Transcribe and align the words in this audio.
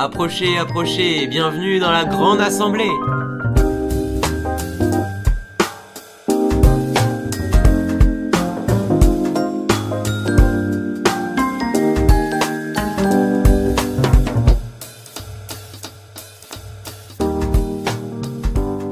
Approchez, 0.00 0.56
approchez, 0.56 1.26
bienvenue 1.26 1.80
dans 1.80 1.90
la 1.90 2.04
grande 2.04 2.40
assemblée. 2.40 2.84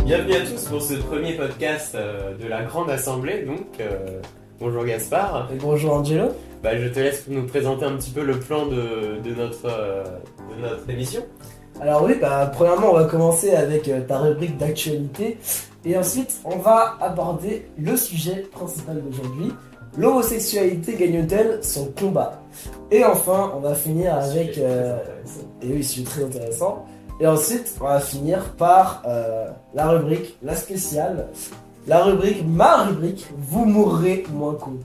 Bienvenue 0.04 0.34
à 0.34 0.40
tous 0.40 0.64
pour 0.64 0.82
ce 0.82 0.94
premier 0.94 1.34
podcast 1.34 1.94
euh, 1.94 2.36
de 2.36 2.48
la 2.48 2.64
grande 2.64 2.90
assemblée. 2.90 3.44
Donc, 3.44 3.78
euh, 3.78 4.20
bonjour 4.58 4.84
Gaspard. 4.84 5.50
Et 5.54 5.56
bonjour 5.56 5.92
Angelo. 5.92 6.32
Bah, 6.66 6.76
je 6.76 6.88
te 6.88 6.98
laisse 6.98 7.28
nous 7.28 7.46
présenter 7.46 7.84
un 7.84 7.92
petit 7.92 8.10
peu 8.10 8.24
le 8.24 8.40
plan 8.40 8.66
de, 8.66 9.20
de 9.22 9.34
notre, 9.36 9.66
euh, 9.66 10.02
de 10.02 10.60
notre 10.60 10.90
émission. 10.90 11.22
Alors 11.80 12.02
oui, 12.02 12.14
bah, 12.20 12.50
premièrement, 12.52 12.90
on 12.90 12.94
va 12.94 13.04
commencer 13.04 13.54
avec 13.54 13.86
euh, 13.86 14.00
ta 14.00 14.18
rubrique 14.18 14.58
d'actualité. 14.58 15.38
Et 15.84 15.96
ensuite, 15.96 16.40
on 16.44 16.56
va 16.56 16.96
aborder 17.00 17.68
le 17.78 17.96
sujet 17.96 18.48
principal 18.50 19.00
d'aujourd'hui. 19.00 19.52
L'homosexualité 19.96 20.96
gagne-t-elle 20.96 21.62
son 21.62 21.92
combat? 21.92 22.42
Et 22.90 23.04
enfin, 23.04 23.52
on 23.54 23.60
va 23.60 23.76
finir 23.76 24.16
avec... 24.16 24.58
Euh, 24.58 24.98
et 25.62 25.68
oui, 25.68 25.84
sujet 25.84 26.04
très 26.04 26.24
intéressant. 26.24 26.84
Et 27.20 27.28
ensuite, 27.28 27.76
on 27.80 27.84
va 27.84 28.00
finir 28.00 28.42
par 28.58 29.04
la 29.72 29.88
rubrique, 29.88 30.36
la 30.42 30.56
spéciale, 30.56 31.28
la 31.86 32.02
rubrique, 32.02 32.44
ma 32.44 32.86
rubrique, 32.86 33.24
vous 33.38 33.64
mourrez 33.66 34.24
moins 34.32 34.54
cool. 34.54 34.80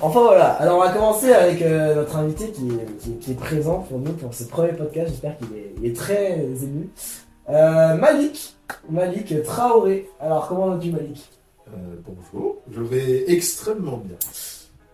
Enfin 0.00 0.20
voilà, 0.20 0.54
alors 0.54 0.78
on 0.78 0.80
va 0.80 0.90
commencer 0.92 1.32
avec 1.32 1.62
euh, 1.62 1.94
notre 1.94 2.16
invité 2.16 2.50
qui 2.50 2.66
est, 2.70 2.96
qui, 2.98 3.10
est- 3.12 3.18
qui 3.18 3.30
est 3.32 3.34
présent 3.36 3.80
pour 3.88 3.98
nous 4.00 4.12
pour 4.12 4.34
ce 4.34 4.44
premier 4.44 4.72
podcast, 4.72 5.10
j'espère 5.10 5.36
qu'il 5.38 5.56
est, 5.56 5.74
il 5.80 5.86
est 5.90 5.94
très 5.96 6.40
ému. 6.40 6.88
Euh, 7.48 7.94
Malik, 7.96 8.56
Malik 8.90 9.42
Traoré. 9.44 10.08
Alors 10.20 10.48
comment 10.48 10.68
vas-tu 10.70 10.90
Malik? 10.90 11.30
Euh, 11.68 11.70
bonjour, 12.06 12.56
je 12.72 12.80
vais 12.82 13.30
extrêmement 13.30 13.98
bien. 13.98 14.16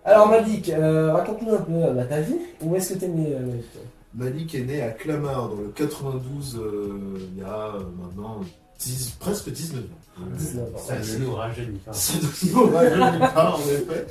Alors 0.05 0.29
Malik, 0.29 0.71
raconte-nous 0.75 1.55
un 1.55 1.59
peu 1.59 1.93
bah, 1.95 2.05
ta 2.05 2.21
vie, 2.21 2.37
où 2.63 2.75
est-ce 2.77 2.93
que 2.95 2.99
t'es 2.99 3.09
né 3.09 3.31
Malik? 3.35 3.67
Malik 4.15 4.55
est 4.57 4.63
né 4.65 4.83
à 4.83 4.91
Clamart 4.91 5.49
dans 5.51 5.57
le 5.63 5.69
92 5.75 6.59
euh, 6.61 6.99
il 7.35 7.39
y 7.41 7.45
a 7.45 7.73
maintenant 8.03 8.41
10, 8.79 9.17
presque 9.21 9.51
19 9.51 9.81
ans. 9.85 10.21
19 10.37 10.75
ans. 10.75 10.79
Ça 10.79 10.95
ne 10.99 11.25
nous 11.25 11.33
rajeunit 11.35 11.79
pas. 11.79 11.93
Ça 11.93 12.15
ne 12.19 12.53
nous 12.53 12.71
rajeunit 12.71 13.19
pas 13.19 13.55
en 13.57 13.59
effet. 13.61 14.07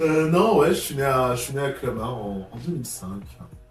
Euh, 0.00 0.28
non, 0.30 0.58
ouais, 0.58 0.68
je 0.68 0.74
suis 0.80 0.94
né 0.94 1.02
à, 1.04 1.34
je 1.34 1.42
suis 1.42 1.54
né 1.54 1.60
à 1.60 1.70
Clamart 1.72 2.16
en, 2.16 2.48
en 2.52 2.56
2005. 2.66 3.08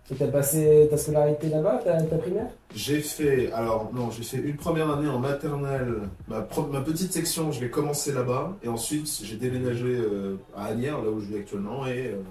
Et 0.09 0.16
t'as 0.16 0.28
passé 0.28 0.88
ta 0.89 0.97
scolarité 0.97 1.50
là-bas, 1.50 1.81
ta, 1.84 2.02
ta 2.02 2.16
primaire? 2.17 2.47
J'ai 2.73 3.02
fait, 3.02 3.52
alors 3.52 3.89
non, 3.94 4.09
j'ai 4.09 4.23
fait 4.23 4.38
une 4.38 4.56
première 4.56 4.89
année 4.89 5.09
en 5.09 5.19
maternelle. 5.19 5.95
Ma, 6.30 6.39
pro- 6.41 6.67
ma 6.67 6.80
petite 6.80 7.12
section, 7.12 7.52
je 7.52 7.59
l'ai 7.59 7.69
commencé 7.69 8.14
là-bas. 8.14 8.56
Et 8.64 8.69
ensuite, 8.69 9.09
j'ai 9.23 9.36
déménagé 9.36 9.84
euh, 9.97 10.38
à 10.56 10.67
Agnières, 10.67 11.02
là 11.02 11.09
où 11.09 11.19
je 11.19 11.25
vis 11.25 11.38
actuellement. 11.39 11.86
Et 11.88 12.08
euh, 12.08 12.22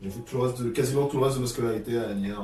j'ai 0.00 0.10
fait 0.10 0.20
tout 0.20 0.36
le 0.38 0.42
reste 0.44 0.62
de, 0.62 0.70
quasiment 0.70 1.06
tout 1.06 1.18
le 1.18 1.24
reste 1.24 1.36
de 1.36 1.42
ma 1.42 1.46
scolarité 1.48 1.96
à 1.96 2.08
Agnières. 2.08 2.40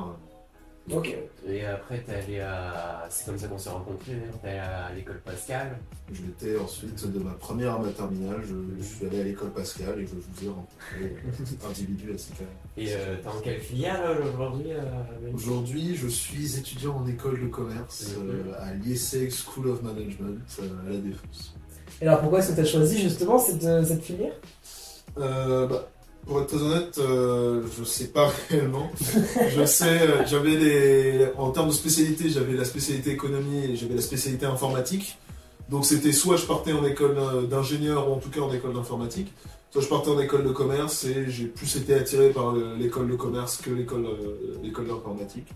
Ok. 0.91 1.15
Et 1.47 1.65
après, 1.65 1.99
t'es 1.99 2.13
allé 2.13 2.39
à. 2.39 3.05
C'est 3.11 3.25
comme 3.27 3.37
ça 3.37 3.47
qu'on 3.47 3.59
s'est 3.59 3.69
rencontrés, 3.69 4.13
t'es 4.41 4.47
allé 4.49 4.57
à 4.59 4.91
l'école 4.95 5.19
Pascal. 5.23 5.77
Je 6.11 6.21
l'étais 6.23 6.57
ensuite 6.59 7.11
de 7.11 7.19
ma 7.19 7.31
première 7.33 7.75
à 7.75 7.79
ma 7.79 7.89
terminale. 7.89 8.41
Je, 8.41 8.55
je 8.79 8.83
suis 8.83 9.05
allé 9.05 9.21
à 9.21 9.23
l'école 9.25 9.51
Pascal 9.51 9.99
et 9.99 10.07
je 10.07 10.13
vous 10.15 10.45
ai 10.45 10.49
rencontré 10.49 10.97
euh, 11.03 11.69
individu 11.69 12.11
ainsi 12.15 12.31
qu'à- 12.31 12.81
Et 12.81 12.87
euh, 12.93 13.17
t'es 13.21 13.27
en 13.27 13.39
quelle 13.39 13.59
filière 13.59 14.01
là, 14.01 14.15
aujourd'hui 14.33 14.71
euh, 14.71 15.31
Aujourd'hui, 15.35 15.95
je 15.95 16.07
suis 16.07 16.57
étudiant 16.57 16.95
en 16.97 17.07
école 17.07 17.39
de 17.39 17.47
commerce 17.47 18.15
euh, 18.17 18.53
à 18.59 18.73
l'IESEG 18.73 19.31
School 19.31 19.67
of 19.67 19.83
Management 19.83 20.39
euh, 20.59 20.87
à 20.87 20.89
la 20.89 20.97
Défense. 20.97 21.55
Et 22.01 22.07
alors 22.07 22.21
pourquoi 22.21 22.39
est-ce 22.39 22.51
que 22.51 22.55
t'as 22.55 22.65
choisi 22.65 22.99
justement 22.99 23.37
cette, 23.37 23.63
euh, 23.63 23.83
cette 23.83 24.01
filière? 24.03 24.33
Euh, 25.19 25.67
bah, 25.67 25.87
pour 26.29 26.41
être 26.41 26.47
très 26.47 26.61
honnête, 26.61 26.97
euh, 26.99 27.63
je 27.77 27.83
sais 27.83 28.07
pas 28.09 28.31
réellement. 28.49 28.89
je 29.49 29.65
sais, 29.65 30.01
euh, 30.01 30.25
j'avais 30.27 30.55
les, 30.55 31.25
en 31.37 31.49
termes 31.51 31.69
de 31.69 31.73
spécialité, 31.73 32.29
j'avais 32.29 32.53
la 32.53 32.65
spécialité 32.65 33.11
économie 33.11 33.65
et 33.65 33.75
j'avais 33.75 33.95
la 33.95 34.01
spécialité 34.01 34.45
informatique. 34.45 35.17
Donc 35.69 35.85
c'était 35.85 36.11
soit 36.11 36.35
je 36.37 36.45
partais 36.45 36.71
en 36.73 36.85
école 36.85 37.17
euh, 37.17 37.41
d'ingénieur 37.47 38.09
ou 38.09 38.13
en 38.13 38.17
tout 38.17 38.29
cas 38.29 38.41
en 38.41 38.53
école 38.53 38.73
d'informatique, 38.73 39.33
soit 39.71 39.81
je 39.81 39.87
partais 39.87 40.09
en 40.09 40.19
école 40.19 40.43
de 40.43 40.51
commerce 40.51 41.03
et 41.05 41.29
j'ai 41.29 41.45
plus 41.45 41.75
été 41.77 41.93
attiré 41.93 42.29
par 42.29 42.51
le- 42.53 42.75
l'école 42.75 43.07
de 43.09 43.15
commerce 43.15 43.57
que 43.57 43.69
l'école 43.71 44.05
euh, 44.05 44.57
l'école 44.63 44.87
d'informatique. 44.87 45.47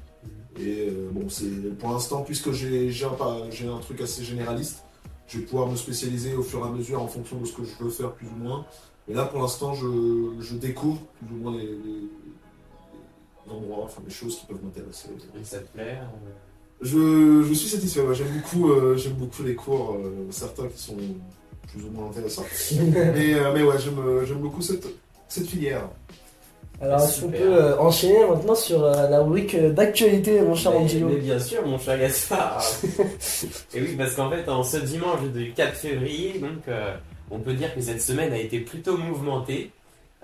Et 0.60 0.88
euh, 0.90 1.10
bon, 1.12 1.30
c'est 1.30 1.78
pour 1.80 1.92
l'instant 1.92 2.22
puisque 2.22 2.52
j'ai 2.52 2.92
un, 3.06 3.72
un 3.76 3.80
truc 3.80 4.02
assez 4.02 4.24
généraliste, 4.24 4.84
je 5.28 5.40
vais 5.40 5.46
pouvoir 5.46 5.68
me 5.68 5.76
spécialiser 5.76 6.36
au 6.36 6.44
fur 6.44 6.60
et 6.60 6.68
à 6.68 6.72
mesure 6.72 7.02
en 7.02 7.08
fonction 7.08 7.38
de 7.40 7.46
ce 7.46 7.54
que 7.54 7.64
je 7.64 7.84
veux 7.84 7.90
faire 7.90 8.12
plus 8.12 8.28
ou 8.28 8.36
moins. 8.44 8.66
Et 9.10 9.14
là, 9.14 9.26
pour 9.26 9.42
l'instant, 9.42 9.74
je, 9.74 9.86
je 10.40 10.56
découvre 10.56 11.02
plus 11.26 11.36
ou 11.36 11.40
moins 11.42 11.52
les, 11.58 11.66
les- 11.66 12.10
les 13.46 13.52
endroits, 13.52 13.84
enfin 13.86 14.02
les 14.08 14.14
choses 14.14 14.38
qui 14.40 14.46
peuvent 14.46 14.64
m'intéresser. 14.64 15.10
Et 15.40 15.44
ça 15.44 15.58
te 15.60 15.68
plaît 15.74 15.98
euh, 16.00 16.30
Je, 16.82 17.44
je 17.48 17.54
suis 17.54 17.68
satisfait. 17.70 18.00
ouais. 18.02 18.16
J'aime 18.16 18.28
beaucoup, 18.30 18.72
euh, 18.72 18.96
j'aime 18.96 19.14
beaucoup 19.14 19.44
les 19.44 19.56
cours, 19.56 19.96
euh, 19.96 20.28
certains 20.32 20.68
qui 20.68 20.82
sont 20.82 20.96
plus 21.68 21.84
ou 21.84 21.90
moins 21.92 22.08
intéressants. 22.10 22.46
mais, 22.72 23.34
euh, 23.34 23.52
mais 23.54 23.64
ouais, 23.64 23.76
j'aime, 23.80 24.00
j'aime 24.26 24.38
beaucoup 24.40 24.62
cette, 24.62 24.88
cette 25.28 25.48
filière. 25.48 25.90
Alors 26.82 27.02
est-ce 27.02 27.22
qu'on 27.22 27.30
peut 27.32 27.38
euh, 27.42 27.78
enchaîner 27.80 28.26
maintenant 28.28 28.56
sur 28.56 28.84
euh, 28.84 29.10
la 29.10 29.22
rubrique 29.22 29.54
euh, 29.56 29.72
d'actualité 29.72 30.42
mon 30.42 30.56
cher 30.56 30.72
mais, 30.72 30.78
Angelo? 30.80 31.08
mais 31.10 31.18
bien 31.18 31.40
sûr, 31.40 31.66
mon 31.66 31.78
cher 31.78 31.98
Gaspard. 32.00 32.64
Et 33.74 33.82
oui, 33.82 33.96
parce 33.98 34.16
qu'en 34.16 34.30
fait, 34.30 34.48
en 34.50 34.64
ce 34.64 34.78
dimanche 34.78 35.22
du 35.34 35.52
4 35.54 35.74
février, 35.76 36.40
donc, 36.40 36.68
euh, 36.68 36.96
on 37.34 37.40
peut 37.40 37.54
dire 37.54 37.74
que 37.74 37.82
cette 37.82 38.02
semaine 38.02 38.32
a 38.34 38.38
été 38.38 38.60
plutôt 38.60 38.98
mouvementée. 38.98 39.72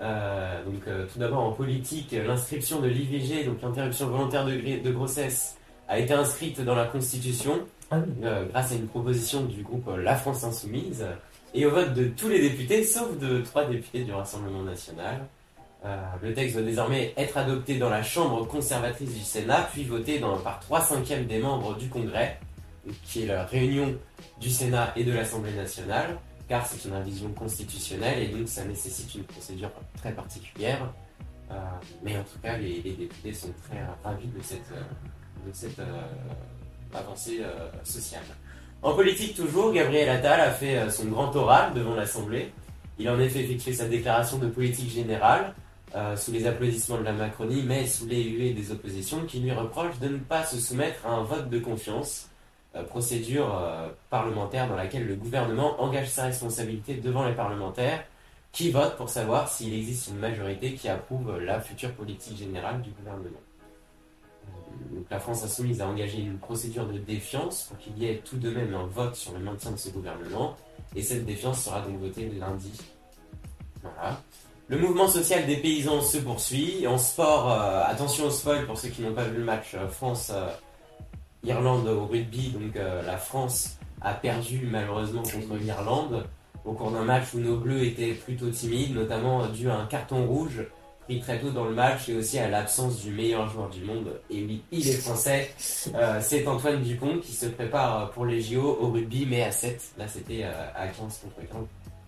Euh, 0.00 0.64
donc, 0.64 0.80
euh, 0.88 1.06
tout 1.12 1.18
d'abord 1.18 1.40
en 1.40 1.52
politique, 1.52 2.12
euh, 2.14 2.26
l'inscription 2.26 2.80
de 2.80 2.88
l'IVG, 2.88 3.44
donc 3.44 3.60
l'interruption 3.62 4.06
volontaire 4.08 4.46
de, 4.46 4.90
grossesse, 4.90 5.56
a 5.88 5.98
été 5.98 6.14
inscrite 6.14 6.60
dans 6.62 6.74
la 6.74 6.86
Constitution 6.86 7.60
Ah 7.90 7.98
euh, 8.24 8.46
grâce 8.46 8.72
à 8.72 8.76
une 8.76 8.86
proposition 8.86 9.42
du 9.44 9.62
groupe 9.62 9.90
La 10.02 10.14
France 10.16 10.44
Insoumise 10.44 11.04
et 11.52 11.66
au 11.66 11.70
vote 11.70 11.92
de 11.94 12.04
tous 12.04 12.28
les 12.28 12.40
députés, 12.40 12.84
sauf 12.84 13.18
de 13.18 13.40
trois 13.40 13.64
députés 13.66 14.04
du 14.04 14.12
Rassemblement 14.12 14.62
National. 14.62 15.26
Le 16.22 16.34
texte 16.34 16.56
doit 16.56 16.64
désormais 16.64 17.12
être 17.16 17.36
adopté 17.38 17.78
dans 17.78 17.88
la 17.88 18.02
Chambre 18.02 18.46
conservatrice 18.46 19.12
du 19.14 19.24
Sénat, 19.24 19.66
puis 19.72 19.82
voté 19.84 20.18
dans- 20.18 20.36
par 20.38 20.60
3 20.60 20.82
cinquièmes 20.82 21.24
des 21.26 21.38
membres 21.38 21.74
du 21.76 21.88
Congrès, 21.88 22.38
qui 23.04 23.22
est 23.22 23.26
la 23.26 23.44
réunion 23.46 23.94
du 24.40 24.50
Sénat 24.50 24.92
et 24.94 25.04
de 25.04 25.12
l'Assemblée 25.12 25.54
nationale, 25.54 26.18
car 26.50 26.66
c'est 26.66 26.88
une 26.88 26.94
révision 26.94 27.32
constitutionnelle 27.32 28.24
et 28.24 28.26
donc 28.26 28.48
ça 28.48 28.64
nécessite 28.64 29.14
une 29.14 29.22
procédure 29.22 29.70
très 29.96 30.12
particulière. 30.12 30.92
Euh, 31.48 31.54
mais 32.02 32.18
en 32.18 32.24
tout 32.24 32.40
cas, 32.42 32.58
les, 32.58 32.80
députés 32.80 33.32
sont 33.32 33.52
très 33.68 33.78
ravis 34.02 34.26
de 34.26 34.42
cette, 34.42 34.72
euh, 34.72 35.48
de 35.48 35.52
cette 35.52 35.78
euh, 35.78 36.02
avancée 36.92 37.40
sociale. 37.84 38.24
En 38.82 38.94
politique 38.94 39.36
toujours, 39.36 39.72
Gabriel 39.72 40.08
Attal 40.08 40.40
a 40.40 40.50
fait 40.50 40.90
son 40.90 41.04
grand 41.04 41.34
oral 41.36 41.72
devant 41.72 41.94
l'Assemblée. 41.94 42.52
Il 42.98 43.06
a 43.06 43.14
en 43.14 43.20
effet 43.20 43.44
effectué 43.44 43.72
sa 43.72 43.86
déclaration 43.86 44.38
de 44.38 44.48
politique 44.48 44.90
générale 44.90 45.54
sous 46.16 46.32
les 46.32 46.46
applaudissements 46.46 46.98
de 46.98 47.04
la 47.04 47.12
Macronie, 47.12 47.62
mais 47.64 47.86
sous 47.86 48.06
les 48.06 48.24
huées 48.24 48.52
des 48.54 48.72
oppositions 48.72 49.24
qui 49.24 49.38
lui 49.38 49.52
reprochent 49.52 50.00
de 50.00 50.08
ne 50.08 50.18
pas 50.18 50.44
se 50.44 50.58
soumettre 50.58 51.06
à 51.06 51.10
un 51.10 51.22
vote 51.22 51.48
de 51.48 51.58
confiance, 51.60 52.29
procédure 52.88 53.58
euh, 53.58 53.88
parlementaire 54.10 54.68
dans 54.68 54.76
laquelle 54.76 55.06
le 55.06 55.16
gouvernement 55.16 55.80
engage 55.80 56.08
sa 56.08 56.24
responsabilité 56.24 56.94
devant 56.94 57.26
les 57.26 57.34
parlementaires 57.34 58.04
qui 58.52 58.70
votent 58.70 58.96
pour 58.96 59.08
savoir 59.08 59.48
s'il 59.48 59.74
existe 59.74 60.08
une 60.08 60.18
majorité 60.18 60.74
qui 60.74 60.88
approuve 60.88 61.38
la 61.38 61.60
future 61.60 61.92
politique 61.92 62.36
générale 62.38 62.80
du 62.82 62.90
gouvernement. 62.90 63.40
Euh, 64.48 64.96
Donc 64.96 65.06
la 65.10 65.20
France 65.20 65.44
insoumise 65.44 65.80
a 65.80 65.88
engagé 65.88 66.20
une 66.20 66.38
procédure 66.38 66.86
de 66.86 66.98
défiance 66.98 67.64
pour 67.64 67.78
qu'il 67.78 67.98
y 67.98 68.06
ait 68.06 68.22
tout 68.24 68.38
de 68.38 68.50
même 68.50 68.74
un 68.74 68.86
vote 68.86 69.14
sur 69.14 69.32
le 69.32 69.40
maintien 69.40 69.72
de 69.72 69.76
ce 69.76 69.90
gouvernement, 69.90 70.56
et 70.96 71.02
cette 71.02 71.24
défiance 71.24 71.62
sera 71.62 71.80
donc 71.80 71.98
votée 71.98 72.28
lundi. 72.38 72.72
Voilà. 73.82 74.20
Le 74.68 74.78
mouvement 74.78 75.08
social 75.08 75.46
des 75.46 75.56
paysans 75.56 76.00
se 76.00 76.18
poursuit. 76.18 76.86
En 76.86 76.96
sport, 76.96 77.50
euh, 77.50 77.82
attention 77.86 78.26
au 78.26 78.30
spoil 78.30 78.66
pour 78.66 78.78
ceux 78.78 78.88
qui 78.88 79.02
n'ont 79.02 79.14
pas 79.14 79.24
vu 79.24 79.38
le 79.38 79.44
match 79.44 79.74
euh, 79.74 79.88
France-Irlande 81.42 81.88
au 81.88 82.06
rugby. 82.06 82.50
Donc 82.50 82.76
euh, 82.76 83.02
la 83.02 83.16
France 83.16 83.78
a 84.00 84.14
perdu 84.14 84.68
malheureusement 84.70 85.22
contre 85.22 85.56
l'Irlande 85.60 86.26
au 86.64 86.72
cours 86.72 86.90
d'un 86.90 87.04
match 87.04 87.34
où 87.34 87.38
nos 87.38 87.56
bleus 87.56 87.84
étaient 87.84 88.12
plutôt 88.12 88.50
timides, 88.50 88.94
notamment 88.94 89.42
euh, 89.42 89.48
dû 89.48 89.70
à 89.70 89.76
un 89.76 89.86
carton 89.86 90.26
rouge 90.26 90.62
pris 91.04 91.20
très 91.20 91.38
tôt 91.38 91.50
dans 91.50 91.64
le 91.64 91.74
match 91.74 92.08
et 92.10 92.16
aussi 92.16 92.38
à 92.38 92.48
l'absence 92.48 93.00
du 93.00 93.10
meilleur 93.10 93.48
joueur 93.48 93.70
du 93.70 93.82
monde. 93.82 94.20
Et 94.28 94.44
oui, 94.44 94.62
il 94.70 94.86
est 94.86 94.92
français. 94.92 95.50
Euh, 95.94 96.18
c'est 96.20 96.46
Antoine 96.46 96.82
Dupont 96.82 97.18
qui 97.18 97.32
se 97.32 97.46
prépare 97.46 98.10
pour 98.10 98.26
les 98.26 98.42
JO 98.42 98.78
au 98.80 98.90
rugby, 98.90 99.26
mais 99.28 99.42
à 99.42 99.50
7. 99.50 99.94
Là, 99.96 100.06
c'était 100.06 100.44
à 100.44 100.86
15 100.86 100.98
contre 100.98 101.48
15. 101.50 101.62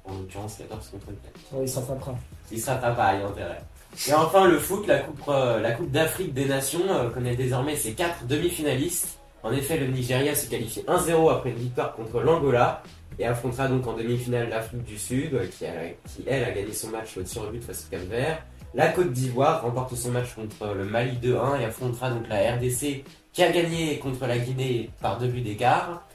En 0.04 0.18
l'occurrence, 0.18 0.56
14 0.58 0.88
contre 0.90 1.06
4. 1.06 1.16
Oh, 1.54 1.58
il 1.62 1.68
se 1.68 1.78
rattrapera. 1.78 2.14
Il 2.50 2.60
se 2.60 2.70
rattrape 2.70 2.96
pas, 2.96 3.14
il 3.14 3.20
y 3.20 3.22
a 3.22 3.26
intérêt. 3.26 3.60
Et 4.08 4.14
enfin, 4.14 4.46
le 4.46 4.58
foot, 4.58 4.86
la 4.86 4.98
Coupe, 4.98 5.26
la 5.26 5.72
coupe 5.72 5.90
d'Afrique 5.90 6.34
des 6.34 6.44
Nations 6.44 7.10
connaît 7.14 7.36
désormais 7.36 7.76
ses 7.76 7.94
quatre 7.94 8.26
demi-finalistes. 8.26 9.21
En 9.44 9.52
effet, 9.52 9.76
le 9.78 9.86
Nigeria 9.88 10.34
se 10.34 10.48
qualifie 10.48 10.80
1-0 10.86 11.30
après 11.30 11.50
une 11.50 11.56
victoire 11.56 11.94
contre 11.94 12.20
l'Angola 12.20 12.82
et 13.18 13.26
affrontera 13.26 13.68
donc 13.68 13.86
en 13.86 13.94
demi-finale 13.94 14.48
l'Afrique 14.48 14.84
du 14.84 14.96
Sud, 14.98 15.34
euh, 15.34 15.46
qui, 15.46 15.66
a- 15.66 15.70
qui, 16.08 16.24
elle 16.26 16.44
a 16.44 16.50
gagné 16.52 16.72
son 16.72 16.88
match 16.88 17.16
au 17.16 17.22
tir 17.22 17.42
au 17.42 17.50
but 17.50 17.62
face 17.62 17.86
au 17.86 17.90
Cap 17.90 18.06
Vert. 18.08 18.42
La 18.74 18.88
Côte 18.88 19.12
d'Ivoire 19.12 19.62
remporte 19.62 19.94
son 19.96 20.10
match 20.12 20.34
contre 20.34 20.74
le 20.74 20.84
Mali 20.84 21.18
2-1 21.22 21.60
et 21.60 21.64
affrontera 21.64 22.10
donc 22.10 22.26
la 22.30 22.54
RDC 22.56 23.04
qui 23.32 23.42
a 23.42 23.50
gagné 23.52 23.98
contre 23.98 24.26
la 24.26 24.38
Guinée 24.38 24.88
par 25.02 25.18
deux 25.18 25.26
buts 25.26 25.42
d'écart. 25.42 26.06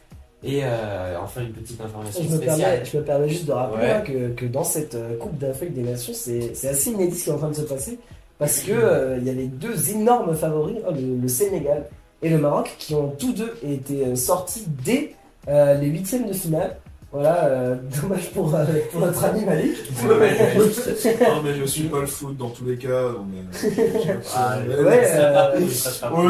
Et 0.43 0.61
euh, 0.63 1.17
enfin 1.21 1.41
une 1.41 1.51
petite 1.53 1.81
information 1.81 2.23
Je 2.23 2.29
me, 2.29 2.35
spéciale. 2.37 2.57
permets, 2.59 2.85
je 2.85 2.97
me 2.97 3.03
permets 3.03 3.29
juste 3.29 3.45
de 3.45 3.51
rappeler 3.51 3.83
Ouais. 3.83 3.91
hein, 3.91 4.01
que, 4.01 4.29
que 4.33 4.45
dans 4.45 4.63
cette 4.63 4.95
euh, 4.95 5.17
Coupe 5.17 5.37
d'Afrique 5.37 5.73
des 5.73 5.81
Nations, 5.81 6.13
c'est 6.13 6.51
assez 6.67 6.91
inédit 6.91 7.15
ce 7.17 7.23
qui 7.25 7.29
est 7.29 7.33
en 7.33 7.37
train 7.37 7.49
de 7.49 7.55
se 7.55 7.61
passer. 7.61 7.99
Parce 8.39 8.59
que 8.59 8.71
euh, 8.71 9.17
il 9.19 9.25
y 9.25 9.29
avait 9.31 9.47
deux 9.47 9.91
énormes 9.91 10.35
favoris, 10.35 10.77
hein, 10.87 10.91
le, 10.95 11.17
le 11.21 11.27
Sénégal 11.27 11.85
et 12.21 12.29
le 12.29 12.37
Maroc, 12.37 12.75
qui 12.79 12.95
ont 12.95 13.09
tous 13.17 13.33
deux 13.33 13.53
été 13.63 14.07
euh, 14.07 14.15
sortis 14.15 14.65
dès 14.83 15.13
euh, 15.47 15.75
les 15.75 15.87
huitièmes 15.87 16.27
de 16.27 16.33
finale. 16.33 16.77
Voilà, 17.09 17.45
euh, 17.45 17.75
dommage 18.01 18.29
pour, 18.31 18.53
euh, 18.53 18.65
pour 18.91 18.99
notre 19.01 19.23
ami 19.23 19.45
Malik. 19.45 19.75
Non, 20.05 20.15
mais 20.19 21.53
je 21.57 21.65
suis 21.65 21.83
pas 21.83 22.01
le 22.01 22.05
foot 22.05 22.35
dans 22.35 22.49
tous 22.49 22.65
les 22.65 22.75
cas. 22.75 23.05
Ouais. 23.07 24.27
Oui, 26.13 26.25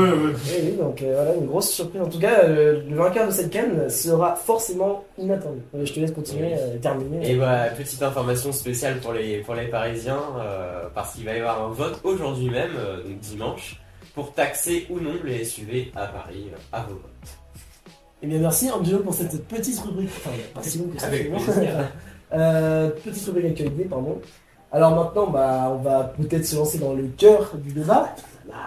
oui, 0.64 0.72
donc 0.80 1.02
euh, 1.02 1.14
voilà, 1.16 1.36
une 1.36 1.46
grosse 1.48 1.70
surprise. 1.70 2.02
En 2.02 2.08
tout 2.10 2.20
cas, 2.20 2.44
euh, 2.44 2.82
le 2.90 2.96
vainqueur 2.96 3.28
de 3.28 3.32
cette 3.32 3.50
canne 3.50 3.90
sera 3.90 4.36
forcément 4.36 5.04
inattendu. 5.18 5.60
Je 5.84 5.92
te 5.94 6.00
laisse 6.00 6.12
continuer, 6.12 6.54
Oui. 6.54 6.60
euh, 6.60 6.78
terminer. 6.78 7.30
Et 7.32 7.36
voilà, 7.36 7.68
petite 7.70 8.02
information 8.04 8.52
spéciale 8.52 8.98
pour 9.00 9.14
les, 9.14 9.40
pour 9.40 9.56
les 9.56 9.68
Parisiens, 9.68 10.20
euh, 10.40 10.84
parce 10.94 11.14
qu'il 11.14 11.26
va 11.26 11.34
y 11.36 11.40
avoir 11.40 11.64
un 11.64 11.70
vote 11.70 12.00
aujourd'hui 12.04 12.50
même, 12.50 12.72
euh, 12.78 12.98
donc 13.04 13.20
dimanche, 13.20 13.82
pour 14.18 14.34
taxer 14.34 14.88
ou 14.90 15.00
non 15.00 15.14
les 15.24 15.46
SUV 15.46 15.92
à 15.96 16.08
Paris, 16.08 16.48
euh, 16.52 16.58
à 16.76 16.82
vos 16.82 16.96
votes. 16.96 17.30
Eh 18.24 18.26
bien, 18.26 18.40
merci 18.40 18.68
Angelo 18.72 18.98
pour 19.04 19.14
cette 19.14 19.48
petite 19.48 19.80
rubrique. 19.80 20.10
Enfin, 20.18 20.32
pas 20.56 20.64
si 20.64 20.80
longue 20.80 20.96
que 20.96 21.00
ça. 21.02 21.08
Euh, 22.34 22.90
petite 22.90 23.26
rubrique 23.28 23.46
actualité, 23.52 23.86
pardon. 23.86 24.20
Alors 24.74 24.94
maintenant, 24.96 25.28
bah, 25.28 25.72
on 25.72 25.78
va 25.78 26.04
peut-être 26.20 26.46
se 26.46 26.58
lancer 26.58 26.78
dans 26.78 26.94
le 26.94 27.04
cœur 27.18 27.52
du 27.56 27.72
débat. 27.72 28.14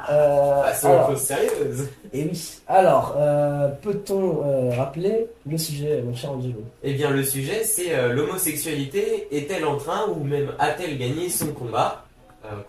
Euh, 0.08 0.62
Ah, 0.64 0.72
c'est 0.72 0.86
alors, 0.86 1.10
une 1.10 1.16
chose 1.16 1.24
sérieuse. 1.26 1.88
et 2.14 2.24
oui. 2.24 2.52
Alors, 2.68 3.16
euh, 3.18 3.68
peut-on 3.82 4.42
euh, 4.46 4.70
rappeler 4.76 5.26
le 5.46 5.58
sujet, 5.58 6.00
mon 6.00 6.14
cher 6.14 6.32
Angelo 6.32 6.62
Eh 6.82 6.94
bien, 6.94 7.10
le 7.10 7.22
sujet, 7.22 7.64
c'est 7.64 7.94
euh, 7.94 8.14
l'homosexualité 8.14 9.28
est-elle 9.30 9.66
en 9.66 9.76
train 9.76 10.06
ou 10.08 10.24
même 10.24 10.52
a-t-elle 10.58 10.96
gagné 10.96 11.28
son 11.28 11.48
combat? 11.48 12.06
Euh, 12.06 12.09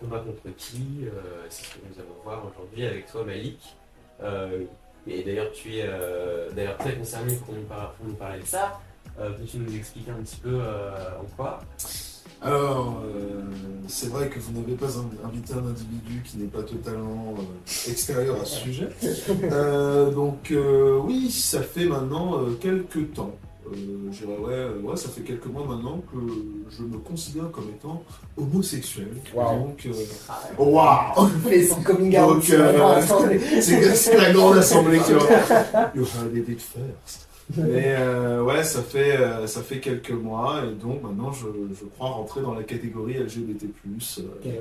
Combat 0.00 0.18
contre 0.18 0.54
qui 0.56 1.04
Euh, 1.06 1.10
C'est 1.48 1.64
ce 1.64 1.74
que 1.74 1.78
nous 1.88 1.98
allons 1.98 2.22
voir 2.24 2.42
aujourd'hui 2.46 2.86
avec 2.86 3.06
toi, 3.10 3.24
Malik. 3.24 3.76
Euh, 4.22 4.64
et 5.06 5.22
d'ailleurs, 5.24 5.50
tu 5.52 5.76
es 5.76 5.84
euh, 5.84 6.50
d'ailleurs 6.52 6.78
très 6.78 6.94
concerné 6.94 7.34
pour 7.36 7.54
nous, 7.54 7.62
par- 7.62 7.92
pour 7.92 8.06
nous 8.06 8.14
parler 8.14 8.40
de 8.40 8.46
ça. 8.46 8.80
Peux-tu 9.16 9.58
nous 9.58 9.74
expliquer 9.76 10.10
un 10.10 10.22
petit 10.22 10.36
peu 10.36 10.56
en 11.20 11.24
quoi? 11.36 11.58
Alors, 12.40 13.02
euh, 13.04 13.42
c'est 13.88 14.08
vrai 14.08 14.28
que 14.28 14.38
vous 14.40 14.52
n'avez 14.58 14.74
pas 14.74 14.86
in- 14.98 15.28
invité 15.28 15.52
un 15.54 15.66
individu 15.66 16.22
qui 16.24 16.38
n'est 16.38 16.46
pas 16.48 16.62
totalement 16.62 17.34
euh, 17.38 17.90
extérieur 17.90 18.40
à 18.40 18.44
ce 18.44 18.60
sujet. 18.60 18.88
Euh, 19.52 20.10
donc, 20.10 20.52
oui, 21.04 21.30
ça 21.30 21.62
fait 21.62 21.84
maintenant 21.84 22.38
quelques 22.60 23.12
temps. 23.14 23.32
Euh, 23.66 23.74
je 24.10 24.24
dirais, 24.26 24.38
ouais, 24.38 24.52
euh, 24.52 24.80
ouais, 24.80 24.96
ça 24.96 25.08
fait 25.08 25.22
quelques 25.22 25.46
mois 25.46 25.64
maintenant 25.64 25.98
que 26.12 26.18
je 26.70 26.82
me 26.82 26.98
considère 26.98 27.50
comme 27.50 27.68
étant 27.70 28.02
homosexuel. 28.36 29.08
Wow. 29.34 29.58
Donc, 29.66 29.86
euh, 29.86 29.92
oh, 30.58 31.26
fait 31.48 31.62
son 31.64 31.82
coming 31.82 32.18
out. 32.18 32.34
Donc, 32.34 32.50
euh, 32.50 32.78
grande 32.78 32.98
assemblée. 32.98 33.38
C'est 33.60 34.16
la 34.16 34.32
grande 34.32 34.56
assemblée 34.58 34.98
qui 34.98 35.12
va. 35.12 35.20
You 35.94 36.02
heard 36.02 36.36
it 36.48 36.60
first. 36.60 37.28
Mais 37.56 37.94
euh, 37.98 38.42
ouais, 38.42 38.64
ça 38.64 38.80
fait, 38.82 39.16
euh, 39.16 39.46
ça 39.46 39.60
fait 39.62 39.78
quelques 39.78 40.12
mois 40.12 40.62
et 40.64 40.74
donc 40.74 41.02
maintenant 41.02 41.32
je, 41.32 41.46
je 41.78 41.84
crois 41.84 42.08
rentrer 42.10 42.40
dans 42.40 42.54
la 42.54 42.62
catégorie 42.62 43.14
LGBT. 43.14 43.64
Euh, 43.64 44.22
Ok. 44.40 44.52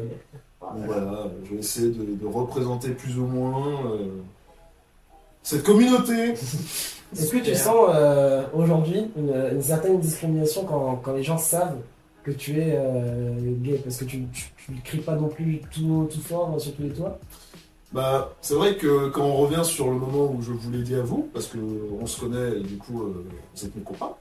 donc 0.75 0.85
voilà, 0.87 1.27
je 1.45 1.51
vais 1.53 1.59
essayer 1.59 1.89
de, 1.89 2.03
de 2.15 2.25
représenter 2.27 2.89
plus 2.89 3.17
ou 3.17 3.25
moins 3.27 3.85
euh, 3.85 4.07
cette 5.43 5.63
communauté. 5.63 6.33
Est-ce 7.13 7.31
que 7.31 7.37
tu 7.39 7.55
sens 7.55 7.89
euh, 7.93 8.43
aujourd'hui 8.53 9.11
une, 9.17 9.33
une 9.53 9.61
certaine 9.61 9.99
discrimination 9.99 10.63
quand, 10.63 11.01
quand 11.03 11.13
les 11.13 11.23
gens 11.23 11.37
savent 11.37 11.77
que 12.23 12.31
tu 12.31 12.57
es 12.59 12.73
euh, 12.77 13.33
gay? 13.61 13.81
Parce 13.83 13.97
que 13.97 14.05
tu, 14.05 14.23
tu, 14.31 14.45
tu 14.65 14.71
ne 14.71 14.79
cries 14.81 14.99
pas 14.99 15.15
non 15.15 15.27
plus 15.27 15.61
tout 15.71 16.07
tout 16.09 16.21
fort 16.21 16.53
euh, 16.55 16.59
sur 16.59 16.73
tous 16.73 16.83
les 16.83 16.89
toits 16.93 17.19
Bah, 17.93 18.33
c'est 18.39 18.53
vrai 18.53 18.77
que 18.77 19.09
quand 19.09 19.25
on 19.25 19.35
revient 19.35 19.65
sur 19.65 19.87
le 19.87 19.97
moment 19.97 20.31
où 20.31 20.41
je 20.41 20.51
vous 20.51 20.71
l'ai 20.71 20.81
dit 20.81 20.95
à 20.95 21.01
vous, 21.01 21.29
parce 21.33 21.47
que 21.47 21.57
on 21.99 22.05
se 22.05 22.21
connaît 22.21 22.57
et 22.57 22.61
du 22.61 22.77
coup 22.77 23.01
euh, 23.03 23.25
vous 23.53 23.65
êtes 23.65 23.75
mes 23.75 23.81
copains, 23.83 24.13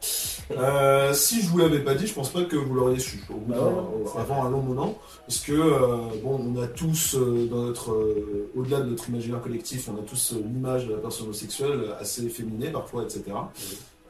euh, 0.50 1.14
si 1.14 1.40
je 1.40 1.48
vous 1.48 1.58
l'avais 1.58 1.78
pas 1.78 1.94
dit, 1.94 2.08
je 2.08 2.14
pense 2.14 2.30
pas 2.30 2.42
que 2.42 2.56
vous 2.56 2.74
l'auriez 2.74 2.98
su 2.98 3.22
au 3.30 3.34
bout 3.34 3.52
Bah 3.52 3.62
ouais, 3.62 4.04
c'est 4.12 4.18
avant 4.18 4.44
un 4.44 4.50
long 4.50 4.62
moment, 4.62 4.98
parce 5.24 5.38
que 5.38 5.52
euh, 5.52 5.98
bon, 6.24 6.40
on 6.52 6.60
a 6.60 6.66
tous 6.66 7.14
euh, 7.14 7.46
dans 7.46 7.62
notre 7.62 7.92
euh, 7.92 8.50
au-delà 8.56 8.80
de 8.80 8.90
notre 8.90 9.08
imaginaire 9.08 9.40
collectif, 9.40 9.88
on 9.88 10.00
a 10.00 10.02
tous 10.02 10.32
l'image 10.32 10.88
de 10.88 10.94
la 10.94 10.98
personne 10.98 11.26
homosexuelle 11.26 11.94
assez 12.00 12.24
efféminée 12.24 12.70
parfois, 12.70 13.04
etc. 13.04 13.22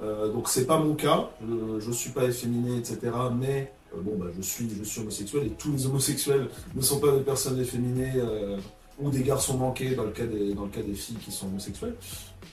Euh, 0.03 0.33
donc 0.33 0.49
c'est 0.49 0.67
pas 0.67 0.79
mon 0.79 0.95
cas, 0.95 1.29
je, 1.47 1.81
je 1.81 1.91
suis 1.93 2.11
pas 2.11 2.25
efféminé, 2.25 2.79
etc. 2.79 2.99
Mais 3.39 3.71
bon, 3.95 4.13
bah, 4.17 4.27
je 4.35 4.41
suis, 4.41 4.67
je 4.79 4.85
suis 4.85 5.03
homosexuel 5.03 5.49
et 5.49 5.51
tous 5.51 5.71
les 5.73 5.85
homosexuels 5.85 6.49
ne 6.75 6.81
sont 6.81 6.99
pas 6.99 7.13
des 7.13 7.21
personnes 7.21 7.61
efféminées 7.61 8.13
euh, 8.17 8.57
ou 9.01 9.11
des 9.11 9.23
garçons 9.23 9.57
manqués 9.57 9.95
dans 9.95 10.05
le 10.05 10.11
cas 10.11 10.25
des, 10.25 10.95
filles 10.95 11.17
qui 11.17 11.33
sont 11.33 11.47
homosexuelles. 11.47 11.95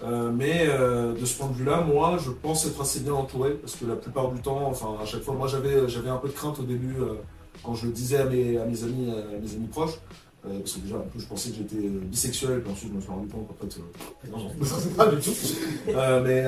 Euh, 0.03 0.31
mais 0.31 0.67
euh, 0.67 1.13
de 1.13 1.25
ce 1.25 1.37
point 1.37 1.47
de 1.47 1.53
vue-là, 1.53 1.81
moi, 1.81 2.17
je 2.23 2.29
pense 2.29 2.65
être 2.65 2.79
assez 2.81 2.99
bien 2.99 3.13
entouré 3.13 3.51
parce 3.51 3.75
que 3.75 3.85
la 3.85 3.95
plupart 3.95 4.31
du 4.31 4.41
temps, 4.41 4.67
enfin 4.67 4.95
à 5.01 5.05
chaque 5.05 5.21
fois, 5.21 5.33
moi 5.33 5.47
j'avais, 5.47 5.79
un 6.09 6.17
peu 6.17 6.27
de 6.27 6.33
crainte 6.33 6.59
au 6.59 6.63
début 6.63 6.95
euh, 6.99 7.15
quand 7.63 7.73
je 7.73 7.87
le 7.87 7.91
disais 7.91 8.17
à 8.17 8.25
mes, 8.25 8.57
amis, 8.57 9.11
mes 9.41 9.53
amis 9.55 9.67
proches. 9.67 9.99
Parce 10.43 10.73
que 10.75 10.79
déjà, 10.79 10.95
un 10.95 10.99
peu, 10.99 11.19
je 11.19 11.25
pensais 11.25 11.49
que 11.49 11.57
j'étais 11.57 11.75
bisexuel, 11.75 12.61
puis 12.61 12.71
ensuite, 12.71 12.89
je 12.91 12.95
me 12.95 13.01
suis 13.01 13.09
rendu 13.09 13.27
compte 13.27 13.47
qu'en 13.49 13.55
fait, 13.55 13.81
non, 14.31 14.49
pas 14.95 15.07
du 15.07 15.19
tout. 15.19 15.31
Mais 16.23 16.45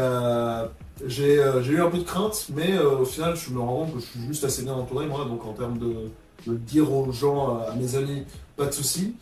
j'ai 1.06 1.74
eu 1.74 1.82
un 1.82 1.90
peu 1.90 1.98
de 1.98 2.04
crainte, 2.04 2.48
mais 2.56 2.80
au 2.80 3.04
final, 3.04 3.36
je 3.36 3.52
me 3.52 3.60
rends 3.60 3.84
compte 3.84 3.96
que 3.96 4.00
je 4.00 4.06
suis 4.06 4.22
juste 4.28 4.46
assez 4.46 4.64
bien 4.64 4.74
entouré, 4.74 5.06
moi, 5.06 5.26
donc 5.26 5.46
en 5.46 5.52
termes 5.52 5.80
de, 5.80 5.94
de 6.48 6.52
le 6.54 6.58
dire 6.58 6.92
aux 6.94 7.12
gens, 7.12 7.60
à 7.60 7.76
mes 7.76 7.96
amis, 7.96 8.24
pas 8.58 8.66
de 8.66 8.72
souci. 8.74 9.14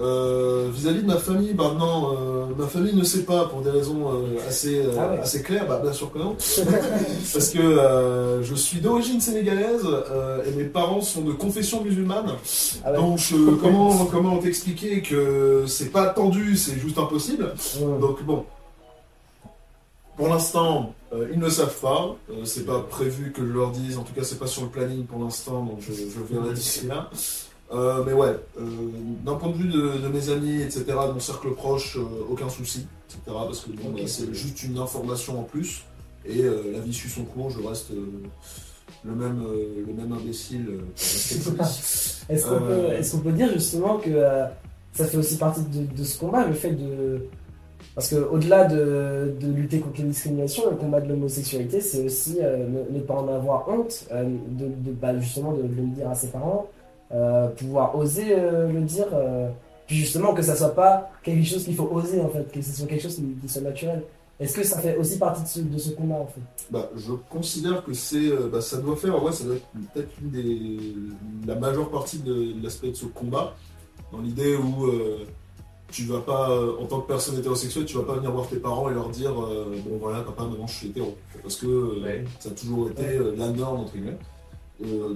Euh, 0.00 0.70
Vis-à-vis 0.74 1.02
de 1.02 1.06
ma 1.06 1.18
famille, 1.18 1.54
bah 1.54 1.72
non, 1.78 2.16
euh, 2.18 2.46
ma 2.58 2.66
famille 2.66 2.96
ne 2.96 3.04
sait 3.04 3.22
pas 3.22 3.44
pour 3.44 3.60
des 3.60 3.70
raisons 3.70 4.10
euh, 4.12 4.48
assez, 4.48 4.80
euh, 4.80 4.90
Ah 4.98 5.12
ouais. 5.12 5.18
assez 5.20 5.40
claires, 5.40 5.68
bah 5.68 5.78
bien 5.80 5.92
sûr 5.92 6.12
que 6.12 6.18
non. 6.18 6.34
Parce 7.32 7.50
que 7.50 7.60
euh, 7.60 8.42
je 8.42 8.56
suis 8.56 8.80
d'origine 8.80 9.20
sénégalaise 9.20 9.82
euh, 9.84 10.42
et 10.46 10.50
mes 10.56 10.64
parents 10.64 11.00
sont 11.00 11.20
de 11.20 11.30
confession 11.30 11.80
musulmane. 11.84 12.26
Ah 12.84 12.90
ouais. 12.90 12.96
Donc 12.96 13.20
euh, 13.34 13.56
comment, 13.62 14.04
comment 14.10 14.38
t'expliquer 14.38 15.00
que 15.00 15.62
c'est 15.68 15.90
pas 15.92 16.02
attendu, 16.02 16.56
c'est 16.56 16.74
juste 16.76 16.98
impossible? 16.98 17.52
Ouais. 17.80 18.00
donc 18.00 18.20
bon, 18.24 18.44
pour 20.16 20.26
l'instant, 20.28 20.92
euh, 21.14 21.28
ils 21.32 21.38
ne 21.38 21.48
savent 21.48 21.78
pas. 21.80 22.16
Euh, 22.30 22.44
c'est 22.44 22.66
pas 22.66 22.80
prévu 22.80 23.32
que 23.32 23.46
je 23.46 23.52
leur 23.52 23.70
dise. 23.70 23.98
En 23.98 24.02
tout 24.02 24.12
cas, 24.12 24.24
c'est 24.24 24.38
pas 24.38 24.46
sur 24.46 24.62
le 24.62 24.68
planning 24.68 25.04
pour 25.04 25.20
l'instant, 25.20 25.62
donc 25.62 25.80
je, 25.80 25.92
je 25.92 26.34
verrai 26.34 26.54
d'ici 26.54 26.86
là. 26.86 27.10
Euh, 27.72 28.04
mais 28.06 28.12
ouais, 28.12 28.36
d'un 29.24 29.34
point 29.34 29.50
de 29.50 29.56
vue 29.56 29.68
de, 29.68 29.98
de 29.98 30.08
mes 30.08 30.28
amis, 30.28 30.62
etc., 30.62 30.84
de 30.86 31.12
mon 31.12 31.20
cercle 31.20 31.52
proche, 31.54 31.98
aucun 32.30 32.48
souci, 32.48 32.86
etc. 33.08 33.20
Parce 33.26 33.60
que 33.60 33.70
bon, 33.70 33.90
bah, 33.90 34.02
c'est 34.06 34.32
juste 34.34 34.62
une 34.62 34.78
information 34.78 35.40
en 35.40 35.44
plus. 35.44 35.84
Et 36.26 36.42
la 36.42 36.80
vie 36.80 36.92
suit 36.94 37.10
son 37.10 37.24
cours, 37.24 37.50
je 37.50 37.66
reste 37.66 37.90
le, 37.90 39.12
même, 39.14 39.44
le 39.86 39.92
même 39.92 40.12
imbécile. 40.12 40.80
Est-ce 40.96 42.46
qu'on 43.10 43.18
peut, 43.20 43.32
dire 43.32 43.52
justement 43.52 43.98
que 43.98 44.10
ça 44.92 45.06
fait 45.06 45.16
aussi 45.16 45.36
partie 45.36 45.62
de, 45.62 45.84
de 45.84 46.04
ce 46.04 46.18
combat, 46.18 46.46
le 46.46 46.54
fait 46.54 46.72
de... 46.72 47.26
Parce 47.94 48.08
que 48.08 48.16
au-delà 48.16 48.64
de, 48.64 49.36
de 49.40 49.46
lutter 49.52 49.78
contre 49.78 50.02
les 50.02 50.08
discriminations, 50.08 50.68
le 50.68 50.76
combat 50.76 51.00
de 51.00 51.08
l'homosexualité, 51.08 51.80
c'est 51.80 52.04
aussi 52.04 52.38
euh, 52.40 52.66
ne, 52.90 53.00
pas 53.00 53.14
en 53.14 53.28
avoir 53.28 53.68
honte, 53.68 54.06
euh, 54.10 54.24
de, 54.24 54.92
bah, 54.92 55.16
justement 55.20 55.52
de, 55.52 55.62
le 55.62 55.86
dire 55.94 56.10
à 56.10 56.14
ses 56.14 56.28
parents, 56.28 56.66
euh, 57.12 57.48
pouvoir 57.48 57.96
oser 57.96 58.34
le 58.34 58.80
dire, 58.80 59.06
puis 59.86 59.96
justement 59.96 60.34
que 60.34 60.42
ça 60.42 60.56
soit 60.56 60.74
pas 60.74 61.12
quelque 61.22 61.44
chose 61.44 61.64
qu'il 61.64 61.76
faut 61.76 61.88
oser 61.92 62.20
en 62.20 62.28
fait, 62.28 62.50
que 62.50 62.60
ce 62.60 62.72
soit 62.72 62.86
quelque 62.86 63.02
chose 63.02 63.16
qui, 63.40 63.48
soit 63.48 63.62
naturel. 63.62 64.02
Est-ce 64.40 64.56
que 64.56 64.64
ça 64.64 64.80
fait 64.80 64.96
aussi 64.96 65.16
partie 65.16 65.62
de 65.62 65.78
ce, 65.78 65.90
combat 65.90 66.16
en 66.16 66.26
fait? 66.26 66.40
Bah, 66.72 66.90
je 66.96 67.12
considère 67.30 67.84
que 67.84 67.92
c'est, 67.92 68.30
bah, 68.50 68.60
ça 68.60 68.78
doit 68.78 68.96
faire, 68.96 69.22
ouais, 69.22 69.30
ça 69.30 69.44
doit 69.44 69.54
être 69.54 69.66
peut-être 69.92 70.10
une 70.20 70.30
des, 70.30 71.46
la 71.46 71.54
majeure 71.54 71.88
partie 71.90 72.18
de 72.18 72.60
l'aspect 72.60 72.88
de 72.88 72.96
ce 72.96 73.06
combat, 73.06 73.54
dans 74.10 74.20
l'idée 74.20 74.56
où 74.56 74.88
tu 75.94 76.02
vas 76.06 76.18
pas, 76.20 76.50
euh, 76.50 76.72
en 76.80 76.86
tant 76.86 77.00
que 77.00 77.06
personne 77.06 77.38
hétérosexuelle, 77.38 77.84
tu 77.84 77.96
vas 77.96 78.02
pas 78.02 78.14
venir 78.14 78.32
voir 78.32 78.48
tes 78.48 78.56
parents 78.56 78.90
et 78.90 78.94
leur 78.94 79.10
dire, 79.10 79.30
euh, 79.40 79.76
bon 79.86 79.96
voilà, 80.00 80.22
papa, 80.22 80.42
maman, 80.42 80.66
je 80.66 80.74
suis 80.74 80.88
hétéro, 80.88 81.16
parce 81.40 81.54
que 81.54 81.66
euh, 81.68 82.02
Ouais. 82.02 82.24
ça 82.40 82.48
a 82.48 82.52
toujours 82.52 82.90
été 82.90 83.04
euh, 83.04 83.32
la 83.36 83.48
norme 83.50 83.80
entre 83.82 83.92
guillemets. 83.92 84.18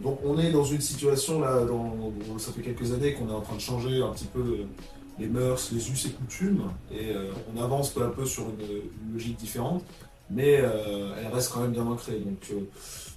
Donc 0.04 0.20
on 0.25 0.38
est 0.38 0.52
dans 0.52 0.62
une 0.62 0.80
situation 0.80 1.40
là, 1.40 1.64
dans, 1.64 1.99
ça 2.38 2.52
fait 2.52 2.62
quelques 2.62 2.92
années 2.92 3.14
qu'on 3.14 3.28
est 3.28 3.32
en 3.32 3.40
train 3.40 3.56
de 3.56 3.61
changer 3.61 4.00
un 4.00 4.11
petit 4.12 4.26
peu 4.26 4.58
les 5.18 5.26
mœurs, 5.26 5.70
les 5.73 5.90
us 5.90 6.06
et 6.06 6.11
coutumes, 6.11 6.62
et 6.92 7.12
on 7.52 7.61
avance 7.61 7.90
peu 7.90 8.04
à 8.04 8.08
peu 8.08 8.25
sur 8.25 8.44
une, 8.44 8.64
une 9.04 9.12
logique 9.14 9.37
différente, 9.37 9.82
mais 10.30 10.52
elle 10.52 11.32
reste 11.35 11.52
quand 11.52 11.61
même 11.61 11.73
bien 11.73 11.85
ancrée. 11.85 12.20
Donc 12.20 12.38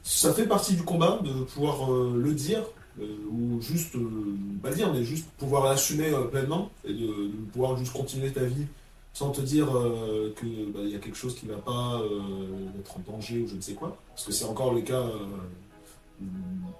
ça 0.03 0.34
fait 0.34 0.48
partie 0.48 0.74
du 0.74 0.82
combat 0.82 1.20
de 1.24 1.44
pouvoir 1.44 1.91
le 1.91 2.34
dire, 2.34 2.63
ou 3.00 3.62
juste, 3.62 3.95
euh, 3.95 4.36
pas 4.62 4.71
dire, 4.71 4.91
mais 4.93 5.03
juste 5.03 5.27
pouvoir 5.38 5.65
l'assumer 5.65 6.10
euh, 6.13 6.25
pleinement, 6.25 6.69
et 6.86 6.93
de, 6.93 7.07
de 7.27 7.45
pouvoir 7.51 7.77
juste 7.77 7.93
continuer 7.93 8.31
ta 8.31 8.43
vie 8.43 8.65
sans 9.13 9.31
te 9.31 9.41
dire 9.41 9.67
euh, 9.75 10.33
que 10.36 10.45
bah, 10.71 10.79
il 10.83 10.89
y 10.89 10.95
a 10.95 11.00
quelque 11.00 11.17
chose 11.17 11.36
qui 11.36 11.45
va 11.45 11.57
pas 11.57 12.00
euh, 12.01 12.79
être 12.79 12.98
en 12.98 13.12
danger 13.12 13.41
ou 13.41 13.48
je 13.48 13.55
ne 13.55 13.62
sais 13.62 13.74
quoi, 13.74 13.98
parce 14.10 14.25
que 14.25 14.31
c'est 14.31 14.45
encore 14.45 14.74
le 14.74 14.81
cas 14.81 15.01
euh, 15.01 15.25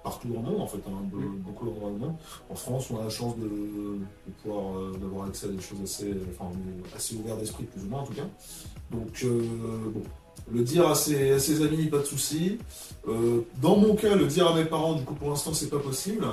partout 0.04 0.28
dans 0.28 0.40
le 0.40 0.46
monde 0.50 0.60
en 0.60 0.66
fait, 0.66 0.78
hein, 0.86 1.02
be- 1.12 1.38
beaucoup 1.44 1.66
dans 1.66 1.88
le 1.88 1.96
monde. 1.98 2.14
En 2.48 2.54
France, 2.54 2.90
on 2.90 3.00
a 3.00 3.04
la 3.04 3.10
chance 3.10 3.36
de, 3.38 3.44
de 3.44 4.32
pouvoir 4.42 4.78
euh, 4.78 4.96
d'avoir 5.00 5.26
accès 5.26 5.46
à 5.46 5.50
des 5.50 5.60
choses 5.60 5.80
assez, 5.82 6.14
enfin, 6.30 6.50
assez 6.96 7.16
ouvert 7.16 7.36
d'esprit 7.36 7.64
plus 7.64 7.82
ou 7.84 7.88
moins 7.88 8.00
en 8.00 8.06
tout 8.06 8.14
cas. 8.14 8.26
Donc 8.92 9.22
euh, 9.24 9.42
bon, 9.94 10.02
le 10.52 10.62
dire 10.62 10.88
à 10.88 10.94
ses, 10.94 11.32
à 11.32 11.38
ses 11.38 11.62
amis, 11.64 11.86
pas 11.86 11.98
de 11.98 12.04
souci. 12.04 12.58
Euh, 13.08 13.40
dans 13.60 13.76
mon 13.76 13.94
cas, 13.96 14.14
le 14.14 14.26
dire 14.26 14.46
à 14.48 14.54
mes 14.54 14.64
parents, 14.64 14.92
du 14.94 15.02
coup 15.04 15.14
pour 15.14 15.30
l'instant 15.30 15.52
c'est 15.54 15.70
pas 15.70 15.78
possible, 15.78 16.24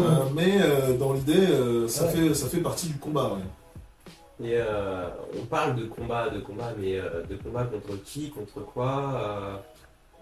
Euh, 0.00 0.02
mais 0.34 0.58
euh, 0.60 0.96
dans 0.96 1.12
l'idée, 1.12 1.34
euh, 1.36 1.86
ça 1.88 2.06
Ouais. 2.06 2.12
fait 2.12 2.34
ça 2.34 2.48
fait 2.48 2.58
partie 2.60 2.86
du 2.88 2.94
combat. 2.98 3.34
ouais. 3.34 4.48
Et 4.48 4.54
euh, 4.56 5.08
on 5.40 5.44
parle 5.46 5.74
de 5.76 5.84
combat, 5.86 6.28
de 6.30 6.38
combat, 6.40 6.72
mais 6.78 6.96
euh, 6.98 7.24
de 7.28 7.36
combat 7.36 7.64
contre 7.64 8.02
qui, 8.04 8.30
contre 8.30 8.64
quoi 8.64 9.12
euh, 9.14 9.56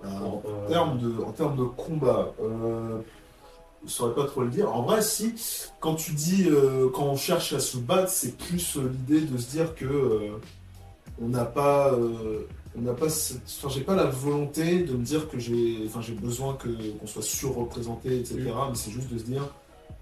Euh, 0.05 0.09
bon, 0.21 0.27
En 0.27 0.43
euh, 0.47 0.69
termes 0.69 0.99
de, 0.99 1.23
en 1.23 1.33
termes 1.33 1.57
de 1.57 1.65
combat, 1.65 2.33
euh, 2.43 2.99
je 3.87 3.91
saurais 3.91 4.15
pas 4.15 4.25
trop 4.25 4.43
le 4.43 4.51
dire. 4.51 4.71
En 4.75 4.83
vrai, 4.83 5.01
si, 5.01 5.33
quand 5.81 5.95
tu 5.95 6.13
dis, 6.13 6.47
euh, 6.49 6.89
quand 6.95 7.05
on 7.05 7.17
cherche 7.17 7.53
à 7.55 7.61
se 7.61 7.79
battre, 7.79 8.11
c'est 8.11 8.37
plus 8.37 8.77
euh, 8.77 8.91
l'idée 8.93 9.23
de 9.27 9.39
se 9.39 9.51
dire 9.51 9.75
que 9.75 9.85
euh, 9.87 10.31
on 11.23 11.29
n'a 11.29 11.45
pas, 11.45 11.93
euh, 11.95 12.47
on 12.79 12.83
n'a 12.83 12.93
pas, 12.93 13.07
enfin, 13.07 13.69
j'ai 13.69 13.81
pas 13.81 13.95
la 13.95 14.05
volonté 14.07 14.81
de 14.81 14.93
me 14.95 15.03
dire 15.05 15.29
que 15.29 15.39
j'ai, 15.39 15.79
enfin, 15.87 16.01
j'ai 16.03 16.13
besoin 16.15 16.55
que 16.55 16.69
qu'on 16.99 17.07
soit 17.07 17.23
surreprésenté, 17.23 18.19
etc. 18.21 18.39
Mais 18.69 18.75
c'est 18.75 18.91
juste 18.91 19.13
de 19.13 19.19
se 19.19 19.25
dire, 19.25 19.49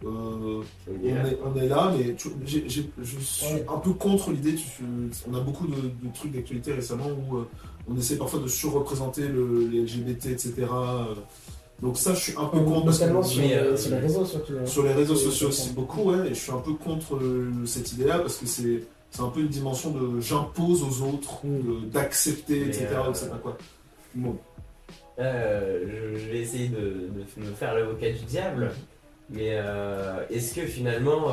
euh, 0.04 0.60
on 0.88 1.06
est, 1.06 1.38
on 1.44 1.56
est 1.56 1.68
là, 1.68 1.92
mais 1.96 2.14
tu- 2.14 2.28
j'ai- 2.44 2.64
je 2.68 3.18
suis 3.20 3.46
un 3.68 3.78
peu 3.78 3.92
contre 3.92 4.30
l'idée. 4.32 4.54
tu- 4.54 4.82
On 5.30 5.34
a 5.34 5.40
beaucoup 5.40 5.66
de, 5.66 5.76
de 5.76 6.12
trucs 6.14 6.32
d'actualité 6.32 6.72
récemment 6.72 7.06
où 7.30 7.36
euh, 7.38 7.44
on 7.88 7.96
essaie 7.96 8.16
parfois 8.16 8.40
de 8.40 8.48
surreprésenter 8.48 9.28
le, 9.28 9.68
les 9.70 9.80
LGBT, 9.82 10.26
etc. 10.32 10.52
euh. 10.70 11.14
Donc 11.82 11.96
ça, 11.98 12.14
je 12.14 12.20
suis 12.20 12.32
un 12.38 12.46
peu 12.46 12.58
contre. 12.60 12.86
Notamment 12.86 13.22
sur, 13.22 13.42
euh, 13.42 13.76
sur 13.76 13.90
les 13.90 13.98
réseaux 13.98 14.24
surtout. 14.24 14.52
hein. 14.60 14.66
sur 14.66 14.82
les 14.84 14.92
réseaux 14.92 15.16
sociaux 15.16 15.50
c'est 15.50 15.62
aussi 15.62 15.72
beaucoup, 15.74 16.02
ouais, 16.10 16.26
et 16.26 16.34
je 16.34 16.40
suis 16.40 16.52
un 16.52 16.58
peu 16.58 16.72
contre 16.74 17.18
cette 17.66 17.92
idée-là 17.92 18.18
parce 18.20 18.36
que 18.36 18.46
c'est 18.46 18.82
c'est 19.14 19.22
un 19.22 19.28
peu 19.28 19.40
une 19.40 19.48
dimension 19.48 19.90
de 19.90 20.20
j'impose 20.20 20.82
aux 20.82 21.06
autres, 21.06 21.42
d'accepter, 21.86 22.66
etc. 22.66 22.88
euh, 22.90 23.10
ou 23.10 23.14
je 23.14 23.18
sais 23.20 23.28
pas 23.28 23.36
quoi. 23.36 23.56
Bon. 24.12 24.36
Euh, 25.20 25.84
je, 25.86 26.18
je 26.18 26.30
vais 26.30 26.38
essayer 26.38 26.66
de, 26.66 27.10
de 27.14 27.46
me 27.46 27.54
faire 27.54 27.74
l'avocat 27.74 28.10
du 28.10 28.24
diable, 28.24 28.72
mais 29.30 29.50
euh, 29.52 30.26
est-ce 30.30 30.56
que 30.56 30.66
finalement 30.66 31.28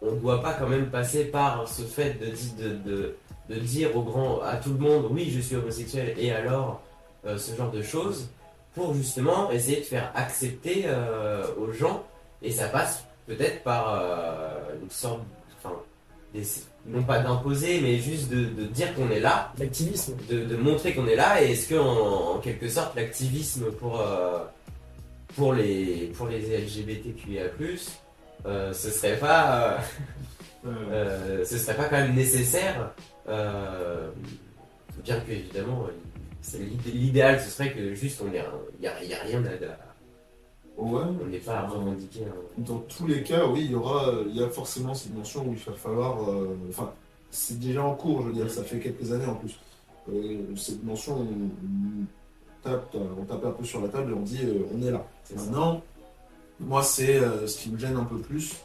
on 0.00 0.12
ne 0.12 0.20
doit 0.20 0.40
pas 0.40 0.52
quand 0.52 0.68
même 0.68 0.90
passer 0.90 1.24
par 1.24 1.66
ce 1.66 1.82
fait 1.82 2.16
de, 2.20 3.16
de, 3.48 3.58
dire 3.58 3.96
au 3.96 4.02
grand, 4.02 4.40
à 4.40 4.56
tout 4.58 4.70
le 4.70 4.78
monde, 4.78 5.08
oui, 5.10 5.32
je 5.34 5.40
suis 5.40 5.56
homosexuel, 5.56 6.14
et 6.16 6.30
alors 6.30 6.82
ce 7.24 7.56
genre 7.56 7.72
de 7.72 7.82
choses, 7.82 8.28
pour 8.76 8.94
justement 8.94 9.50
essayer 9.50 9.78
de 9.78 9.84
faire 9.84 10.12
accepter 10.14 10.84
aux 11.58 11.72
gens, 11.72 12.04
et 12.42 12.52
ça 12.52 12.68
passe 12.68 13.04
peut-être 13.26 13.64
par 13.64 14.00
une 14.80 14.90
sorte, 14.90 15.22
non 16.86 17.02
pas 17.02 17.18
d'imposer, 17.20 17.80
mais 17.80 17.98
juste 17.98 18.28
de, 18.30 18.44
de 18.46 18.64
dire 18.66 18.94
qu'on 18.94 19.10
est 19.10 19.20
là, 19.20 19.52
L'activisme. 19.58 20.14
de, 20.28 20.44
de 20.44 20.56
montrer 20.56 20.94
qu'on 20.94 21.06
est 21.06 21.16
là 21.16 21.42
et 21.42 21.52
est-ce 21.52 21.68
que 21.68 21.74
en, 21.74 22.36
en 22.36 22.38
quelque 22.38 22.68
sorte 22.68 22.94
l'activisme 22.96 23.70
pour 23.72 24.00
euh, 24.00 24.44
pour 25.36 25.52
les 25.54 26.10
pour 26.16 26.28
les 26.28 26.38
LGBTQIA+ 26.40 27.44
euh, 28.46 28.72
ce 28.72 28.90
serait 28.90 29.16
pas 29.18 29.78
euh, 30.66 31.44
ce 31.44 31.58
serait 31.58 31.76
pas 31.76 31.84
quand 31.86 31.98
même 31.98 32.14
nécessaire 32.14 32.92
euh, 33.28 34.10
bien 35.04 35.20
que 35.20 35.32
évidemment 35.32 35.86
l'idéal 36.86 37.40
ce 37.40 37.50
serait 37.50 37.72
que 37.72 37.94
juste 37.94 38.22
on 38.22 38.28
un- 38.28 38.44
il 38.78 38.84
y 38.84 38.88
a, 38.88 39.04
y 39.04 39.14
a 39.14 39.22
rien 39.22 39.42
à, 39.44 39.48
à- 39.48 39.87
ouais. 40.78 41.02
on 41.22 41.26
n'est 41.26 41.38
pas 41.38 41.58
à 41.60 41.66
revendiquer 41.68 42.24
un- 42.24 42.60
Dans 42.62 42.78
tous 42.80 43.06
les 43.06 43.22
cas, 43.22 43.46
oui, 43.46 43.62
il 43.64 43.72
y 43.72 43.74
aura, 43.74 44.12
il 44.28 44.36
y 44.36 44.42
a 44.42 44.48
forcément 44.48 44.94
cette 44.94 45.12
dimension 45.12 45.46
où 45.46 45.52
il 45.52 45.58
va 45.58 45.72
falloir, 45.72 46.28
euh, 46.30 46.56
enfin, 46.68 46.92
c'est 47.30 47.58
déjà 47.58 47.82
en 47.84 47.94
cours, 47.94 48.22
je 48.22 48.26
veux 48.28 48.32
dire, 48.34 48.50
ça 48.50 48.62
fait 48.64 48.78
quelques 48.78 49.10
années 49.12 49.26
en 49.26 49.34
plus. 49.34 49.58
Euh, 50.12 50.38
cette 50.56 50.80
dimension, 50.80 51.16
on, 51.16 51.22
on 51.22 52.06
tape, 52.62 52.94
on 53.20 53.24
tape 53.24 53.44
un 53.44 53.50
peu 53.50 53.64
sur 53.64 53.80
la 53.80 53.88
table 53.88 54.12
et 54.12 54.14
on 54.14 54.20
dit, 54.22 54.40
euh, 54.44 54.64
on 54.74 54.82
est 54.86 54.90
là. 54.90 55.04
ça. 55.24 55.34
Maintenant, 55.36 55.82
moi, 56.60 56.82
c'est 56.82 57.20
ce 57.46 57.58
qui 57.58 57.70
me 57.70 57.78
gêne 57.78 57.96
un 57.96 58.04
peu 58.04 58.16
plus, 58.18 58.56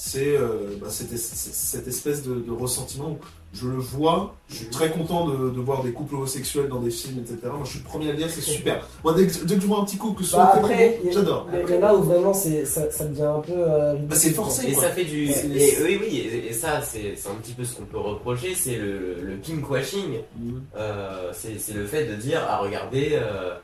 c'est 0.00 0.36
euh, 0.36 0.76
bah, 0.80 0.86
cette, 0.90 1.12
es- 1.12 1.16
cette 1.16 1.88
espèce 1.88 2.22
de, 2.22 2.34
de 2.36 2.52
ressentiment 2.52 3.10
où 3.10 3.18
je 3.52 3.66
le 3.66 3.78
vois, 3.78 4.36
je 4.48 4.54
suis 4.56 4.66
très 4.66 4.90
content 4.90 5.26
de, 5.26 5.50
de 5.50 5.58
voir 5.60 5.82
des 5.82 5.90
couples 5.90 6.14
homosexuels 6.14 6.68
dans 6.68 6.80
des 6.80 6.90
films, 6.90 7.18
etc. 7.18 7.38
Moi, 7.44 7.62
je 7.64 7.70
suis 7.70 7.78
le 7.80 7.84
premier 7.84 8.08
à 8.10 8.12
le 8.12 8.18
dire, 8.18 8.28
c'est 8.30 8.40
super. 8.42 8.86
Moi, 9.02 9.14
dès 9.14 9.26
que, 9.26 9.44
dès 9.44 9.56
que 9.56 9.60
je 9.62 9.66
vois 9.66 9.80
un 9.80 9.84
petit 9.84 9.96
couple, 9.96 10.18
que 10.18 10.24
ce 10.24 10.30
soit 10.32 10.38
Bah, 10.44 10.62
a- 10.62 11.12
j'adore. 11.12 11.48
il 11.68 11.74
y 11.74 11.78
en 11.78 11.82
a 11.82 11.94
où 11.94 12.02
vraiment 12.02 12.32
ça, 12.32 12.48
ça 12.92 13.04
devient 13.06 13.22
un 13.22 13.40
peu. 13.40 13.52
euh, 13.56 13.94
Bah, 13.96 14.14
c'est 14.14 14.34
quoi. 14.34 14.44
forcé. 14.44 14.68
Et 14.68 14.72
quoi. 14.74 14.84
ça 14.84 14.90
fait 14.90 15.04
du. 15.04 15.24
Et, 15.30 15.34
oui, 15.82 15.98
oui, 16.00 16.16
et, 16.18 16.48
et 16.48 16.52
ça, 16.52 16.80
c'est 16.82 17.14
un 17.28 17.34
petit 17.42 17.54
peu 17.54 17.64
ce 17.64 17.74
qu'on 17.76 17.86
peut 17.86 17.98
reprocher, 17.98 18.54
c'est 18.54 18.76
le, 18.76 19.16
le 19.22 19.36
pinkwashing. 19.38 20.18
Mhm. 20.38 20.62
Euh, 20.76 21.30
c'est 21.32 21.58
c'est 21.58 21.72
le 21.74 21.86
fait 21.86 22.04
de 22.06 22.14
dire 22.14 22.42
ah 22.48 22.58
regardez 22.58 23.10
euh, 23.14 23.54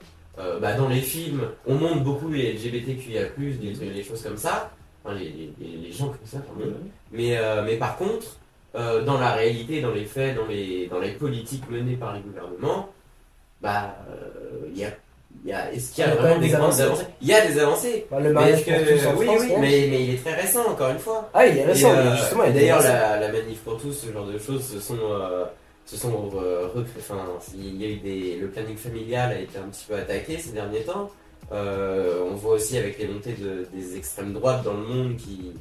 euh, 0.41 0.59
bah, 0.59 0.73
dans 0.73 0.89
les 0.89 1.01
films 1.01 1.43
on 1.67 1.75
montre 1.77 2.03
beaucoup 2.03 2.29
les 2.31 2.55
LGBTQIA+, 2.55 3.29
des, 3.39 3.73
des 3.75 4.03
choses 4.03 4.23
comme 4.23 4.37
ça 4.39 4.73
enfin, 5.05 5.15
les, 5.17 5.25
les- 5.27 5.53
les- 5.61 5.77
les 5.87 5.93
gens 5.93 6.07
comme 6.07 6.19
ça 6.25 6.39
pardon. 6.39 6.73
mais, 7.13 7.37
euh, 7.37 7.63
mais 7.65 7.77
par 7.77 7.97
contre 7.97 8.27
euh, 8.75 9.03
dans 9.03 9.19
la 9.21 9.33
réalité 9.33 9.81
dans 9.81 9.93
les 9.93 10.05
faits 10.05 10.35
dans 10.37 10.47
les, 10.47 10.87
dans 10.89 10.99
les 10.99 11.11
politiques 11.13 11.69
menées 11.71 11.97
par 11.97 12.15
les 12.15 12.21
gouvernements 12.21 12.89
bah 13.61 13.97
euh, 14.11 14.67
il 14.73 14.79
y 14.79 14.85
a, 14.85 14.89
il 15.45 15.51
y 15.51 15.53
a 15.53 15.73
est-ce 15.73 15.95
qu'il 15.95 16.05
y 16.05 16.07
Il 16.07 16.11
y 16.11 16.13
a 16.13 16.17
quand 16.17 16.23
vraiment 16.23 16.41
des 16.41 16.47
des 16.49 16.53
grandes 16.53 16.63
avancées. 16.65 16.83
avancées? 16.83 17.07
Il 17.23 17.29
y 17.29 17.35
a 17.35 17.47
des 17.47 17.59
avancées 17.59 18.07
Bah, 18.11 18.19
le 18.21 18.29
mais 18.29 18.33
mariage 18.35 18.61
est-ce 18.61 18.65
pour 18.65 18.75
tous 18.99 19.07
en 19.07 19.13
que 19.13 19.19
oui 19.19 19.27
France, 19.27 19.43
oui 19.43 19.53
mais, 19.61 19.87
mais 19.91 20.05
il 20.05 20.15
est 20.15 20.19
très 20.25 20.35
récent 20.35 20.67
encore 20.69 20.91
une 20.91 20.99
fois 20.99 21.31
Ah, 21.35 21.47
il 21.47 21.59
est 21.59 21.65
récent, 21.65 21.91
et, 21.93 21.97
mais 21.97 21.99
euh, 22.11 22.17
justement, 22.17 22.45
y 22.45 22.53
D'ailleurs, 22.53 22.83
la, 22.83 23.21
la 23.21 23.29
manif 23.33 23.59
pour 23.61 23.81
tous, 23.81 23.93
ce 23.93 24.13
genre 24.13 24.27
de 24.27 24.39
choses, 24.39 24.65
se 24.67 24.81
sont, 24.81 24.99
euh, 25.01 25.45
se 25.87 25.97
sont 25.97 26.31
euh, 26.37 26.69
enfin, 26.99 27.19
il 27.57 27.81
y 27.81 27.85
a 27.85 27.89
eu 27.89 27.97
des, 27.97 28.37
le 28.37 28.49
planning 28.49 28.77
familial 28.77 29.33
a 29.33 29.39
été 29.39 29.59
un 29.59 29.69
petit 29.69 29.85
peu 29.89 29.95
attaqué 29.95 30.39
ces 30.39 30.51
derniers 30.53 30.83
temps. 30.83 31.11
Euh, 31.53 32.25
on 32.31 32.35
voit 32.35 32.55
aussi 32.55 32.77
avec 32.79 32.99
les 32.99 33.07
montées 33.07 33.35
de, 33.35 33.67
des 33.75 33.97
extrêmes 33.97 34.33
droites 34.33 34.63
dans 34.65 34.75
le 34.75 34.87
monde 34.87 35.17
qui, 35.17 35.53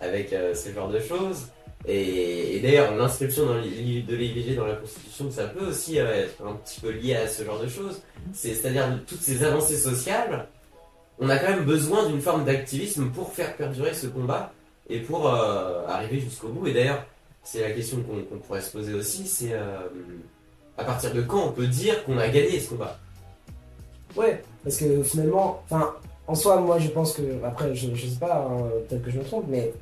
avec 0.00 0.32
euh, 0.32 0.54
ce 0.54 0.70
genre 0.72 0.88
de 0.88 1.00
choses. 1.00 1.46
Et, 1.88 2.60
d'ailleurs, 2.62 2.94
l'inscription 2.94 3.46
de 3.46 4.14
l'IVG 4.14 4.54
dans 4.54 4.66
la 4.66 4.76
Constitution, 4.76 5.30
ça 5.32 5.44
peut 5.48 5.66
aussi 5.66 5.98
euh, 5.98 6.24
être 6.24 6.44
un 6.46 6.54
petit 6.54 6.80
peu 6.80 6.90
lié 6.90 7.16
à 7.16 7.26
ce 7.26 7.44
genre 7.44 7.60
de 7.60 7.66
choses. 7.68 8.00
C'est- 8.32 8.54
C'est-à-dire 8.54 9.00
toutes 9.06 9.20
ces 9.20 9.42
avancées 9.42 9.76
sociales, 9.76 10.46
on 11.18 11.28
a 11.28 11.38
quand 11.38 11.50
même 11.50 11.64
besoin 11.64 12.08
d'une 12.08 12.20
forme 12.20 12.44
d'activisme 12.44 13.10
pour 13.10 13.32
faire 13.32 13.56
perdurer 13.56 13.94
ce 13.94 14.06
combat 14.06 14.52
et 14.88 15.00
pour 15.00 15.28
arriver 15.28 16.20
jusqu'au 16.20 16.48
bout. 16.48 16.66
Et 16.68 16.72
d'ailleurs, 16.72 17.04
c'est 17.44 17.60
la 17.60 17.70
question 17.72 18.02
qu'on 18.02 18.38
pourrait 18.38 18.60
se 18.60 18.72
poser 18.72 18.94
aussi, 18.94 19.26
c'est 19.26 19.52
à 20.78 20.84
partir 20.84 21.12
de 21.14 21.20
quand 21.22 21.46
on 21.48 21.52
peut 21.52 21.66
dire 21.68 22.02
qu'on 22.04 22.18
a 22.18 22.28
gagné 22.28 22.58
ce 22.58 22.70
combat? 22.70 22.98
Ouais, 24.16 24.42
parce 24.64 24.76
que 24.76 25.02
finalement, 25.02 25.60
enfin, 25.70 25.90
en 26.26 26.34
soi, 26.34 26.56
moi 26.60 26.78
je 26.78 26.88
pense 26.88 27.12
que, 27.12 27.22
après, 27.44 27.74
je, 27.74 27.94
je 27.94 28.06
sais 28.06 28.18
pas, 28.18 28.46
hein, 28.48 28.62
peut-être 28.88 29.02
que 29.02 29.10
je 29.10 29.18
me 29.18 29.24
trompe, 29.24 29.46
mais 29.48 29.72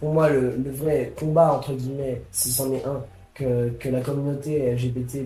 pour 0.00 0.12
moi, 0.12 0.28
le, 0.28 0.56
le 0.56 0.70
vrai 0.70 1.12
combat, 1.18 1.52
entre 1.52 1.74
guillemets, 1.74 2.22
si 2.32 2.50
c'en 2.50 2.72
est 2.72 2.84
un, 2.84 3.02
que, 3.34 3.68
que 3.78 3.88
la 3.88 4.00
communauté 4.00 4.72
LGBT 4.74 5.18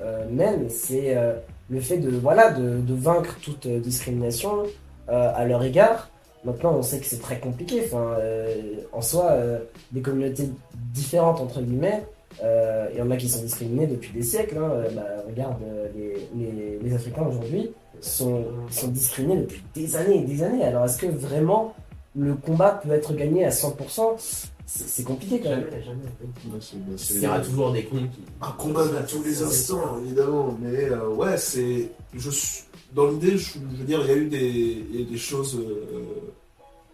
euh, 0.00 0.26
mène, 0.30 0.68
c'est 0.68 1.16
euh, 1.16 1.34
le 1.70 1.80
fait 1.80 1.98
de, 1.98 2.10
voilà, 2.10 2.50
de, 2.50 2.80
de 2.80 2.94
vaincre 2.94 3.36
toute 3.42 3.66
euh, 3.66 3.78
discrimination 3.78 4.64
euh, 5.08 5.32
à 5.34 5.44
leur 5.44 5.62
égard. 5.62 6.10
Maintenant, 6.44 6.74
on 6.76 6.82
sait 6.82 6.98
que 6.98 7.06
c'est 7.06 7.20
très 7.20 7.38
compliqué. 7.38 7.82
Enfin, 7.86 8.14
euh, 8.18 8.54
en 8.92 9.00
soi, 9.00 9.30
euh, 9.30 9.58
des 9.92 10.00
communautés 10.02 10.50
différentes, 10.92 11.40
entre 11.40 11.60
guillemets, 11.60 12.02
il 12.42 12.98
y 12.98 13.02
en 13.02 13.10
a 13.10 13.16
qui 13.16 13.28
sont 13.28 13.40
discriminés 13.42 13.86
depuis 13.86 14.12
des 14.12 14.22
siècles. 14.22 14.58
hein. 14.58 14.84
Bah, 14.94 15.02
regarde 15.26 15.56
les, 15.96 16.28
les, 16.36 16.78
les 16.82 16.94
Africains 16.94 17.26
aujourd'hui 17.26 17.70
sont, 18.00 18.44
sont 18.70 18.88
discriminés 18.88 19.42
depuis 19.42 19.62
des 19.74 19.96
années 19.96 20.18
et 20.22 20.24
des 20.24 20.42
années. 20.42 20.64
Alors 20.64 20.84
est-ce 20.84 20.98
que 20.98 21.06
vraiment 21.06 21.74
le 22.14 22.34
combat 22.34 22.80
peut 22.82 22.90
être 22.92 23.14
gagné 23.14 23.44
à 23.44 23.50
100% 23.50 24.14
C'est 24.66 25.04
compliqué 25.04 25.40
quand 25.40 25.50
même. 25.50 25.64
Jamais, 25.70 25.84
jamais. 25.84 26.02
Bah, 26.46 26.56
Il 27.10 27.22
y 27.22 27.26
aura 27.26 27.40
toujours 27.40 27.72
des 27.72 27.84
cons 27.84 27.96
qui. 27.98 28.20
un 28.42 28.50
combat 28.52 28.82
à 28.98 29.02
tous 29.02 29.22
les 29.22 29.42
instants, 29.42 29.98
évidemment. 30.04 30.56
Mais 30.60 30.84
euh, 30.90 31.08
ouais, 31.10 31.36
c'est. 31.36 31.90
Je 32.14 32.30
suis- 32.30 32.62
dans 32.94 33.08
l'idée, 33.10 33.36
je, 33.36 33.54
je 33.54 33.76
veux 33.78 33.84
dire, 33.84 34.00
il 34.02 34.08
y 34.08 34.10
a 34.10 34.16
eu 34.16 34.28
des, 34.28 34.48
il 34.90 34.94
y 34.94 34.98
a 34.98 35.00
eu 35.02 35.04
des 35.04 35.18
choses 35.18 35.56
euh, 35.58 36.32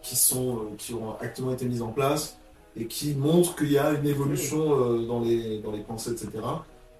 qui 0.01 0.15
sont, 0.17 0.57
euh, 0.57 0.59
qui 0.77 0.93
ont 0.93 1.15
actuellement 1.21 1.53
été 1.53 1.65
mises 1.65 1.81
en 1.81 1.89
place 1.91 2.37
et 2.75 2.85
qui 2.87 3.13
montrent 3.13 3.55
qu'il 3.55 3.71
y 3.71 3.77
a 3.77 3.91
une 3.91 4.05
évolution 4.07 4.59
euh, 4.73 5.05
dans 5.07 5.21
les, 5.21 5.59
dans 5.59 5.71
les 5.71 5.81
pensées, 5.81 6.11
etc. 6.11 6.27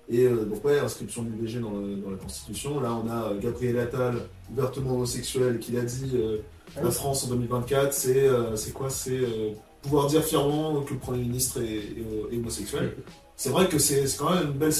Et 0.10 0.26
euh, 0.26 0.46
donc 0.46 0.64
ouais, 0.66 0.80
inscription 0.80 1.24
de 1.24 1.30
l'IVG 1.32 1.60
dans, 1.62 1.72
le- 1.72 1.96
dans 1.96 2.10
la 2.12 2.18
Constitution. 2.18 2.80
Là, 2.82 2.94
on 2.94 3.10
a 3.10 3.32
euh, 3.32 3.40
Gabriel 3.40 3.80
Attal, 3.80 4.16
ouvertement 4.52 4.94
homosexuel, 4.96 5.60
qui 5.60 5.72
l'a 5.74 5.82
dit. 5.82 6.12
euh, 6.16 6.38
la 6.82 6.90
France 6.92 7.26
en 7.26 7.28
2024, 7.30 7.94
c'est 7.94 8.28
euh, 8.28 8.56
c'est 8.56 8.72
quoi? 8.74 8.90
C'est 8.90 9.12
euh, 9.18 9.52
pouvoir 9.84 10.08
dire 10.08 10.24
fièrement 10.24 10.82
que 10.82 10.94
le 10.94 11.00
Premier 11.00 11.20
ministre 11.22 11.62
est, 11.62 11.66
est- 11.76 12.34
est 12.34 12.38
homosexuel. 12.38 12.96
C'est 13.36 13.50
vrai 13.50 13.68
que 13.68 13.78
c'est 13.78 14.06
c'est 14.08 14.18
quand 14.18 14.34
même 14.34 14.48
une 14.48 14.52
belle, 14.54 14.72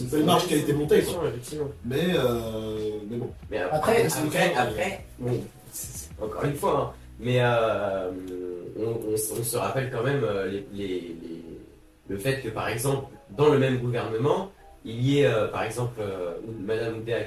une 0.00 0.06
belle 0.08 0.24
marche 0.24 0.46
qui 0.46 0.54
a 0.54 0.56
été 0.58 0.72
montée. 0.72 1.02
Quoi. 1.02 1.24
Mais, 1.84 2.06
euh, 2.14 2.90
mais 3.10 3.16
bon. 3.16 3.30
Mais 3.50 3.58
Après, 3.58 4.06
après, 4.26 4.54
après, 4.54 5.04
bon, 5.18 5.40
encore 6.20 6.44
une 6.44 6.54
fois, 6.54 6.92
hein, 6.94 6.98
mais 7.20 7.36
euh, 7.40 8.10
on, 8.78 9.10
on 9.10 9.14
s- 9.14 9.32
on 9.38 9.42
se 9.44 9.56
rappelle 9.56 9.90
quand 9.90 10.02
même 10.02 10.22
les, 10.50 10.66
les- 10.74 10.88
les- 11.00 11.44
le 12.08 12.16
fait 12.18 12.40
que, 12.40 12.48
par 12.48 12.68
exemple, 12.68 13.06
dans 13.36 13.48
le 13.50 13.58
même 13.58 13.78
gouvernement, 13.78 14.50
il 14.84 15.00
y 15.00 15.20
ait, 15.20 15.26
euh, 15.26 15.48
par 15.48 15.62
exemple, 15.64 16.00
euh, 16.00 16.34
Madame 16.60 16.98
Oudéa 16.98 17.20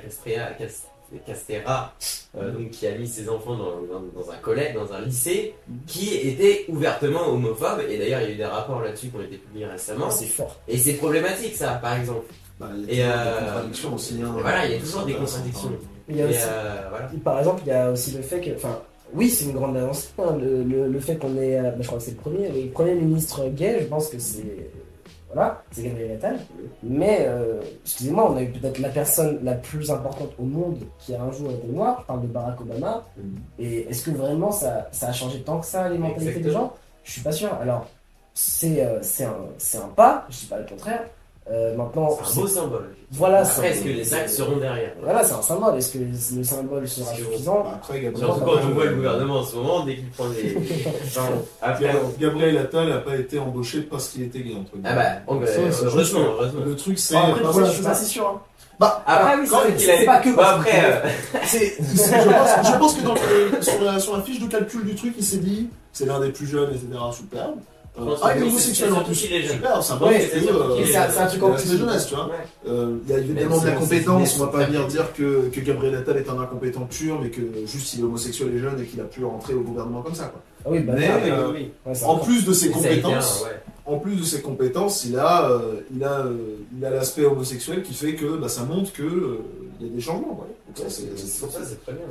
Castera, 1.25 1.93
euh, 2.37 2.51
donc, 2.51 2.71
qui 2.71 2.87
a 2.87 2.91
mis 2.97 3.07
ses 3.07 3.29
enfants 3.29 3.55
dans, 3.55 3.81
dans- 3.81 4.21
dans 4.23 4.31
un 4.31 4.35
collège, 4.37 4.73
dans 4.73 4.91
un 4.93 5.01
lycée, 5.01 5.53
qui 5.87 6.15
était 6.15 6.65
ouvertement 6.67 7.27
homophobe, 7.29 7.81
et 7.89 7.97
d'ailleurs, 7.97 8.21
il 8.21 8.27
y 8.29 8.31
a 8.31 8.33
eu 8.33 8.37
des 8.37 8.45
rapports 8.45 8.81
là-dessus 8.81 9.07
qui 9.07 9.15
ont 9.17 9.21
été 9.21 9.37
publiés 9.37 9.67
récemment, 9.67 10.09
C'est 10.09 10.25
fort. 10.25 10.59
et 10.67 10.77
c'est 10.77 10.93
problématique, 10.93 11.55
ça, 11.55 11.73
par 11.81 11.97
exemple. 11.97 12.25
Bah, 12.59 12.69
Et, 12.87 12.93
il 12.93 12.99
y 12.99 13.01
a 13.01 13.11
toujours 13.13 13.21
euh, 13.21 13.39
des 13.39 13.45
contradictions 13.45 13.95
aussi. 13.95 14.19
Hein, 14.23 14.33
et 14.37 14.41
voilà, 14.41 14.65
il 14.65 14.71
y 14.71 14.75
a 14.75 14.79
toujours 14.79 15.03
des 15.05 15.13
contradictions. 15.13 15.71
Il 16.09 16.17
y 16.17 16.21
a 16.21 16.25
aussi, 16.27 16.37
euh, 16.41 16.87
voilà. 16.89 17.09
par 17.23 17.39
exemple, 17.39 17.61
il 17.65 17.69
y 17.69 17.71
a 17.73 17.91
aussi 17.91 18.11
le 18.11 18.21
fait 18.21 18.39
que, 18.41 18.55
enfin, 18.55 18.79
oui, 19.13 19.29
c'est 19.29 19.45
une 19.45 19.53
grande 19.53 19.77
avancée, 19.77 20.07
hein, 20.19 20.35
le, 20.39 20.63
le, 20.63 20.87
le 20.87 20.99
fait 20.99 21.15
qu'on 21.17 21.37
ait, 21.37 21.59
euh, 21.59 21.63
bah, 21.71 21.77
je 21.81 21.87
crois 21.87 21.99
que 21.99 22.03
c'est 22.05 22.11
le 22.11 22.17
premier, 22.17 22.49
le 22.49 22.69
premier 22.71 22.95
ministre 22.95 23.47
gay, 23.49 23.77
je 23.81 23.85
pense 23.85 24.09
que 24.09 24.19
c'est, 24.19 24.69
voilà, 25.35 25.61
c'est 25.69 25.83
Gabriel 25.83 26.11
Attal. 26.13 26.39
Mais, 26.81 27.25
euh, 27.27 27.61
excusez-moi, 27.83 28.31
on 28.31 28.37
a 28.37 28.41
eu 28.41 28.47
peut-être 28.51 28.79
la 28.79 28.87
personne 28.87 29.39
la 29.43 29.55
plus 29.55 29.91
importante 29.91 30.31
au 30.39 30.43
monde 30.43 30.77
qui 30.97 31.13
a 31.13 31.21
un 31.21 31.29
jour 31.33 31.51
été 31.51 31.67
noire, 31.67 31.97
je 32.01 32.05
parle 32.05 32.21
de 32.21 32.27
Barack 32.27 32.61
Obama. 32.61 33.03
Mhm. 33.17 33.35
Et 33.59 33.79
est-ce 33.89 34.03
que 34.03 34.11
vraiment 34.11 34.51
ça, 34.51 34.87
ça 34.93 35.09
a 35.09 35.11
changé 35.11 35.41
tant 35.41 35.59
que 35.59 35.65
ça 35.65 35.89
les 35.89 35.97
mentalités 35.97 36.39
des 36.39 36.51
gens? 36.51 36.73
Je 37.03 37.11
suis 37.11 37.21
pas 37.21 37.33
sûr. 37.33 37.53
Alors, 37.55 37.85
c'est 38.33 38.81
euh, 38.85 38.99
un, 38.99 39.35
c'est 39.57 39.77
un 39.77 39.89
pas, 39.89 40.25
je 40.29 40.39
dis 40.39 40.45
pas 40.45 40.59
le 40.59 40.65
contraire. 40.65 41.03
Euh, 41.51 41.75
maintenant, 41.75 42.17
C'est 42.23 42.39
un 42.39 42.41
beau 42.41 42.47
symbole. 42.47 42.95
voilà, 43.11 43.41
Après, 43.41 43.69
est-ce 43.69 43.83
que 43.83 43.89
les 43.89 44.13
actes 44.15 44.29
seront 44.29 44.57
derrière? 44.57 44.93
Voilà, 44.99 45.23
c'est 45.23 45.33
un 45.35 45.43
symbole. 45.43 45.77
Est-ce 45.77 45.93
que 45.93 45.99
le 46.37 46.43
symbole 46.43 46.87
sera 46.87 47.13
suffisant? 47.13 47.61
Bah, 47.63 47.71
Après, 47.75 48.01
Gabriel 48.01 48.27
Surtout 48.27 48.41
Attal, 48.49 48.61
quand 48.63 48.67
on 48.67 48.73
voit 48.73 48.83
le 48.85 48.89
euh, 48.91 48.95
gouvernement 48.95 49.39
en 49.39 49.43
ce 49.43 49.55
moment, 49.55 49.85
dès 49.85 49.95
qu'il 49.97 50.09
prend 50.09 50.27
des. 50.29 50.57
Enfin, 51.05 51.27
après, 51.61 51.95
Gabriel- 52.19 52.57
Attal 52.57 52.89
n'a 52.89 52.97
pas 52.97 53.15
été 53.15 53.37
embauché 53.37 53.81
parce 53.81 54.07
qu'il 54.07 54.23
était 54.23 54.39
gay, 54.39 54.55
entre 54.59 54.71
guillemets. 54.73 54.89
Ah 54.89 54.95
bah, 55.27 55.35
heureusement, 55.85 56.19
heureusement. 56.21 56.61
Le 56.65 56.75
truc, 56.75 56.97
c'est. 56.97 57.13
Bon, 57.13 57.19
après, 57.47 57.65
je 57.65 57.71
suis 57.73 57.83
pas 57.83 57.93
si 57.93 58.05
sûr. 58.05 58.27
hein. 58.27 58.41
Bah, 58.79 59.03
Après, 59.05 59.33
Ah 59.35 59.37
oui, 59.39 59.73
c'est- 59.77 60.03
pas 60.05 60.17
que 60.19 60.29
après, 60.37 60.83
euh, 60.83 61.09
je, 61.43 62.31
pense, 62.31 62.71
je 62.73 62.77
pense 62.77 62.93
que 62.95 63.01
dans 63.03 63.13
le- 63.13 63.61
sur, 63.61 63.81
la, 63.83 63.99
sur 63.99 64.17
la 64.17 64.23
fiche 64.23 64.39
de 64.41 64.47
calcul 64.47 64.83
du 64.83 64.95
truc, 64.95 65.13
il 65.17 65.23
s'est 65.23 65.37
dit 65.37 65.69
c'est 65.93 66.05
l'un 66.05 66.19
des 66.19 66.29
plus 66.31 66.45
jeunes, 66.47 66.71
etc. 66.71 66.87
Superbe. 67.15 67.59
Euh, 67.97 68.13
ah, 68.21 68.33
il 68.35 68.43
est 68.43 68.47
homosexuel 68.47 68.89
c'est 68.91 68.97
en 68.97 69.03
plus. 69.03 69.15
Super, 69.15 69.37
Ouais, 70.01 70.29
c'est 70.29 70.91
ça- 70.91 71.09
c'est 71.09 71.19
un 71.19 71.27
truc 71.27 71.41
il 71.41 71.43
en 71.45 71.53
plus. 71.53 71.71
de 71.71 71.77
jeunesse, 71.77 72.07
tu 72.07 72.15
vois. 72.15 72.25
ouais. 72.25 72.31
Euh, 72.67 72.97
Il 73.05 73.09
y 73.11 73.15
a 73.15 73.19
évidemment 73.19 73.57
de 73.61 73.65
la 73.67 73.71
compétence, 73.73 74.37
on 74.39 74.45
va 74.45 74.51
pas 74.51 74.65
venir 74.65 74.85
dire 74.87 75.13
que, 75.13 75.47
que 75.49 75.59
Gabriel 75.61 75.95
Attal 75.95 76.17
est 76.17 76.29
un 76.29 76.37
incompétent 76.39 76.85
pur, 76.89 77.19
mais 77.21 77.29
que 77.29 77.41
juste 77.65 77.93
il 77.93 78.01
est 78.01 78.03
homosexuel 78.03 78.53
et 78.53 78.59
jeune 78.59 78.81
et 78.81 78.85
qu'il 78.85 78.99
a 78.99 79.05
pu 79.05 79.23
rentrer 79.23 79.53
au 79.53 79.61
gouvernement 79.61 80.01
comme 80.01 80.13
ça. 80.15 80.25
Quoi. 80.25 80.41
Ah 80.65 80.69
oui, 80.71 80.79
bah, 80.79 80.93
Mais, 80.97 81.07
ça, 81.07 81.15
euh, 81.15 81.51
oui, 81.53 81.71
ouais, 81.85 82.03
En 82.03 82.17
plus 82.17 82.43
de 82.45 82.51
ses 82.51 82.69
un, 82.69 82.71
compétences, 82.73 83.43
ouais. 83.45 83.61
en 83.85 83.97
plus 83.99 84.15
de 84.17 84.23
ses 84.23 84.41
compétences, 84.41 85.05
il 85.05 85.17
a, 85.17 85.49
euh, 85.51 85.75
il 85.95 86.03
a, 86.03 86.19
euh, 86.25 86.33
il 86.77 86.83
a 86.83 86.89
l'aspect 86.89 87.23
homosexuel 87.25 87.81
qui 87.83 87.93
fait 87.93 88.15
que 88.15 88.35
bah, 88.37 88.49
ça 88.49 88.63
montre 88.63 88.91
que 88.91 89.03
euh, 89.03 89.39
il 89.79 89.87
y 89.87 89.89
a 89.89 89.93
des 89.95 90.01
changements. 90.01 90.43
ça, 90.75 90.83
c'est- 90.89 91.03
C'est 91.15 91.27
c'est- 91.27 91.39
pour 91.45 91.51
ça, 91.53 91.59
c'est 91.63 91.81
très 91.83 91.93
bien. 91.93 92.01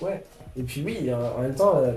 ouais. 0.00 0.08
Ouais. 0.08 0.24
Et 0.56 0.62
puis 0.62 0.82
oui, 0.86 1.10
en 1.12 1.38
en 1.38 1.42
même 1.42 1.54
temps, 1.54 1.74
euh, 1.84 1.92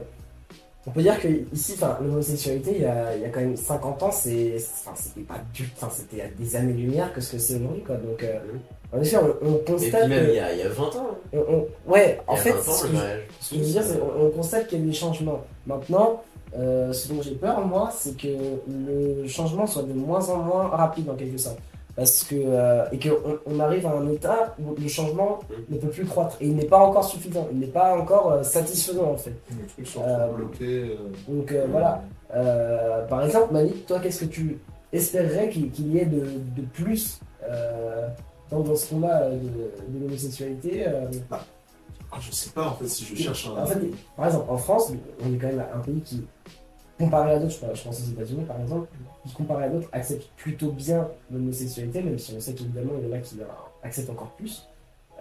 on 0.87 0.91
peut 0.91 1.01
dire 1.01 1.19
que 1.19 1.27
ici, 1.53 1.73
enfin, 1.75 1.97
l'homosexualité, 2.01 2.71
il 2.77 2.81
y 2.81 2.85
a, 2.85 3.15
il 3.15 3.21
y 3.21 3.25
a 3.25 3.29
quand 3.29 3.41
même 3.41 3.57
50 3.57 4.03
ans, 4.03 4.11
c'est, 4.11 4.57
c'était 4.95 5.21
pas 5.27 5.35
du, 5.53 5.69
enfin, 5.75 5.89
c'était 5.93 6.21
à 6.21 6.27
des 6.29 6.55
années-lumière 6.55 7.13
que 7.13 7.19
ce 7.21 7.33
que 7.33 7.37
c'est 7.37 7.55
aujourd'hui, 7.55 7.83
quoi. 7.83 7.97
Donc, 7.97 8.23
euh, 8.23 8.39
en 8.93 9.01
effet, 9.01 9.17
on, 9.17 9.47
on 9.47 9.55
Et 9.55 9.57
puis 9.57 9.73
constate 9.73 10.07
même 10.07 10.25
que- 10.25 10.29
il 10.31 10.35
y 10.35 10.39
a, 10.39 10.53
il 10.53 10.59
y 10.59 10.61
a 10.61 10.69
20 10.69 10.83
ans. 10.95 11.07
hein. 11.11 11.17
on- 11.33 11.53
on- 11.87 11.91
ouais, 11.91 12.21
en 12.25 12.35
Il 12.35 12.39
fait, 12.39 12.51
20 12.51 12.59
ans, 12.59 12.73
ce 12.73 12.87
que, 12.87 12.93
mariage. 12.93 13.19
ce 13.41 13.49
que 13.49 13.55
je 13.57 13.61
veux 13.63 13.69
dire, 13.71 13.83
c'est 13.83 13.99
on 14.01 14.29
constate 14.31 14.67
qu'il 14.67 14.79
y 14.79 14.83
a 14.83 14.85
des 14.85 14.93
changements. 14.93 15.41
Maintenant, 15.65 16.23
euh, 16.57 16.93
ce 16.93 17.09
dont 17.11 17.21
j'ai 17.21 17.35
peur, 17.35 17.59
moi, 17.67 17.91
c'est 17.93 18.15
que 18.15 18.27
le 18.69 19.27
changement 19.27 19.67
soit 19.67 19.83
de 19.83 19.91
moins 19.93 20.27
en 20.29 20.37
moins 20.37 20.67
rapide, 20.69 21.09
en 21.09 21.15
quelque 21.15 21.37
sorte. 21.37 21.57
Parce 21.97 22.23
que, 22.23 22.35
euh, 22.37 22.85
et 22.91 22.99
qu'on 22.99 23.39
on 23.47 23.59
arrive 23.59 23.85
à 23.87 23.91
un 23.91 24.07
état 24.09 24.55
où 24.59 24.75
le 24.79 24.87
changement 24.87 25.39
Mm. 25.49 25.73
ne 25.73 25.77
peut 25.79 25.87
plus 25.89 26.05
croître. 26.05 26.37
Et 26.39 26.45
il 26.47 26.55
n'est 26.55 26.65
pas 26.65 26.77
encore 26.77 27.03
suffisant, 27.03 27.47
il 27.51 27.57
n'est 27.59 27.65
pas 27.81 27.97
encore 27.99 28.31
euh, 28.31 28.43
satisfaisant, 28.43 29.11
en 29.11 29.17
fait. 29.17 29.33
Les 29.49 29.65
trucs 29.67 29.87
sont 29.87 30.03
Euh, 30.07 30.27
bloqués. 30.31 30.95
Donc 31.27 31.53
voilà. 31.71 32.03
Par 33.09 33.25
exemple, 33.25 33.51
Malik, 33.53 33.85
toi, 33.87 33.99
qu'est-ce 33.99 34.21
que 34.25 34.29
tu 34.29 34.59
espérerais 34.93 35.49
qu'il 35.49 35.87
y 35.91 35.97
ait 35.97 36.05
de, 36.05 36.19
de 36.55 36.61
plus 36.73 37.19
dans, 38.51 38.61
dans 38.61 38.75
ce 38.75 38.89
combat 38.91 39.29
de, 39.29 39.35
de 39.35 39.99
l'homosexualité 40.05 40.85
euh, 40.87 41.05
Ah, 41.31 42.17
je 42.21 42.31
sais 42.31 42.51
pas 42.51 42.67
en 42.67 42.73
fait 42.75 42.87
si 42.87 43.03
je 43.05 43.15
cherche 43.23 43.47
un. 43.49 43.61
En 43.61 43.65
fait, 43.65 43.79
par 44.15 44.27
exemple, 44.27 44.45
en 44.49 44.57
France, 44.57 44.93
on 45.25 45.33
est 45.33 45.37
quand 45.37 45.47
même 45.47 45.63
un 45.75 45.79
pays 45.79 45.99
qui, 46.01 46.25
comparé 46.97 47.31
à 47.33 47.39
d'autres, 47.39 47.53
je 47.73 47.83
pense- 47.83 47.99
aux 48.01 48.11
États-Unis 48.11 48.45
par 48.45 48.59
exemple, 48.59 48.87
qui 49.25 49.33
comparé 49.33 49.65
à 49.65 49.69
d'autres 49.69 49.89
accepte 49.91 50.27
plutôt 50.37 50.71
bien 50.71 51.07
l'homosexualité, 51.31 52.01
même 52.01 52.17
si 52.17 52.33
on 52.35 52.39
sait 52.39 52.53
qu'évidemment 52.53 52.93
il 53.01 53.07
y 53.07 53.11
en 53.11 53.15
a 53.15 53.19
qui 53.19 53.35
acceptent 53.83 54.09
encore 54.09 54.31
plus. 54.31 54.67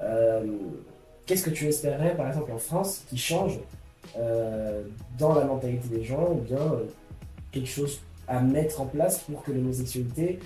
Euh, 0.03 0.45
Qu'est-ce 1.27 1.43
que 1.43 1.51
tu 1.51 1.67
espérerais 1.67 2.15
par 2.17 2.29
exemple 2.29 2.53
en 2.53 2.59
France 2.59 3.03
qui 3.09 3.19
change 3.19 3.59
euh, 4.17 4.85
dans 5.19 5.35
la 5.35 5.45
mentalité 5.45 5.89
des 5.89 6.05
gens 6.05 6.29
ou 6.31 6.37
bien 6.37 6.57
euh, 6.57 6.85
quelque 7.51 7.69
chose 7.69 7.99
à 8.29 8.41
mettre 8.41 8.81
en 8.81 8.87
place 8.87 9.19
pour 9.21 9.43
que 9.43 9.51
l'homosexualité 9.51 10.39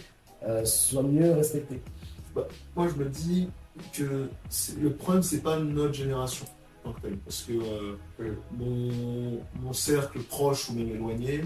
soit 0.65 1.03
mieux 1.03 1.33
respectée? 1.33 1.81
Moi, 2.75 2.89
je 2.89 2.95
me 2.95 3.05
dis 3.11 3.51
que 3.93 4.31
le 4.81 4.91
problème, 4.93 5.23
c'est 5.23 5.43
pas 5.43 5.59
notre 5.59 5.93
génération 5.93 6.47
parce 6.83 7.43
que 7.43 7.53
euh, 7.53 8.35
mon, 8.53 9.73
cercle 9.73 10.21
proche 10.21 10.69
ou 10.71 10.75
même 10.75 10.91
éloigné, 10.91 11.45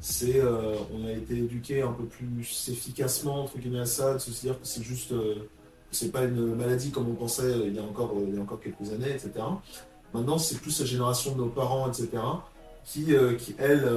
c'est 0.00 0.40
euh, 0.40 0.76
on 0.92 1.06
a 1.06 1.12
été 1.12 1.38
éduqué 1.38 1.82
un 1.82 1.92
peu 1.92 2.04
plus 2.04 2.68
efficacement 2.70 3.44
entre 3.44 3.58
guillemets 3.58 3.80
à 3.80 3.86
ça, 3.86 4.14
de 4.14 4.18
se 4.18 4.40
dire 4.40 4.60
que 4.60 4.66
c'est 4.66 4.82
juste 4.82 5.12
euh, 5.12 5.48
c'est 5.90 6.10
pas 6.10 6.24
une 6.24 6.54
maladie 6.54 6.90
comme 6.90 7.08
on 7.08 7.14
pensait 7.14 7.52
il 7.66 7.74
y 7.74 7.78
a 7.78 7.82
encore 7.82 8.14
il 8.26 8.34
y 8.34 8.38
a 8.38 8.42
encore 8.42 8.60
quelques 8.60 8.92
années, 8.92 9.10
etc. 9.10 9.32
Maintenant, 10.14 10.38
c'est 10.38 10.58
plus 10.58 10.78
la 10.80 10.86
génération 10.86 11.32
de 11.32 11.38
nos 11.38 11.48
parents, 11.48 11.88
etc. 11.88 12.08
qui, 12.84 13.14
qui 13.38 13.54
elle 13.58 13.88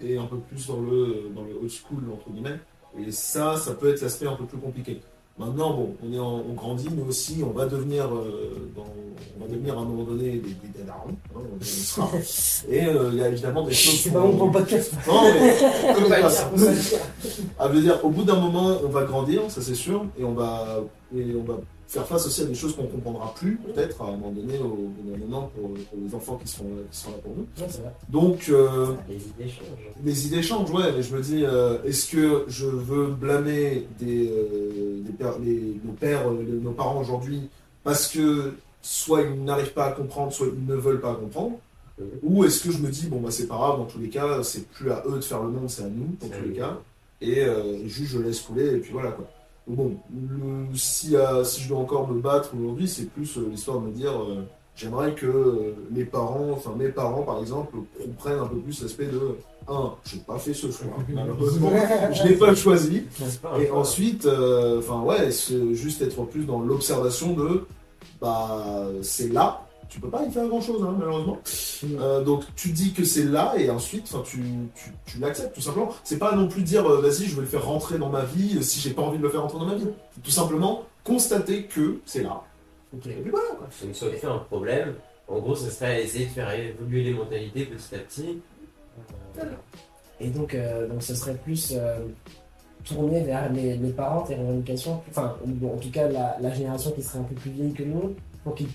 est 0.00 0.16
un 0.16 0.26
peu 0.26 0.38
plus 0.38 0.66
dans 0.66 0.80
le 0.80 1.30
dans 1.34 1.42
le 1.42 1.54
old 1.54 1.70
school 1.70 2.04
entre 2.12 2.30
guillemets. 2.30 2.60
Et 2.98 3.10
ça, 3.12 3.56
ça 3.56 3.74
peut 3.74 3.92
être 3.92 4.00
l'aspect 4.00 4.26
un 4.26 4.36
peu 4.36 4.44
plus 4.44 4.58
compliqué. 4.58 5.00
Maintenant, 5.38 5.72
bon, 5.74 5.94
on, 6.04 6.12
est 6.12 6.18
en- 6.18 6.42
on 6.50 6.54
grandit, 6.54 6.88
mais 6.94 7.02
aussi 7.08 7.42
on 7.44 7.50
va 7.56 7.66
devenir, 7.66 8.06
euh, 8.06 8.70
dans- 8.74 8.82
on 9.38 9.44
va 9.44 9.48
devenir 9.48 9.78
à 9.78 9.82
un 9.82 9.84
moment 9.84 10.02
donné 10.02 10.32
des, 10.32 10.38
des, 10.38 10.84
darons, 10.84 11.14
hein. 11.36 12.08
Et 12.68 12.86
euh, 12.86 13.10
il 13.12 13.18
y 13.18 13.22
a 13.22 13.28
évidemment 13.28 13.62
des 13.62 13.72
choses. 13.72 14.00
C'est 14.00 14.10
pas 14.10 14.20
bon 14.20 14.36
pour 14.36 14.46
le 14.46 14.52
podcast. 14.52 14.92
Non, 15.06 15.22
mais 15.32 16.20
le 16.24 16.28
ça. 16.28 16.50
dire. 16.56 17.00
Ah, 17.58 17.68
veut 17.68 17.80
dire, 17.80 18.00
au 18.04 18.10
bout 18.10 18.24
d'un 18.24 18.34
moment, 18.40 18.78
on 18.84 18.88
va 18.88 19.04
grandir, 19.04 19.42
ça 19.48 19.62
c'est 19.62 19.74
sûr, 19.76 20.04
et 20.18 20.24
on 20.24 20.32
va, 20.32 20.80
et 21.16 21.24
on 21.38 21.44
va 21.44 21.58
faire 21.88 22.06
face 22.06 22.26
aussi 22.26 22.42
à 22.42 22.44
des 22.44 22.54
choses 22.54 22.76
qu'on 22.76 22.82
ne 22.82 22.88
comprendra 22.88 23.32
plus, 23.34 23.56
peut-être, 23.56 24.00
à 24.02 24.08
un 24.08 24.10
moment 24.12 24.30
donné, 24.30 24.58
au 24.58 24.68
bout 24.68 25.10
d'un 25.10 25.16
moment, 25.16 25.50
pour, 25.54 25.70
pour 25.70 25.98
les 26.06 26.14
enfants 26.14 26.36
qui 26.36 26.46
sont, 26.52 26.64
qui 26.90 26.98
sont 26.98 27.10
là 27.12 27.16
pour 27.22 27.34
nous. 27.34 27.42
Ouais, 27.58 27.66
c'est 27.70 27.80
vrai. 27.80 27.92
Donc, 28.10 28.46
euh, 28.50 28.88
Les 29.08 29.16
idées 29.16 29.48
changent. 29.50 30.04
les 30.04 30.26
idées 30.26 30.42
changent, 30.42 30.70
ouais, 30.70 30.92
mais 30.94 31.02
je 31.02 31.16
me 31.16 31.22
dis, 31.22 31.44
euh, 31.44 31.82
est-ce 31.84 32.10
que 32.10 32.44
je 32.48 32.66
veux 32.66 33.06
blâmer 33.06 33.86
des, 33.98 34.28
euh, 34.30 35.00
des 35.02 35.12
pères- 35.12 35.38
les- 35.38 35.80
nos 35.82 35.92
pères, 35.92 36.30
nos 36.30 36.72
parents 36.72 37.00
aujourd'hui, 37.00 37.48
parce 37.84 38.06
que 38.08 38.52
soit 38.82 39.22
ils 39.22 39.42
n'arrivent 39.42 39.72
pas 39.72 39.86
à 39.86 39.92
comprendre, 39.92 40.30
soit 40.30 40.48
ils 40.54 40.66
ne 40.66 40.74
veulent 40.76 41.00
pas 41.00 41.14
comprendre? 41.14 41.58
Ou 42.22 42.44
est-ce 42.44 42.62
que 42.62 42.70
je 42.70 42.78
me 42.78 42.90
dis, 42.90 43.06
bon, 43.06 43.20
bah, 43.20 43.30
c'est 43.32 43.46
pas 43.48 43.56
grave, 43.56 43.78
dans 43.78 43.86
tous 43.86 43.98
les 43.98 44.08
cas, 44.10 44.42
c'est 44.44 44.68
plus 44.68 44.90
à 44.92 45.02
eux 45.08 45.16
de 45.16 45.20
faire 45.22 45.42
le 45.42 45.48
monde, 45.48 45.68
c'est 45.70 45.82
à 45.82 45.88
nous, 45.88 46.14
dans 46.20 46.28
tous 46.28 46.44
les 46.48 46.54
cas, 46.54 46.78
et 47.22 47.42
juste 47.86 48.12
je 48.12 48.18
laisse 48.20 48.40
couler, 48.40 48.66
et 48.74 48.78
puis 48.78 48.92
voilà, 48.92 49.10
quoi. 49.12 49.26
Bon, 49.68 49.92
le- 50.10 50.74
si, 50.74 51.14
euh, 51.14 51.44
si 51.44 51.60
je 51.62 51.68
dois 51.68 51.78
encore 51.78 52.08
me 52.08 52.20
battre 52.20 52.50
aujourd'hui, 52.58 52.88
c'est 52.88 53.04
plus 53.10 53.36
euh, 53.36 53.48
l'histoire 53.50 53.80
de 53.80 53.86
me 53.88 53.92
dire, 53.92 54.12
euh, 54.12 54.44
j'aimerais 54.74 55.14
que 55.14 55.26
euh, 55.26 55.74
les 55.92 56.04
parents, 56.06 56.50
enfin 56.52 56.72
mes 56.76 56.88
parents 56.88 57.22
par 57.22 57.38
exemple, 57.40 57.76
comprennent 58.02 58.38
un 58.38 58.46
peu 58.46 58.56
plus 58.56 58.80
l'aspect 58.82 59.06
de, 59.06 59.36
un, 59.68 59.92
j'ai 60.06 60.18
pas 60.20 60.38
fait 60.38 60.54
ce 60.54 60.70
choix, 60.70 60.86
malheureusement, 61.12 61.70
je 62.12 62.22
l'ai 62.28 62.34
pas 62.36 62.54
choisi, 62.54 63.02
et 63.60 63.70
ensuite, 63.70 64.24
euh, 64.24 64.78
enfin 64.78 65.02
ouais, 65.02 65.30
c'est 65.30 65.74
juste 65.74 66.00
être 66.00 66.22
plus 66.24 66.44
dans 66.46 66.60
l'observation 66.60 67.34
de 67.34 67.66
bah 68.22 68.86
c'est 69.02 69.28
là. 69.32 69.67
Tu 69.88 70.00
peux 70.00 70.10
pas 70.10 70.22
y 70.24 70.30
faire 70.30 70.46
grand 70.46 70.60
chose, 70.60 70.86
malheureusement. 70.98 71.38
Euh, 71.84 72.22
donc 72.22 72.44
tu 72.56 72.70
dis 72.72 72.92
que 72.92 73.04
c'est 73.04 73.24
là 73.24 73.54
et 73.56 73.70
ensuite, 73.70 74.04
enfin, 74.12 74.22
tu, 74.24 74.42
tu, 74.74 74.90
tu 75.06 75.18
l'acceptes 75.18 75.54
tout 75.54 75.60
simplement. 75.62 75.90
C'est 76.04 76.18
pas 76.18 76.34
non 76.34 76.48
plus 76.48 76.62
dire 76.62 76.86
euh, 76.86 77.00
vas-y, 77.00 77.24
je 77.26 77.34
vais 77.36 77.42
le 77.42 77.46
faire 77.46 77.64
rentrer 77.64 77.98
dans 77.98 78.10
ma 78.10 78.24
vie 78.24 78.58
euh, 78.58 78.62
si 78.62 78.80
j'ai 78.80 78.90
pas 78.90 79.02
envie 79.02 79.18
de 79.18 79.22
le 79.22 79.30
faire 79.30 79.42
rentrer 79.42 79.58
dans 79.58 79.66
ma 79.66 79.74
vie. 79.76 79.86
Tout 80.22 80.30
simplement 80.30 80.82
constater 81.04 81.64
que 81.64 82.00
c'est 82.04 82.22
là. 82.22 82.42
Ok. 82.94 83.06
Et 83.06 83.12
puis 83.12 83.30
voilà. 83.30 83.48
quoi. 83.56 83.68
Donc 83.82 83.96
ça 83.96 84.06
fait 84.10 84.26
un 84.26 84.38
problème. 84.38 84.94
En 85.26 85.38
gros, 85.38 85.54
ce 85.54 85.70
serait 85.70 86.02
essayer 86.04 86.26
de 86.26 86.30
faire 86.30 86.50
évoluer 86.50 87.04
les 87.04 87.14
mentalités 87.14 87.64
petit 87.66 87.94
à 87.94 87.98
petit. 87.98 88.40
Euh, 89.38 89.44
Et 90.20 90.28
donc, 90.28 90.54
euh, 90.54 90.88
donc 90.88 91.02
ce 91.02 91.14
serait 91.14 91.34
plus 91.34 91.72
euh, 91.76 91.98
tourné 92.84 93.22
vers 93.22 93.52
les, 93.52 93.76
les 93.76 93.90
parents, 93.90 94.22
tes 94.22 94.34
revendications, 94.34 95.00
enfin, 95.10 95.36
en 95.46 95.76
tout 95.76 95.90
cas 95.90 96.08
la, 96.08 96.36
la 96.40 96.52
génération 96.52 96.90
qui 96.92 97.02
serait 97.02 97.18
un 97.20 97.24
peu 97.24 97.34
plus 97.34 97.50
vieille 97.50 97.72
que 97.72 97.82
nous, 97.84 98.16
pour 98.42 98.54
qu'ils 98.54 98.68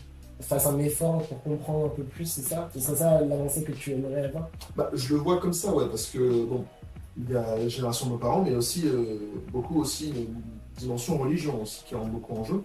fassent 0.43 0.67
un 0.67 0.79
effort 0.79 1.23
pour 1.23 1.41
comprendre 1.43 1.85
un 1.85 1.89
peu 1.89 2.03
plus, 2.03 2.25
c'est 2.25 2.41
ça? 2.41 2.69
Ce 2.73 2.79
serait 2.79 2.97
ça 2.97 3.21
l'avancée 3.21 3.63
que 3.63 3.71
tu 3.71 3.91
aimerais 3.91 4.25
avoir? 4.25 4.49
Bah, 4.75 4.89
je 4.93 5.13
le 5.13 5.19
vois 5.19 5.37
comme 5.39 5.53
ça, 5.53 5.73
ouais, 5.73 5.85
parce 5.89 6.07
que 6.07 6.45
bon, 6.45 6.65
il 7.17 7.31
y 7.31 7.35
a 7.35 7.57
la 7.57 7.67
génération 7.67 8.07
de 8.07 8.11
nos 8.11 8.17
parents, 8.17 8.43
mais 8.43 8.55
aussi 8.55 8.87
euh, 8.87 9.19
beaucoup 9.51 9.79
aussi 9.81 10.09
une 10.09 10.41
dimension 10.77 11.17
religion 11.17 11.63
qui 11.85 11.95
rentre 11.95 12.09
beaucoup 12.09 12.33
en 12.35 12.43
jeu. 12.43 12.63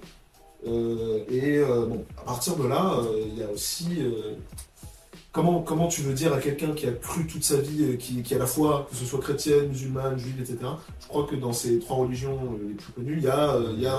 Euh, 0.67 1.25
et 1.29 1.59
euh, 1.59 1.87
bon, 1.87 2.05
à 2.19 2.23
partir 2.23 2.57
de 2.57 2.67
là, 2.67 2.95
euh, 2.99 3.25
il 3.27 3.38
y 3.38 3.43
a 3.43 3.51
aussi 3.51 4.03
comment 5.38 5.61
comment 5.61 5.87
tu 5.87 6.01
veux 6.03 6.14
dire 6.14 6.33
à 6.35 6.38
quelqu'un 6.38 6.72
qui 6.72 6.87
a 6.87 6.90
cru 6.92 7.27
toute 7.27 7.44
sa 7.44 7.57
vie, 7.57 7.85
euh, 7.92 7.96
qui, 7.96 8.35
à 8.35 8.38
la 8.38 8.46
fois 8.46 8.87
que 8.90 8.96
ce 8.96 9.05
soit 9.05 9.20
chrétienne, 9.20 9.68
musulmane, 9.68 10.18
juive, 10.18 10.35
etc. 10.40 10.57
Je 11.01 11.07
crois 11.09 11.24
que 11.31 11.37
dans 11.37 11.53
ces 11.53 11.79
trois 11.79 11.96
religions 11.98 12.33
euh, 12.33 12.68
les 12.68 12.74
plus 12.74 12.92
connues, 12.92 13.14
il 13.18 13.22
y 13.24 13.29
a 13.29 13.53
euh, 13.55 13.70
il 13.74 13.81
y 13.83 13.87
a 13.87 13.98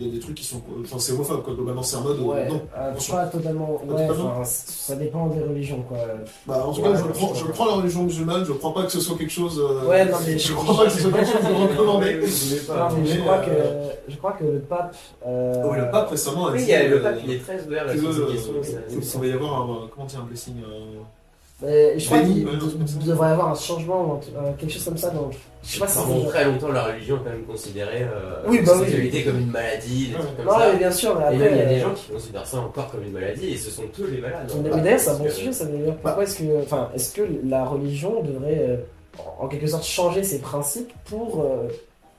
il 0.00 0.06
y 0.06 0.10
a 0.10 0.14
des 0.14 0.18
trucs 0.20 0.34
qui 0.36 0.44
sont, 0.44 0.62
enfin 0.82 0.98
c'est 0.98 1.12
homophobe 1.12 1.42
quoi. 1.42 1.52
Globalement, 1.54 1.82
c'est 1.82 1.96
un 1.96 2.00
mode 2.00 2.20
Ouais, 2.20 2.48
non. 2.48 2.62
euh, 2.76 2.92
pas 3.10 3.26
totalement. 3.26 3.66
Pas 3.86 3.94
Ouais, 3.94 4.06
totalement 4.08 4.30
enfin, 4.32 4.44
ça 4.44 4.96
dépend 4.96 5.26
des 5.26 5.40
religions, 5.42 5.82
quoi. 5.82 5.98
Bah, 6.46 6.64
en 6.66 6.72
tout 6.72 6.80
Ouais, 6.80 6.92
cas, 6.92 6.96
je 6.96 7.04
prends, 7.04 7.34
je 7.34 7.44
la 7.68 7.74
religion 7.74 8.02
musulmane. 8.04 8.44
Je 8.46 8.52
crois 8.52 8.72
pas 8.74 8.84
que 8.84 8.92
ce 8.92 9.00
soit 9.00 9.16
quelque 9.18 9.30
chose. 9.32 9.60
euh, 9.62 9.86
Ouais, 9.88 10.04
non, 10.06 10.16
mais 10.26 10.38
je 10.38 10.52
crois 10.54 10.76
pas 10.76 10.84
que 10.84 10.90
ce 10.96 11.00
soit 11.02 11.12
quelque 11.12 11.26
chose 11.32 11.42
de 11.48 11.54
recommandé. 11.72 12.14
Non, 12.14 12.20
mais 12.20 13.06
je 13.06 13.20
crois, 13.20 13.38
que, 13.40 13.50
je 14.08 14.16
crois 14.16 14.32
que 14.32 14.44
le 14.44 14.60
pape. 14.60 14.96
euh, 15.26 15.62
Oh, 15.64 15.74
le 15.74 15.90
pape 15.90 16.08
récemment 16.10 16.46
a 16.48 16.52
Oui, 16.52 16.58
dit 16.58 16.64
il 16.64 16.70
y 16.70 16.74
a 16.74 16.88
le 16.88 17.02
pape, 17.02 17.18
il 17.24 17.32
est 17.32 17.38
très 17.38 17.62
ouvert 17.66 17.86
ça- 17.88 17.94
que 17.94 19.02
ça 19.04 19.18
va 19.18 19.26
y 19.26 19.32
avoir 19.32 19.62
un, 19.62 19.88
comment 19.94 20.06
dire, 20.06 20.20
un 20.20 20.24
blessing. 20.26 20.54
Euh, 21.64 21.94
je 21.98 22.06
crois 22.06 22.20
qu'il 22.20 22.44
devrait 23.06 23.28
y 23.28 23.32
avoir 23.32 23.48
un 23.50 23.54
changement, 23.56 24.20
un 24.38 24.44
euh, 24.44 24.52
quelque 24.58 24.72
chose 24.72 24.84
comme 24.84 24.96
ça. 24.96 25.10
Donc, 25.10 25.32
je 25.64 25.68
sais 25.74 25.80
pas 25.80 25.88
si 25.88 25.98
Pendant 25.98 26.24
très 26.26 26.44
longtemps, 26.44 26.68
la 26.70 26.84
religion 26.84 27.16
a 27.16 27.18
quand 27.18 27.30
même 27.30 27.42
considéré 27.44 28.02
euh, 28.02 28.42
Oui, 28.46 28.58
la 28.58 28.62
bah 28.62 28.72
oui. 28.80 29.24
comme 29.24 29.38
une 29.40 29.50
maladie, 29.50 30.06
des 30.08 30.14
trucs 30.14 30.36
comme 30.36 30.46
Non, 30.46 30.52
ça. 30.58 30.72
mais 30.72 30.78
bien 30.78 30.90
sûr, 30.92 31.18
mais 31.18 31.34
Et 31.34 31.38
même 31.38 31.48
il 31.52 31.56
y 31.56 31.60
a 31.60 31.62
après, 31.62 31.74
des 31.74 31.80
gens 31.80 31.94
qui 31.94 32.12
considèrent 32.12 32.46
ça 32.46 32.58
encore 32.58 32.90
comme 32.92 33.02
une 33.02 33.12
maladie 33.12 33.48
et 33.50 33.56
ce 33.56 33.70
sont 33.70 33.82
eux 34.00 34.08
les 34.12 34.20
malades. 34.20 34.48
hein. 34.54 34.60
Mais 34.62 34.80
d'ailleurs, 34.82 35.00
c'est 35.00 35.10
un 35.10 35.18
bon 35.18 35.30
sujet, 35.30 35.52
ça 35.52 35.64
d'ailleurs. 35.64 35.96
Pourquoi 35.96 36.22
est-ce 36.22 36.38
que, 36.38 36.62
enfin, 36.62 36.90
est-ce 36.94 37.12
que 37.14 37.22
la 37.44 37.64
religion 37.64 38.22
devrait, 38.22 38.58
euh, 38.68 38.76
en 39.40 39.48
quelque 39.48 39.66
sorte, 39.66 39.84
changer 39.84 40.22
ses 40.22 40.38
principes 40.38 40.92
pour 41.06 41.40
euh, 41.42 41.66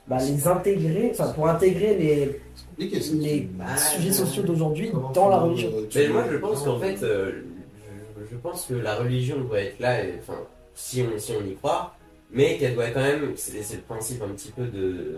bah, 0.08 0.18
les 0.20 0.48
intégrer, 0.50 1.12
enfin, 1.14 1.32
pour 1.32 1.48
intégrer 1.48 1.96
les, 1.96 2.42
les 3.14 3.48
Bah, 3.58 3.66
sujets 3.78 4.12
sociaux 4.12 4.44
d'aujourd'hui 4.44 4.92
dans 5.14 5.30
la 5.30 5.38
religion? 5.38 5.70
Mais 5.96 6.08
moi 6.10 6.26
je 6.30 6.36
pense 6.38 6.64
qu'en 6.64 6.78
fait, 6.80 7.02
euh, 7.04 7.32
je, 8.32 8.36
pense 8.38 8.66
que 8.66 8.74
la 8.74 8.96
religion 8.96 9.40
doit 9.42 9.60
être 9.62 9.80
là, 9.80 9.98
enfin, 10.20 10.40
si 10.76 11.02
on, 11.04 11.18
si 11.18 11.34
on 11.34 11.46
y 11.46 11.56
croit, 11.56 11.96
mais 12.32 12.58
qu'elle 12.58 12.76
doit 12.76 12.90
quand 12.92 13.02
même, 13.02 13.34
c'est 13.36 13.76
le 13.76 13.82
principe 13.82 14.22
un 14.22 14.30
petit 14.30 14.52
peu 14.52 14.66
de, 14.66 15.18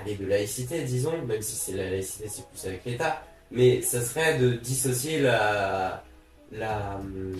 aller 0.00 0.16
de 0.16 0.26
laïcité, 0.26 0.82
disons, 0.82 1.22
même 1.26 1.42
si 1.42 1.54
c'est 1.56 1.72
la 1.76 1.90
laïcité 1.90 2.28
c'est 2.28 2.46
plus 2.48 2.66
avec 2.68 2.84
l'État, 2.84 3.22
mais 3.50 3.80
ça 3.82 4.00
serait 4.02 4.38
de 4.38 4.52
dissocier 4.54 5.20
la, 5.20 6.02
la, 6.52 6.96
hum, 6.96 7.34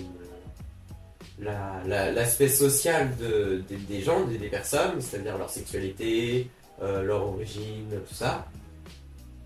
la- 1.41 2.13
l'aspect 2.13 2.49
social 2.49 3.11
de, 3.19 3.63
des- 3.89 4.01
gens, 4.03 4.25
des, 4.25 4.39
des 4.39 4.49
personnes, 4.49 5.01
c'est-à-dire 5.01 5.37
leur 5.37 5.51
sexualité, 5.51 6.49
euh, 6.83 7.03
leur 7.03 7.23
origine, 7.27 7.89
tout 8.09 8.15
ça, 8.15 8.47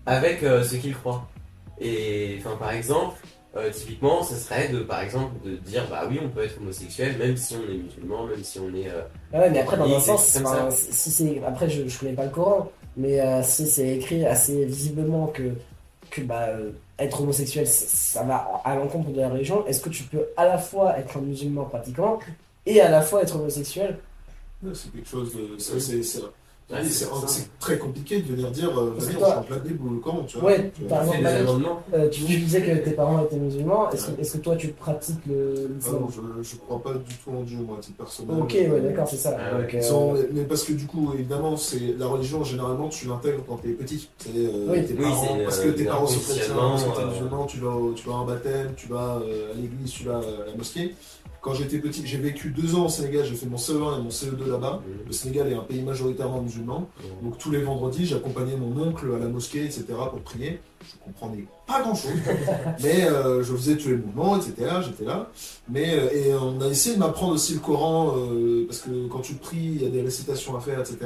avec 0.05 0.43
euh, 0.43 0.63
ce 0.63 0.75
qu'ils 0.75 0.95
croient. 0.95 1.27
Et 1.79 2.37
enfin, 2.39 2.55
par 2.57 2.71
exemple, 2.71 3.15
euh, 3.55 3.69
typiquement, 3.71 4.23
ce 4.23 4.35
serait 4.35 4.69
de, 4.69 4.79
par 4.79 5.01
exemple, 5.01 5.33
de 5.45 5.55
dire 5.57 5.85
bah 5.89 6.03
oui, 6.09 6.19
on 6.23 6.29
peut 6.29 6.43
être 6.43 6.57
homosexuel 6.59 7.17
même 7.17 7.35
si 7.37 7.55
on 7.55 7.69
est 7.71 7.77
musulman, 7.77 8.25
même 8.25 8.43
si 8.43 8.59
on 8.59 8.69
est. 8.75 8.89
euh, 8.89 9.01
Ah 9.33 9.39
Ouais, 9.39 9.49
mais 9.49 9.59
après, 9.59 9.77
dans 9.77 9.85
un 9.95 9.99
sens, 10.17 10.37
enfin, 10.45 10.69
si 10.71 11.11
c'est, 11.11 11.41
après, 11.45 11.69
je, 11.69 11.87
je 11.87 11.99
connais 11.99 12.13
pas 12.13 12.25
le 12.25 12.29
Coran, 12.31 12.71
mais 12.97 13.19
euh, 13.19 13.43
si 13.43 13.67
c'est 13.67 13.97
écrit 13.97 14.25
assez 14.25 14.63
visiblement 14.65 15.27
que, 15.27 15.51
que 16.11 16.21
bah, 16.21 16.47
euh, 16.49 16.71
être 16.99 17.21
homosexuel, 17.21 17.67
ça 17.67 18.23
va 18.23 18.61
à 18.63 18.75
l'encontre 18.75 19.09
de 19.11 19.19
la 19.19 19.29
religion, 19.29 19.65
est-ce 19.67 19.81
que 19.81 19.89
tu 19.89 20.03
peux 20.03 20.25
à 20.37 20.45
la 20.45 20.57
fois 20.57 20.97
être 20.97 21.17
un 21.17 21.21
musulman 21.21 21.65
pratiquant 21.65 22.19
et 22.65 22.79
à 22.79 22.89
la 22.89 23.01
fois 23.01 23.21
être 23.23 23.35
homosexuel? 23.35 23.97
C'est 24.73 24.91
quelque 24.93 25.09
chose 25.09 25.33
de. 25.35 25.57
c'est- 25.57 26.21
Ouais, 26.69 26.77
c'est- 26.85 27.49
très 27.59 27.77
compliqué 27.77 28.21
de 28.21 28.31
venir 28.33 28.49
dire 28.49 28.69
euh, 28.79 28.93
vas-y, 28.97 29.17
on 29.17 29.19
chante 29.19 29.49
la 29.49 29.57
Bible 29.57 29.85
ou 29.85 29.89
le 29.95 29.99
Coran, 29.99 30.23
tu 30.25 30.37
vois. 30.37 30.51
Ouais, 30.51 30.71
Tu 30.73 30.85
vois. 30.85 30.99
euh, 31.93 32.09
tu, 32.09 32.23
tu 32.23 32.37
disais 32.37 32.61
que 32.61 32.83
tes 32.83 32.91
parents 32.91 33.23
étaient 33.25 33.35
musulmans, 33.35 33.89
est-ce 33.91 34.33
que, 34.33 34.37
toi 34.37 34.55
tu 34.55 34.69
pratiques 34.69 35.25
le, 35.27 35.69
Ah 35.85 35.91
non, 35.91 36.07
je, 36.09 36.41
je 36.43 36.55
crois 36.55 36.81
pas 36.81 36.93
du 36.93 37.13
tout 37.15 37.31
en 37.31 37.41
Dieu, 37.43 37.57
moi, 37.57 37.75
à 37.77 37.81
titre 37.81 37.97
personnel. 37.97 38.37
Ok, 38.41 38.53
ouais, 38.53 38.81
d'accord, 38.81 39.07
c'est 39.07 39.17
ça. 39.17 39.37
Ah. 39.37 39.57
Donc, 39.59 39.73
euh, 39.75 39.81
Sans- 39.81 40.13
mais 40.33 40.43
parce 40.43 40.63
que 40.63 40.71
du 40.73 40.85
coup, 40.85 41.11
évidemment, 41.13 41.57
c'est 41.57 41.95
la 41.97 42.07
religion, 42.07 42.43
généralement, 42.45 42.87
tu 42.87 43.05
l'intègres 43.07 43.43
quand 43.47 43.57
t'es 43.57 43.69
petit. 43.69 44.07
C'est 44.19 44.29
euh, 44.33 44.67
Oui. 44.69 44.85
tes 44.85 44.93
Oui, 44.93 45.01
parents, 45.09 45.37
parce 45.43 45.59
que 45.59 45.69
tes 45.71 45.83
parents 45.83 46.07
sont 46.07 46.19
chrétiens, 46.21 46.55
parce 46.55 46.83
que 46.83 46.87
t'es 46.87 46.95
conditionnement, 46.95 47.09
euh, 47.09 47.11
musulman, 47.11 47.45
tu 47.47 47.57
vas, 47.59 47.69
au- 47.75 47.91
tu 47.93 48.07
vas 48.07 48.13
à 48.13 48.17
un 48.17 48.25
baptême, 48.25 48.73
tu 48.77 48.87
vas 48.87 49.15
à 49.17 49.21
l'église, 49.57 49.91
tu 49.91 50.05
vas 50.05 50.19
à 50.19 50.45
la 50.47 50.55
mosquée. 50.55 50.95
Quand 51.41 51.55
j'étais 51.55 51.79
petit, 51.79 52.03
j'ai 52.05 52.17
vécu 52.17 52.51
deux 52.51 52.75
ans 52.75 52.85
au 52.85 52.89
Sénégal, 52.89 53.25
j'ai 53.25 53.33
fait 53.33 53.47
mon 53.47 53.57
CE1 53.57 53.99
et 53.99 54.03
mon 54.03 54.09
CE2 54.09 54.47
là-bas. 54.47 54.81
Le 55.07 55.11
Sénégal 55.11 55.51
est 55.51 55.55
un 55.55 55.61
pays 55.63 55.81
majoritairement 55.81 56.41
musulman. 56.41 56.87
Donc 57.23 57.39
tous 57.39 57.49
les 57.49 57.63
vendredis, 57.63 58.05
j'accompagnais 58.05 58.55
mon 58.55 58.79
oncle 58.79 59.07
à 59.15 59.17
la 59.19 59.25
mosquée, 59.25 59.65
etc. 59.65 59.85
pour 60.11 60.21
prier. 60.21 60.59
Je 60.83 61.03
comprenais 61.03 61.45
pas 61.67 61.81
grand-chose, 61.81 62.11
mais 62.83 63.05
euh, 63.05 63.43
je 63.43 63.53
faisais 63.55 63.75
tous 63.75 63.89
les 63.89 63.97
mouvements, 63.97 64.35
etc. 64.35 64.53
J'étais 64.83 65.05
là. 65.05 65.29
Mais 65.69 65.95
euh, 65.95 66.09
et 66.11 66.33
on 66.33 66.59
a 66.61 66.67
essayé 66.67 66.95
de 66.95 66.99
m'apprendre 66.99 67.33
aussi 67.33 67.53
le 67.53 67.59
Coran 67.59 68.15
euh, 68.17 68.65
parce 68.67 68.81
que 68.81 69.07
quand 69.07 69.19
tu 69.19 69.35
pries, 69.35 69.57
il 69.57 69.83
y 69.83 69.85
a 69.85 69.89
des 69.89 70.01
récitations 70.01 70.55
à 70.55 70.59
faire, 70.59 70.79
etc. 70.79 70.97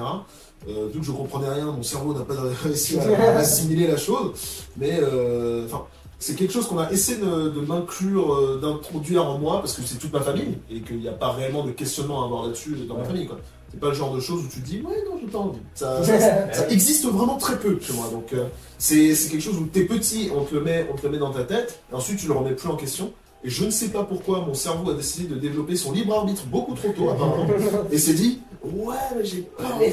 Euh, 0.67 0.87
vu 0.91 0.99
que 0.99 1.05
je 1.05 1.11
comprenais 1.11 1.49
rien, 1.49 1.65
mon 1.65 1.83
cerveau 1.83 2.13
n'a 2.13 2.25
pas 2.25 2.35
réussi 2.63 2.97
à 2.99 3.37
assimiler 3.37 3.87
la 3.87 3.97
chose. 3.97 4.31
Mais 4.77 4.99
euh, 5.01 5.65
enfin. 5.65 5.85
C'est 6.19 6.35
quelque 6.35 6.53
chose 6.53 6.67
qu'on 6.67 6.77
a 6.79 6.91
essayé 6.91 7.17
de, 7.19 7.49
de 7.49 7.59
m'inclure, 7.61 8.33
euh, 8.33 8.59
d'introduire 8.61 9.25
en 9.25 9.37
moi, 9.37 9.59
parce 9.59 9.73
que 9.73 9.81
c'est 9.85 9.97
toute 9.97 10.13
ma 10.13 10.21
famille, 10.21 10.57
et 10.71 10.81
qu'il 10.81 10.97
n'y 10.99 11.07
a 11.07 11.11
pas 11.13 11.31
réellement 11.31 11.63
de 11.63 11.71
questionnement 11.71 12.21
à 12.21 12.25
avoir 12.25 12.43
là-dessus 12.43 12.75
dans 12.87 12.97
ma 12.97 13.03
famille. 13.03 13.27
quoi. 13.27 13.37
C'est 13.71 13.79
pas 13.79 13.89
le 13.89 13.93
genre 13.95 14.13
de 14.15 14.19
choses 14.21 14.43
où 14.45 14.47
tu 14.47 14.61
te 14.61 14.65
dis, 14.65 14.77
ouais, 14.81 15.03
non, 15.09 15.17
j'ai 15.19 15.27
pas 15.27 15.39
envie. 15.39 15.59
Ça, 15.73 16.01
ça- 16.19 16.53
ça 16.53 16.69
existe 16.69 17.05
vraiment 17.05 17.35
très 17.37 17.57
peu 17.59 17.77
chez 17.81 17.93
moi. 17.93 18.07
Donc, 18.11 18.31
euh, 18.33 18.45
c'est 18.77 19.13
c'est 19.15 19.29
quelque 19.29 19.41
chose 19.41 19.57
où 19.57 19.65
t'es 19.65 19.83
petit, 19.83 20.29
on 20.35 20.43
te, 20.45 20.55
le 20.55 20.61
met, 20.61 20.87
on 20.91 20.95
te 20.95 21.05
le 21.05 21.11
met 21.11 21.17
dans 21.17 21.31
ta 21.31 21.43
tête, 21.43 21.79
et 21.91 21.95
ensuite 21.95 22.17
tu 22.19 22.27
le 22.27 22.33
remets 22.33 22.53
plus 22.55 22.69
en 22.69 22.75
question. 22.77 23.11
Et 23.43 23.49
je 23.49 23.65
ne 23.65 23.69
sais 23.69 23.89
pas 23.89 24.03
pourquoi 24.03 24.39
mon 24.41 24.53
cerveau 24.55 24.89
a 24.91 24.93
décidé 24.95 25.27
de 25.27 25.39
développer 25.39 25.75
son 25.75 25.91
libre 25.91 26.15
arbitre 26.15 26.45
beaucoup 26.45 26.73
trop 26.73 26.89
tôt, 26.93 27.09
apparemment, 27.09 27.45
et 27.91 27.97
s'est 27.97 28.13
dit, 28.13 28.39
ouais, 28.63 28.95
mais 29.17 29.25
j'ai 29.25 29.41
pas 29.41 29.65
envie. 29.75 29.91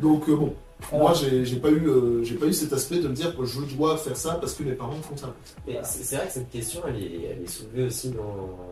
Donc, 0.00 0.28
euh, 0.28 0.34
bon, 0.36 0.54
moi, 0.92 1.12
j'ai 1.14 1.56
pas, 1.56 1.70
eu, 1.70 1.88
euh, 1.88 2.22
j'ai 2.22 2.34
pas 2.36 2.46
eu 2.46 2.52
cet 2.52 2.72
aspect 2.72 2.98
de 2.98 3.08
me 3.08 3.14
dire 3.14 3.36
que 3.36 3.44
je 3.44 3.60
dois 3.76 3.96
faire 3.96 4.16
ça 4.16 4.34
parce 4.34 4.54
que 4.54 4.62
mes 4.62 4.72
parents 4.72 4.92
font 5.02 5.16
ça. 5.16 5.34
Mais 5.66 5.78
c'est 5.84 6.16
vrai 6.16 6.26
que 6.26 6.32
cette 6.32 6.50
question, 6.50 6.82
elle 6.88 7.02
est, 7.02 7.20
elle 7.32 7.42
est 7.42 7.48
soulevée 7.48 7.84
aussi 7.84 8.10
dans, 8.10 8.70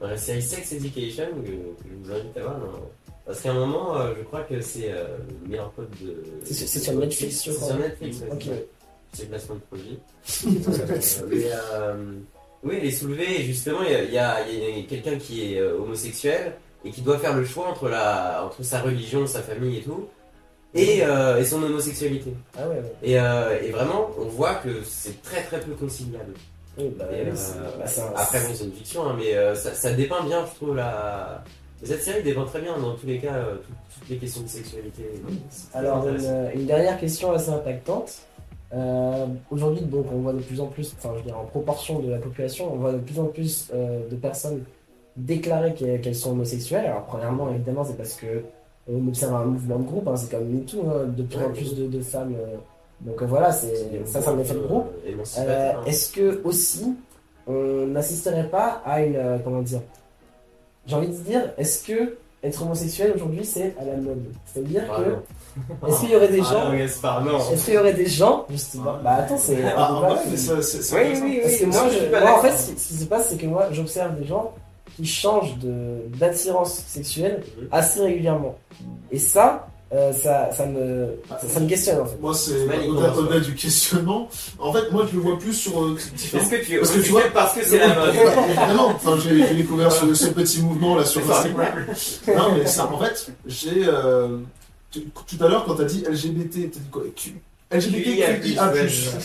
dans 0.00 0.06
la 0.08 0.16
série 0.16 0.42
Sex 0.42 0.72
Education, 0.72 1.26
que, 1.42 1.48
que 1.50 1.88
je 1.90 1.94
vous 2.04 2.12
invite 2.12 2.36
à 2.36 2.42
voir. 2.42 2.58
non 2.58 2.66
Parce 3.24 3.40
qu'à 3.40 3.50
un 3.50 3.54
moment, 3.54 3.96
euh, 3.98 4.12
je 4.18 4.22
crois 4.24 4.42
que 4.42 4.60
c'est 4.60 4.92
euh, 4.92 5.16
le 5.44 5.48
meilleur 5.50 5.70
pote 5.72 5.90
de. 6.02 6.22
C'est 6.44 6.66
sur- 6.78 6.92
Netflix, 6.94 7.42
C'est 7.44 7.52
sur 7.52 7.76
Netflix, 7.78 8.18
ouais, 8.20 8.28
Ok. 8.32 8.44
c'est 9.14 9.28
placement 9.28 9.54
de 9.56 9.60
produit. 9.60 9.98
Euh, 10.46 11.26
mais, 11.30 11.44
euh, 11.72 12.12
oui, 12.62 12.74
elle 12.80 12.86
est 12.86 12.90
soulevée, 12.90 13.40
et 13.40 13.44
justement, 13.44 13.78
il 13.82 14.12
y 14.12 14.18
a, 14.18 14.34
a- 14.34 14.82
quelqu'un 14.88 15.16
qui 15.18 15.54
est 15.54 15.60
euh, 15.60 15.78
homosexuel 15.78 16.52
et 16.84 16.90
qui 16.90 17.00
doit 17.00 17.18
faire 17.18 17.36
le 17.36 17.44
choix 17.44 17.68
entre, 17.68 17.88
la, 17.88 18.44
entre 18.44 18.62
sa 18.62 18.80
religion, 18.82 19.26
sa 19.26 19.40
famille 19.40 19.78
et 19.78 19.82
tout, 19.82 20.06
et, 20.76 21.04
euh, 21.04 21.38
et 21.38 21.44
son 21.44 21.62
homosexualité. 21.62 22.32
Ah 22.58 22.68
ouais, 22.68 22.74
ouais. 22.76 22.92
Et, 23.02 23.18
euh, 23.18 23.60
et 23.62 23.70
vraiment, 23.70 24.10
on 24.20 24.24
voit 24.26 24.54
que 24.56 24.82
c'est 24.84 25.22
très 25.22 25.42
très 25.42 25.60
peu 25.60 25.72
conciliable. 25.72 26.34
Oui, 26.78 26.92
bah, 26.98 27.06
Et, 27.12 27.26
euh, 27.26 27.32
bah, 27.78 27.84
après, 28.16 28.40
bon, 28.40 28.46
c'est 28.54 28.64
une 28.64 28.72
fiction, 28.72 29.08
hein, 29.08 29.16
mais 29.18 29.32
ça, 29.54 29.72
ça 29.74 29.92
dépeint 29.92 30.22
bien, 30.24 30.44
je 30.46 30.54
trouve, 30.56 30.76
la. 30.76 31.42
Cette 31.82 32.02
série 32.02 32.22
dépeint 32.22 32.44
très 32.46 32.60
bien, 32.60 32.76
dans 32.78 32.94
tous 32.94 33.06
les 33.06 33.18
cas, 33.18 33.34
tout- 33.66 33.72
toutes 34.00 34.08
les 34.08 34.16
questions 34.16 34.42
de 34.42 34.48
sexualité. 34.48 35.04
Alors, 35.74 36.06
une, 36.08 36.50
une 36.60 36.66
dernière 36.66 36.98
question 36.98 37.32
assez 37.32 37.50
impactante. 37.50 38.12
Aujourd'hui, 39.50 39.82
donc, 39.82 40.06
on 40.12 40.16
voit 40.20 40.32
de 40.32 40.40
plus 40.40 40.60
en 40.60 40.66
plus, 40.66 40.94
enfin, 40.98 41.10
je 41.14 41.18
veux 41.18 41.24
dire, 41.26 41.38
en 41.38 41.44
proportion 41.44 41.98
de 42.00 42.10
la 42.10 42.18
population, 42.18 42.72
on 42.72 42.76
voit 42.76 42.92
de 42.92 42.98
plus 42.98 43.18
en 43.20 43.26
plus 43.26 43.70
de 44.10 44.16
personnes 44.16 44.64
déclarer 45.16 45.74
qu'elles 45.74 46.14
sont 46.14 46.32
homosexuelles. 46.32 46.86
Alors, 46.86 47.04
premièrement, 47.04 47.50
évidemment, 47.50 47.84
c'est 47.84 47.96
parce 47.96 48.14
que 48.14 48.42
on 48.88 49.08
observe 49.08 49.34
un 49.34 49.44
mouvement 49.44 49.78
de 49.78 49.84
groupe, 49.84 50.08
hein, 50.08 50.16
c'est 50.16 50.30
comme 50.30 50.44
MeToo, 50.48 50.80
hein, 50.88 51.04
de 51.16 51.22
plus 51.22 51.38
en 51.44 51.50
plus 51.50 51.74
de, 51.74 51.86
de 51.88 52.00
femmes 52.00 52.34
euh, 52.38 52.56
Donc 53.00 53.20
euh, 53.22 53.26
voilà, 53.26 53.50
c'est 53.52 53.74
ça, 54.06 54.20
c'est 54.22 54.28
un 54.28 54.38
effet 54.38 54.54
de 54.54 54.60
groupe. 54.60 54.86
Euh. 55.38 55.72
Est-ce 55.86 56.12
que 56.12 56.40
aussi 56.44 56.94
on 57.46 57.86
n'assisterait 57.86 58.48
pas 58.48 58.82
à 58.84 59.02
une 59.02 59.40
comment 59.44 59.62
dire 59.62 59.80
J'ai 60.86 60.94
envie 60.96 61.08
de 61.08 61.12
dire, 61.14 61.52
est-ce 61.58 61.84
que 61.86 62.16
être 62.44 62.62
homosexuel 62.62 63.12
aujourd'hui 63.14 63.44
c'est 63.44 63.74
à 63.80 63.84
la 63.84 63.96
mode? 63.96 64.22
C'est-à-dire 64.46 64.84
Ah, 64.90 65.00
que 65.02 65.88
est-ce 65.88 66.00
qu'il 66.00 66.10
y 66.10 66.16
aurait 66.16 66.28
des 66.28 66.40
Ah 66.40 66.44
gens. 66.52 66.72
Est-ce 66.72 67.64
qu'il 67.64 67.74
y 67.74 67.78
aurait 67.78 67.92
des 67.94 68.06
gens 68.06 68.46
justement 68.50 68.94
Bah 69.02 69.14
attends, 69.20 69.36
c'est 69.38 69.56
Ah, 69.76 70.00
Oui, 70.00 70.12
intéressant. 70.12 70.54
oui, 70.54 71.40
Parce 71.42 71.56
que 71.56 71.64
oui. 71.64 71.70
moi, 71.72 71.82
je- 71.90 72.26
en 72.26 72.38
fait, 72.42 72.56
ce 72.56 72.72
qui 72.72 72.94
se 72.94 73.04
passe, 73.06 73.28
c'est 73.30 73.36
que 73.36 73.46
moi, 73.46 73.66
j'observe 73.72 74.18
des 74.20 74.26
gens 74.26 74.52
qui 74.96 75.06
changent 75.06 75.56
de 75.58 75.98
d'attirance 76.18 76.82
sexuelle 76.88 77.42
assez 77.70 78.00
régulièrement. 78.00 78.58
Et 79.12 79.18
ça, 79.18 79.68
euh, 79.92 80.12
ça, 80.12 80.50
ça 80.52 80.66
me, 80.66 81.16
ça, 81.28 81.38
ça 81.48 81.60
me 81.60 81.68
questionne 81.68 82.00
en 82.00 82.06
fait. 82.06 82.16
Moi, 82.20 82.34
c'est 82.34 82.54
au-delà 82.88 83.40
du 83.40 83.54
questionnement. 83.54 84.28
En 84.58 84.72
fait, 84.72 84.90
moi, 84.90 85.06
je 85.08 85.14
le 85.16 85.22
vois 85.22 85.38
plus 85.38 85.52
sur 85.52 85.80
euh. 85.84 85.96
Est-ce 85.96 86.50
que 86.50 86.64
tu 86.64 86.74
es 86.74 86.78
Parce 86.78 86.90
que 86.92 87.00
tu 87.00 87.10
vois- 87.10 87.22
parce 87.32 87.54
que 87.54 87.64
c'est 87.64 87.78
la 87.78 87.94
mode? 87.94 88.14
Évidemment, 88.48 88.86
enfin, 88.88 89.16
j'ai 89.22 89.54
découvert 89.54 89.92
ce, 89.92 90.12
ce 90.14 90.26
petit 90.28 90.60
mouvement 90.62 90.96
là 90.96 91.04
sur 91.04 91.20
Instagram. 91.30 91.86
Non, 92.28 92.52
mais 92.56 92.66
ça, 92.66 92.90
en 92.92 92.98
fait, 92.98 93.30
j'ai. 93.46 93.84
euh, 93.86 94.38
tout 94.92 95.44
à 95.44 95.48
l'heure, 95.48 95.64
quand 95.66 95.74
t'as 95.74 95.84
dit 95.84 96.04
LGBT, 96.08 96.70
t'as 96.72 96.80
dit 96.80 96.88
quoi? 96.90 97.02
Q- 97.14 97.40
LGBTQIA. 97.70 98.26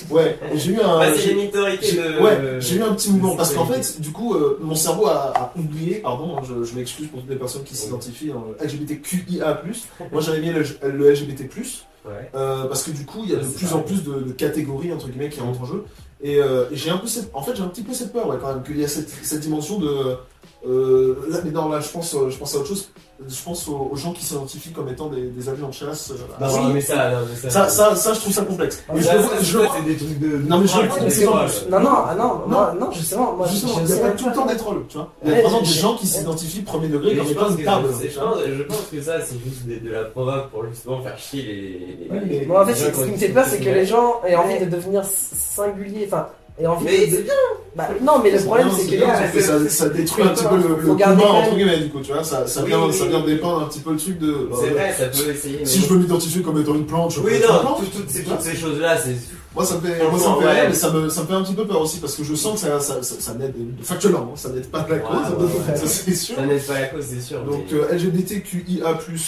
Ouais, 0.10 0.38
et 0.54 0.58
j'ai 0.58 0.72
eu 0.72 0.80
un. 0.80 0.98
Bah, 1.00 1.06
j'ai- 1.16 1.34
de. 1.96 2.20
Ouais, 2.22 2.60
j'ai 2.60 2.76
eu 2.78 2.82
un 2.82 2.94
petit 2.94 3.12
mouvement 3.12 3.36
parce 3.36 3.54
qu'en 3.54 3.66
fait, 3.66 4.02
du 4.02 4.12
coup, 4.12 4.34
euh, 4.34 4.58
mon 4.62 4.74
cerveau 4.76 5.06
a, 5.08 5.34
a 5.36 5.54
oublié, 5.58 5.96
pardon, 5.96 6.38
hein, 6.38 6.42
je, 6.48 6.64
je 6.64 6.76
m'excuse 6.76 7.08
pour 7.08 7.22
toutes 7.22 7.30
les 7.30 7.36
personnes 7.36 7.64
qui 7.64 7.76
s'identifient 7.76 8.32
en 8.32 8.46
LGBTQIA. 8.64 9.62
Moi 10.12 10.22
j'avais 10.22 10.40
mis 10.40 10.50
le, 10.52 10.64
le 10.90 11.12
LGBT, 11.12 11.44
Ouais. 12.04 12.32
euh, 12.34 12.66
parce 12.66 12.82
que 12.82 12.90
du 12.92 13.06
coup, 13.06 13.20
il 13.26 13.30
y 13.30 13.34
a 13.36 13.38
Ouais, 13.38 13.44
de 13.44 13.48
plus 13.50 13.74
en 13.74 13.82
plus 13.82 14.04
de, 14.04 14.22
de 14.22 14.32
catégories 14.32 14.92
entre 14.92 15.08
guillemets 15.08 15.30
qui 15.30 15.40
rentrent 15.40 15.62
en 15.62 15.66
jeu. 15.66 15.84
Et, 16.24 16.38
euh, 16.38 16.66
et 16.72 16.76
j'ai 16.76 16.90
un 16.90 16.98
peu 16.98 17.06
cette, 17.08 17.30
en 17.36 17.44
fait, 17.44 17.56
j'ai 17.56 17.62
un 17.62 17.68
petit 17.68 17.84
peu 17.84 17.94
cette 17.94 18.12
peur, 18.12 18.28
ouais, 18.28 18.38
quand 18.42 18.48
même, 18.54 18.64
qu'il 18.64 18.80
y 18.80 18.84
a 18.84 18.88
cette, 18.88 19.10
cette 19.22 19.42
dimension 19.42 19.78
de. 19.78 20.16
Euh, 20.68 21.16
là, 21.30 21.38
mais 21.44 21.52
non, 21.52 21.70
là, 21.70 21.80
je 21.80 21.90
pense, 21.90 22.14
euh, 22.14 22.30
je 22.30 22.38
pense 22.38 22.54
à 22.56 22.60
autre 22.60 22.68
chose. 22.68 22.90
Je 23.28 23.44
pense 23.44 23.68
aux, 23.68 23.90
aux 23.92 23.96
gens 23.96 24.14
qui 24.14 24.24
s'identifient 24.24 24.72
comme 24.72 24.90
étant 24.90 25.08
des, 25.08 25.22
des 25.30 25.50
avions 25.50 25.68
de 25.70 25.74
chasse. 25.74 26.12
euh, 26.12 26.16
Non, 26.40 26.66
à- 26.70 26.74
mais 26.74 26.82
ça, 26.82 27.12
non, 27.12 27.18
mais 27.30 27.36
ça. 27.36 27.50
ça, 27.50 27.68
ça, 27.70 27.96
ça, 27.96 28.14
je 28.14 28.20
trouve 28.20 28.34
ça 28.34 28.44
complexe. 28.44 28.84
Ah, 28.88 28.94
Mais 28.96 29.02
je 29.02 29.08
je 29.44 29.58
c'est 29.60 29.86
des 29.86 29.96
trucs 29.96 30.20
de. 30.20 30.38
Non, 30.38 30.58
mais 30.60 30.68
je 30.68 30.82
le 30.82 31.70
Non, 31.70 31.80
non, 31.80 31.90
ah 32.08 32.16
non, 32.16 32.42
moi, 32.48 32.76
non, 32.80 32.92
justement, 32.92 33.34
moi, 33.34 33.48
Justement, 33.48 33.74
je- 33.74 33.80
il 33.82 33.86
n'y 33.86 33.92
a 33.92 33.96
sais 33.96 34.02
pas 34.02 34.10
tout 34.12 34.28
le 34.28 34.34
temps 34.34 34.46
d'être 34.46 34.66
rôle, 34.66 34.86
tu 34.88 34.98
vois. 34.98 35.12
Il 35.24 35.30
y 35.30 35.34
a 35.34 35.36
par 35.38 35.46
exemple 35.52 35.68
des 35.68 35.74
gens 35.74 35.96
qui 35.96 36.08
s'identifient 36.08 36.62
premier 36.62 36.88
degré 36.88 37.16
comme 37.16 37.28
je 37.28 37.32
étant 37.32 37.42
pense, 37.42 37.52
une 37.52 37.58
que 37.58 37.64
table. 37.64 37.88
je, 38.02 38.64
pense, 38.64 38.78
que 38.92 39.02
ça, 39.02 39.14
c'est 39.22 39.36
juste 39.44 39.68
de, 39.68 39.90
la 39.92 40.04
provoque 40.06 40.50
pour 40.50 40.66
justement 40.68 41.02
faire 41.02 41.18
chier 41.18 41.42
les. 42.12 42.48
en 42.52 42.66
fait, 42.66 42.76
ce 42.76 42.90
qui 43.04 43.12
me 43.12 43.18
fait 43.18 43.30
peur, 43.30 43.46
c'est 43.48 43.60
que 43.60 43.70
les 43.70 43.86
gens 43.86 44.22
aient 44.28 44.36
envie 44.36 44.60
de 44.60 44.66
devenir 44.66 45.04
singuliers, 45.06 46.08
enfin, 46.08 46.28
aient 46.62 46.68
envie 46.68 46.86
Mais 46.86 47.08
de. 47.08 47.16
c'est 47.18 47.24
bien 47.24 47.34
Bah, 47.76 47.90
non, 48.02 48.14
mais 48.24 48.32
le 48.32 48.40
problème, 48.40 48.70
c'est 48.76 48.86
que 48.86 48.96
bien, 48.98 49.08
là, 49.08 49.42
ça, 49.42 49.70
ça 49.70 49.90
détruit 49.90 50.24
un 50.24 50.28
petit 50.30 50.46
peu 50.46 50.56
le, 50.58 50.68
le 50.82 50.88
combat 50.94 51.30
entre 51.32 51.56
guillemets 51.56 51.78
du 51.78 51.90
coup, 51.90 52.00
tu 52.02 52.12
vois, 52.14 52.24
ça, 52.24 52.46
ça 52.48 52.62
Oui, 52.62 52.68
vient, 52.70 52.86
oui, 52.86 52.94
ça 52.94 53.06
vient 53.06 53.22
dépeindre 53.22 53.62
un 53.64 53.68
petit 53.68 53.80
peu 53.80 53.92
le 53.92 53.98
truc 53.98 54.20
de. 54.20 54.50
C'est 54.60 54.68
euh, 54.70 54.74
vrai, 54.74 54.94
ça 54.98 55.06
peut 55.08 55.30
essayer. 55.32 55.58
mais 55.60 55.66
Si 55.66 55.80
je 55.82 55.88
veux 55.88 55.98
m'identifier 56.00 56.42
comme 56.42 56.60
étant 56.60 56.76
une 56.76 56.86
plante, 56.86 57.12
je 57.14 57.20
peux 57.20 57.28
Oui, 57.28 57.34
être 57.36 57.50
une 57.50 57.70
non, 57.70 57.76
toutes 57.76 58.10
ces, 58.10 58.24
toutes 58.24 58.42
ces 58.42 58.56
choses-là, 58.56 58.98
c'est. 58.98 59.16
Moi 59.54 59.66
ça 59.66 59.76
me 59.76 59.82
fait, 59.82 59.88
moi, 59.90 59.98
ça 60.00 60.06
me 60.06 60.10
Franchement, 60.18 60.40
fait 60.40 60.46
ouais. 60.46 60.52
rire, 60.62 60.64
mais 60.70 60.76
ça 60.76 60.90
me, 60.92 61.10
ça 61.10 61.22
me 61.24 61.28
fait 61.28 61.34
un 61.34 61.44
petit 61.44 61.54
peu 61.54 61.68
peur 61.68 61.82
aussi 61.82 62.00
parce 62.00 62.16
que 62.16 62.24
je 62.24 62.36
sens 62.36 62.54
que 62.54 62.60
ça, 62.70 62.80
ça, 62.80 63.04
ça, 63.04 63.16
ça 63.20 63.34
n'aide 63.34 63.54
factuellement, 63.84 64.20
hein, 64.32 64.36
ça 64.38 64.48
n'aide 64.48 64.72
pas 64.72 64.86
la 64.90 65.00
cause, 65.00 65.18
ouais, 65.38 65.44
ouais. 65.72 65.76
ça 65.78 65.88
c'est 65.88 66.16
sûr. 66.16 66.36
Ça 66.38 66.46
n'aide 66.46 66.66
pas 66.66 66.80
la 66.80 66.86
cause, 66.88 67.04
c'est 67.10 67.20
sûr. 67.20 67.44
Donc 67.44 67.66
mais- 67.70 67.78
euh, 67.78 67.92
LGBTQIA 67.94 68.86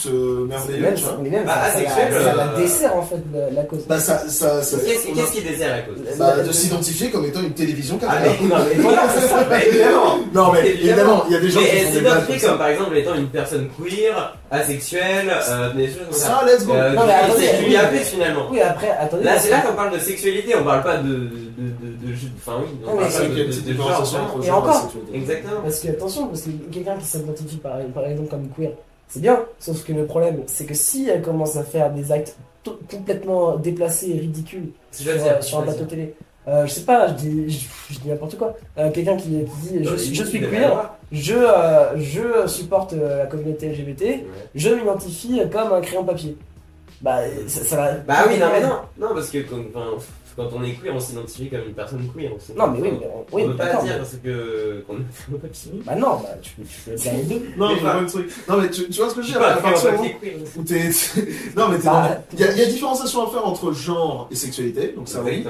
euh, 0.08 0.46
merveilleux, 0.46 0.94
mais 1.22 1.30
même, 1.30 1.46
Bah, 1.46 1.56
ça, 1.74 1.82
la- 1.82 1.90
ça 2.24 2.36
la 2.36 2.48
dessert, 2.58 2.96
en 2.96 3.02
fait, 3.02 3.18
la, 3.34 3.50
la 3.52 3.64
cause. 3.64 3.86
Bah 3.86 4.00
ça, 4.00 4.20
ça, 4.30 4.64
ça. 4.64 4.78
Qu'est-ce 4.78 5.32
qui 5.34 5.42
dessert 5.42 5.76
la 5.76 5.82
cause? 5.82 5.98
Bah, 6.18 6.40
de 6.42 6.52
s'identifier 6.54 7.10
comme 7.10 7.26
étant 7.26 7.42
une 7.42 7.54
télévision 7.54 8.00
Ah, 8.08 8.16
caméra. 8.16 8.36
mais 8.42 8.48
non, 8.48 8.56
mais 8.70 8.76
voilà, 8.82 9.10
c'est 9.14 9.28
ça, 9.28 9.44
bah, 9.44 9.62
évidemment 9.62 10.20
Non 10.34 10.52
mais 10.54 10.70
évidemment, 10.70 11.24
il 11.28 11.34
y 11.34 11.36
a 11.36 11.40
des 11.42 11.50
gens 11.50 11.60
Mais 11.60 11.92
qui 11.92 11.98
identifiée 12.00 12.48
comme 12.48 12.58
par 12.58 12.68
exemple 12.70 12.96
étant 12.98 13.16
une 13.16 13.28
personne 13.28 13.68
queer, 13.78 14.38
asexuelle, 14.54 15.32
euh, 15.50 15.74
des 15.74 15.88
choses 15.88 15.98
comme 16.06 16.14
ça. 16.14 16.28
Ça, 16.28 16.46
let's 16.46 16.66
go. 16.66 16.74
Euh, 16.74 16.94
Non, 16.94 17.06
mais 17.06 17.14
attendez, 17.14 17.46
c'est 17.46 17.66
oui. 17.66 18.00
finalement. 18.04 18.48
Oui, 18.52 18.62
après, 18.62 18.90
attendez. 18.90 19.24
Là, 19.24 19.40
c'est 19.40 19.50
là 19.50 19.62
qu'on 19.62 19.74
parle 19.74 19.94
de 19.94 20.00
sexualité, 20.00 20.56
on 20.56 20.64
parle 20.64 20.84
pas 20.84 20.98
de. 20.98 21.08
de, 21.08 21.14
de, 21.14 21.28
de, 21.82 22.08
de- 22.08 22.14
Enfin, 22.38 22.62
oui, 22.62 22.68
on 22.84 22.88
Non, 22.88 22.94
mais 22.96 23.00
parle 23.02 23.12
C'est 23.12 23.20
pas 23.24 23.28
de, 23.30 23.44
de, 23.44 23.72
de 23.72 23.78
genre, 23.78 24.42
Et 24.44 24.52
encore. 24.52 24.82
sexualité. 24.82 25.16
Exactement. 25.18 25.62
Parce 25.64 25.80
que 25.80 25.88
attention, 25.90 26.28
parce 26.28 26.42
que 26.42 26.50
quelqu'un 26.72 26.98
qui 26.98 27.06
s'identifie 27.06 27.58
par, 27.58 27.74
par 27.94 28.06
exemple 28.06 28.30
comme 28.30 28.48
queer, 28.56 28.72
c'est 29.08 29.22
bien, 29.22 29.40
sauf 29.60 29.84
que 29.84 29.94
le 29.94 30.06
problème, 30.06 30.42
c'est 30.48 30.66
que 30.66 30.74
si 30.74 31.08
elle 31.10 31.22
commence 31.22 31.56
à 31.56 31.64
faire 31.64 31.92
des 31.92 32.12
actes 32.12 32.36
complètement 32.90 33.58
déplacés 33.58 34.10
et 34.16 34.20
ridicules 34.20 34.70
C'est 34.92 35.04
sur, 35.42 35.60
un 35.60 35.64
plateau 35.64 35.84
télé, 35.86 36.16
euh, 36.48 36.66
je 36.66 36.72
sais 36.72 36.82
pas, 36.82 37.08
je 37.08 37.14
dis, 37.14 37.50
je, 37.50 37.94
je 37.94 38.00
dis 38.00 38.08
n'importe 38.10 38.38
quoi, 38.38 38.56
Euh, 38.78 38.92
quelqu'un 38.92 39.16
qui, 39.18 39.30
qui 39.30 39.68
dit 39.74 39.84
je, 39.84 39.96
suis- 39.96 40.16
je 40.16 40.24
suis 40.24 40.40
queer, 40.42 40.92
je, 41.12 41.34
euh, 41.36 41.98
je 41.98 42.48
supporte 42.48 42.94
euh, 42.94 43.20
la 43.20 43.26
communauté 43.28 43.70
LGBT, 43.70 44.02
Ouais. 44.02 44.24
je 44.56 44.70
m'identifie 44.70 45.42
comme 45.52 45.72
un 45.74 45.82
crayon 45.82 46.04
papier. 46.04 46.38
Bah, 47.02 47.20
ça, 47.48 47.64
ça 47.64 47.76
va. 47.76 47.92
Bah 48.08 48.24
oui, 48.28 48.38
non, 48.40 48.48
mais 48.54 48.62
non, 48.62 48.76
non, 48.98 49.14
parce 49.14 49.30
que 49.30 49.40
quand, 49.40 49.58
enfin, 49.76 49.98
quand 50.36 50.50
on 50.54 50.64
est 50.64 50.74
queer, 50.74 50.94
on 50.96 51.00
s'identifie 51.00 51.50
comme 51.50 51.62
une 51.68 51.74
personne 51.74 52.08
queer. 52.16 52.32
On 52.36 52.40
sait 52.40 52.54
Non, 52.54 52.68
mais 52.70 52.80
oui, 52.82 52.90
mais 53.00 53.08
on, 53.14 53.20
on 53.32 53.36
oui, 53.36 53.46
peut 53.48 53.56
pas 53.56 53.66
dire 53.66 53.80
mais- 53.84 53.98
parce 53.98 54.16
que 54.24 54.84
qu'on 54.88 54.96
est. 54.98 55.84
Bah 55.86 55.96
non, 55.96 56.16
bah 56.18 56.30
tu 56.42 56.52
peux, 56.56 56.64
tu 56.64 56.90
peux 56.90 56.96
dire 56.96 57.12
les 57.14 57.24
deux. 57.24 57.42
Non, 57.58 57.70
Mais 57.70 57.76
je 57.80 57.84
pas- 57.84 58.04
truc. 58.06 58.32
Non, 58.50 58.58
mais 58.62 58.70
tu, 58.70 58.90
tu 58.90 59.00
vois 59.00 59.10
ce 59.10 59.16
que 59.16 59.22
Je 59.22 59.28
veux 59.28 59.34
dire 59.34 59.40
pas 59.42 59.48
à 59.54 59.58
un 59.58 59.62
partir 59.62 59.92
du 59.92 59.98
moment 59.98 60.10
papier 60.10 60.32
queer. 60.32 60.42
où 60.58 60.64
t'es. 60.64 60.90
non, 61.58 61.68
mais 61.70 61.78
t'es 61.78 61.86
Bah, 61.86 62.18
Il 62.34 62.40
y, 62.40 62.44
a, 62.44 62.52
il 62.52 62.58
y 62.58 62.62
a 62.62 62.66
différenciation 62.66 63.28
à 63.28 63.32
faire 63.32 63.46
entre 63.48 63.72
genre 63.74 64.28
et 64.32 64.36
sexualité, 64.36 64.94
donc 64.96 65.08
ça 65.08 65.22
oui. 65.24 65.46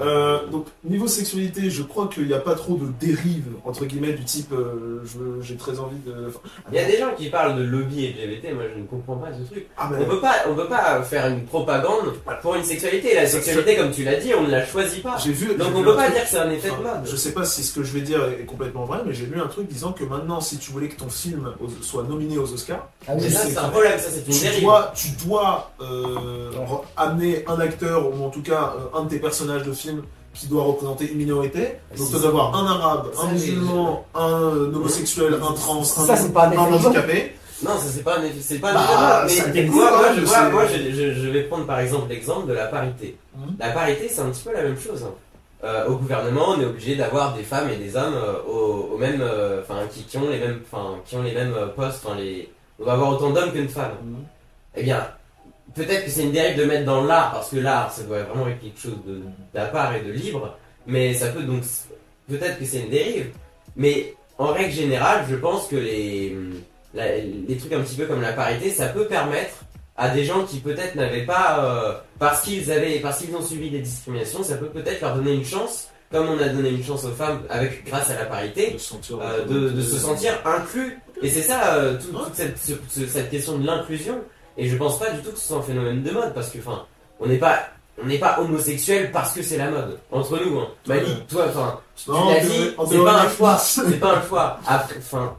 Euh, 0.00 0.46
donc 0.50 0.66
niveau 0.84 1.06
sexualité, 1.06 1.70
je 1.70 1.82
crois 1.82 2.08
qu'il 2.08 2.26
n'y 2.26 2.34
a 2.34 2.38
pas 2.40 2.54
trop 2.54 2.74
de 2.76 2.86
dérives 3.00 3.44
entre 3.64 3.84
guillemets 3.84 4.12
du 4.12 4.24
type 4.24 4.52
euh, 4.52 5.02
j'ai 5.42 5.56
très 5.56 5.78
envie 5.78 5.96
de. 6.06 6.28
enfin, 6.28 6.40
Il 6.70 6.76
y 6.76 6.78
a 6.78 6.84
des 6.84 6.98
gens 6.98 7.10
qui 7.16 7.28
parlent 7.28 7.56
de 7.56 7.62
lobby 7.62 8.08
LGBT, 8.08 8.54
moi 8.54 8.64
je 8.74 8.80
ne 8.80 8.86
comprends 8.86 9.16
pas 9.16 9.28
ce 9.32 9.48
truc. 9.50 9.66
Ah 9.76 9.90
On 9.92 9.98
mais 9.98 10.04
peut 10.06 10.20
pas, 10.20 10.34
on 10.48 10.54
peut 10.54 10.66
pas 10.68 11.02
faire 11.02 11.26
une 11.28 11.44
propagande 11.44 12.12
pour 12.42 12.54
une 12.54 12.64
sexualité. 12.64 13.14
La 13.14 13.26
sexualité, 13.26 13.76
comme 13.76 13.90
tu 13.90 14.04
l'as 14.04 14.16
dit, 14.16 14.21
on 14.34 14.42
ne 14.44 14.50
la 14.50 14.64
choisit 14.66 15.02
pas. 15.02 15.16
j'ai 15.22 15.32
vu. 15.32 15.48
Donc 15.54 15.68
j'ai 15.68 15.74
on 15.74 15.78
vu 15.78 15.84
peut 15.84 15.94
pas 15.96 16.02
truc- 16.04 16.14
dire 16.14 16.24
que 16.24 16.28
c'est 16.30 16.38
un 16.38 16.50
effet 16.50 16.68
de 16.68 16.74
mode. 16.82 17.00
je 17.04 17.16
sais 17.16 17.32
pas 17.32 17.44
si 17.44 17.62
ce 17.62 17.72
que 17.74 17.82
je 17.82 17.92
vais 17.92 18.00
dire 18.02 18.20
est 18.40 18.44
complètement 18.44 18.84
vrai, 18.84 18.98
mais 19.06 19.12
j'ai 19.14 19.26
lu 19.26 19.40
un 19.40 19.48
truc 19.48 19.68
disant 19.68 19.92
que 19.92 20.04
maintenant, 20.04 20.40
si 20.40 20.58
tu 20.58 20.70
voulais 20.72 20.88
que 20.88 20.98
ton 20.98 21.08
film 21.08 21.52
soit 21.82 22.04
nominé 22.04 22.38
aux 22.38 22.52
Oscars, 22.52 22.88
Ah 23.08 23.12
oui, 23.16 23.30
c'est 23.30 23.56
un 23.58 23.68
problème, 23.68 23.98
ça 23.98 24.08
c'est 24.12 24.26
une 24.26 24.34
tu 24.34 24.40
dérive. 24.44 24.62
dois, 24.62 24.92
tu 24.94 25.08
dois 25.26 25.70
euh, 25.80 26.50
amener 26.96 27.44
un 27.48 27.58
acteur 27.60 28.08
ou 28.08 28.24
en 28.24 28.30
tout 28.30 28.42
cas 28.42 28.74
euh, 28.76 28.98
un 28.98 29.04
de 29.04 29.08
tes 29.10 29.18
personnages 29.18 29.62
de 29.62 29.72
film 29.72 30.02
qui 30.34 30.46
doit 30.46 30.62
représenter 30.64 31.10
une 31.10 31.18
minorité. 31.18 31.78
Donc 31.96 32.06
Si, 32.06 32.12
tu 32.14 32.18
dois 32.18 32.28
avoir 32.28 32.54
un 32.56 32.66
arabe, 32.66 33.08
un 33.22 33.28
musulman, 33.32 34.06
un 34.14 34.72
homosexuel, 34.74 35.34
un 35.34 35.52
trans, 35.52 35.80
un, 35.80 35.84
Ça, 35.84 36.16
c'est 36.16 36.32
pas 36.32 36.46
un 36.46 36.48
un 36.48 36.52
effet 36.52 36.64
de 36.64 36.70
mode. 36.70 36.86
handicapé. 36.86 37.36
Non, 37.64 37.76
ça 37.78 37.86
c'est 37.90 38.02
pas 38.02 38.18
un 38.18 38.22
c'est 38.40 38.58
Bah, 38.58 38.72
mais 39.54 39.62
moi, 39.66 39.90
je, 40.14 40.20
je 40.20 40.24
vois- 40.26 40.36
sais. 40.36 40.50
moi, 40.50 40.66
je, 40.66 40.90
je- 40.90 41.12
je 41.14 41.28
vais 41.28 41.42
prendre 41.44 41.66
par 41.66 41.80
exemple 41.80 42.08
l'exemple 42.08 42.46
de 42.48 42.52
la 42.54 42.66
parité. 42.66 43.16
Mhm. 43.36 43.56
La 43.58 43.70
parité, 43.70 44.08
c'est 44.08 44.20
un 44.20 44.30
petit 44.30 44.42
peu 44.44 44.52
la 44.52 44.62
même 44.62 44.78
chose. 44.78 45.04
hein. 45.04 45.14
Euh, 45.64 45.86
au 45.86 45.94
gouvernement, 45.96 46.46
on 46.56 46.60
est 46.60 46.64
obligé 46.64 46.96
d'avoir 46.96 47.34
des 47.34 47.44
femmes 47.44 47.68
et 47.70 47.76
des 47.76 47.94
hommes 47.96 48.14
euh, 48.16 48.42
au, 48.50 48.94
au 48.94 48.98
même, 48.98 49.20
euh, 49.20 49.60
enfin, 49.62 49.82
qui, 49.92 50.02
qui 50.02 50.18
ont 50.18 50.28
les 50.28 50.38
mêmes, 50.40 50.60
enfin, 50.70 50.96
qui 51.04 51.14
ont 51.16 51.22
les 51.22 51.32
mêmes 51.32 51.54
postes. 51.76 52.04
Les, 52.18 52.48
on 52.80 52.84
va 52.84 52.94
avoir 52.94 53.10
autant 53.10 53.30
d'hommes 53.30 53.52
que 53.52 53.58
de 53.60 53.68
femmes. 53.68 53.92
Mhm. 54.02 54.16
Eh 54.74 54.82
bien, 54.82 55.06
peut-être 55.76 56.04
que 56.06 56.10
c'est 56.10 56.24
une 56.24 56.32
dérive 56.32 56.58
de 56.58 56.64
mettre 56.64 56.84
dans 56.84 57.04
l'art, 57.04 57.30
parce 57.32 57.50
que 57.50 57.58
l'art, 57.58 57.92
ça 57.92 58.02
doit 58.02 58.22
vraiment 58.24 58.48
être 58.48 58.60
quelque 58.60 58.80
chose 58.80 58.96
d'à 59.54 59.66
part 59.66 59.94
et 59.94 60.00
de 60.00 60.10
libre, 60.10 60.56
mais 60.88 61.14
ça 61.14 61.28
peut 61.28 61.42
donc, 61.42 61.62
peut-être 62.28 62.58
que 62.58 62.64
c'est 62.64 62.80
une 62.80 62.90
dérive, 62.90 63.30
mais 63.76 64.14
en 64.38 64.48
règle 64.48 64.72
générale, 64.72 65.24
je 65.30 65.36
pense 65.36 65.68
que 65.68 65.76
les, 65.76 66.36
la- 66.94 67.16
les 67.18 67.56
trucs 67.58 67.72
un 67.72 67.80
petit 67.80 67.96
peu 67.96 68.06
comme 68.06 68.20
la 68.22 68.32
parité, 68.32 68.70
ça 68.70 68.86
peut 68.88 69.06
permettre 69.06 69.54
à 69.96 70.08
des 70.10 70.24
gens 70.24 70.44
qui 70.44 70.58
peut-être 70.60 70.94
n'avaient 70.94 71.24
pas, 71.24 71.58
euh, 71.64 71.94
parce 72.18 72.42
qu'ils 72.42 72.70
avaient, 72.72 72.98
parce 73.00 73.18
qu'ils 73.18 73.34
ont 73.36 73.42
subi 73.42 73.70
des 73.70 73.80
discriminations, 73.80 74.42
ça 74.42 74.56
peut 74.56 74.66
peut-être 74.68 75.00
leur 75.00 75.14
donner 75.16 75.32
une 75.34 75.44
chance, 75.44 75.88
comme 76.10 76.28
on 76.28 76.38
a 76.40 76.48
donné 76.48 76.70
une 76.70 76.82
chance 76.84 77.04
aux 77.04 77.10
femmes 77.12 77.40
avec, 77.50 77.84
grâce 77.86 78.10
à 78.10 78.14
la 78.14 78.24
parité, 78.26 78.72
De 78.72 78.78
se 78.78 78.88
sentir, 78.90 79.18
euh, 79.20 79.44
de, 79.44 79.68
de 79.70 79.82
se 79.82 79.96
sentir 79.98 80.32
inclus. 80.44 80.98
Et 81.22 81.28
c'est 81.28 81.42
ça, 81.42 81.74
euh, 81.74 81.96
tout- 81.98 82.16
toute 82.18 82.34
cette, 82.34 82.58
ce- 82.58 82.72
ce- 82.88 83.06
cette 83.06 83.30
question 83.30 83.58
de 83.58 83.66
l'inclusion. 83.66 84.18
Et 84.58 84.68
je 84.68 84.76
pense 84.76 84.98
pas 84.98 85.10
du 85.10 85.20
tout 85.22 85.30
que 85.30 85.38
ce 85.38 85.48
soit 85.48 85.58
un 85.58 85.62
phénomène 85.62 86.02
de 86.02 86.10
mode, 86.10 86.34
parce 86.34 86.50
que, 86.50 86.58
enfin, 86.58 86.84
on 87.20 87.26
n'est 87.26 87.38
pas, 87.38 87.60
on 88.02 88.06
n'est 88.06 88.18
pas 88.18 88.38
homosexuel 88.40 89.10
parce 89.12 89.32
que 89.34 89.42
c'est 89.42 89.56
la 89.58 89.70
mode. 89.70 89.98
Entre 90.10 90.38
nous, 90.44 90.58
hein. 90.58 90.68
Malik, 90.86 91.26
toi, 91.28 91.44
enfin, 91.48 91.78
tu 91.96 92.10
l'as 92.10 92.40
dit, 92.40 92.74
c'est 92.88 92.96
pas 93.04 93.20
un 93.22 93.28
choix. 93.30 93.58
C'est 93.90 94.00
pas 94.00 94.16
un 94.16 94.22
choix. 94.28 94.58
Après, 94.66 94.96
enfin, 94.98 95.36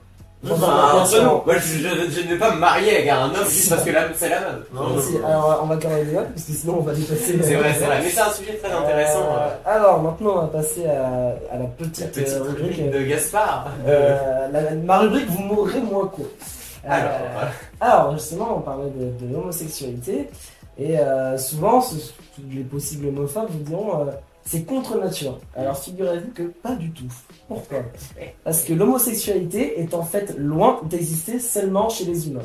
Enfin, 0.52 1.00
entre 1.00 1.22
nous, 1.22 1.30
moi, 1.46 1.56
je, 1.58 1.78
je- 1.78 2.12
je 2.12 2.22
ne 2.22 2.28
vais 2.34 2.38
pas 2.38 2.54
me 2.54 2.60
marier 2.60 2.98
avec 2.98 3.08
un 3.10 3.26
homme 3.26 3.46
juste 3.48 3.70
parce 3.70 3.84
que 3.84 3.92
la- 3.92 4.14
c'est 4.14 4.28
la 4.30 4.42
mode. 4.42 4.66
Non, 4.74 5.00
Si, 5.02 5.16
alors 5.18 5.62
on 5.64 5.68
va 5.68 5.78
quand 5.78 5.88
même 5.90 6.06
débattre 6.06 6.30
parce 6.32 6.44
que 6.46 6.52
sinon 6.52 6.76
on 6.80 6.82
va 6.82 6.94
dépasser. 6.94 7.40
C'est 7.42 7.56
vrai, 7.56 7.74
c'est 7.78 7.86
vrai. 7.86 8.00
Mais 8.04 8.10
c'est 8.10 8.20
un 8.22 8.30
sujet 8.32 8.54
très 8.62 8.72
intéressant. 8.72 9.20
Euh, 9.22 9.48
euh, 9.48 9.50
alors 9.78 10.02
maintenant 10.02 10.32
on 10.36 10.42
va 10.42 10.48
passer 10.48 10.86
à, 10.86 11.36
à 11.54 11.58
la 11.60 11.66
petite, 11.66 12.00
La 12.02 12.08
petite 12.08 12.28
euh, 12.34 12.44
rubrique. 12.44 12.76
rubrique 12.78 12.92
de 12.92 13.04
Gaspard. 13.04 13.68
euh, 13.88 14.48
la- 14.52 14.72
ma 14.76 15.00
rubrique 15.00 15.30
vous 15.30 15.44
mourrez 15.44 15.80
moins. 15.80 16.12
Euh, 16.20 16.90
Alors, 16.90 17.12
voilà. 17.34 17.52
alors 17.80 18.12
justement 18.18 18.58
on 18.58 18.62
parlait 18.62 18.92
de, 18.98 19.26
de 19.26 19.34
l'homosexualité. 19.34 20.30
Et 20.78 21.00
euh, 21.00 21.38
souvent, 21.38 21.80
ce- 21.80 21.96
les 22.52 22.64
possibles 22.64 23.08
homophobes 23.08 23.48
vous 23.50 23.60
diront 23.60 24.08
c'est 24.46 24.66
contre 24.66 24.98
nature. 24.98 25.40
Alors 25.56 25.78
figurez-vous 25.78 26.32
que 26.34 26.44
pas 26.44 26.76
du 26.76 26.92
tout. 26.92 27.12
Pourquoi? 27.48 27.80
Parce 28.44 28.64
que 28.64 28.74
l'homosexualité 28.74 29.80
est 29.80 29.94
en 29.94 30.04
fait 30.04 30.36
loin 30.38 30.82
d'exister 30.90 31.40
seulement 31.40 31.90
chez 31.90 32.06
les 32.06 32.28
humains. 32.28 32.42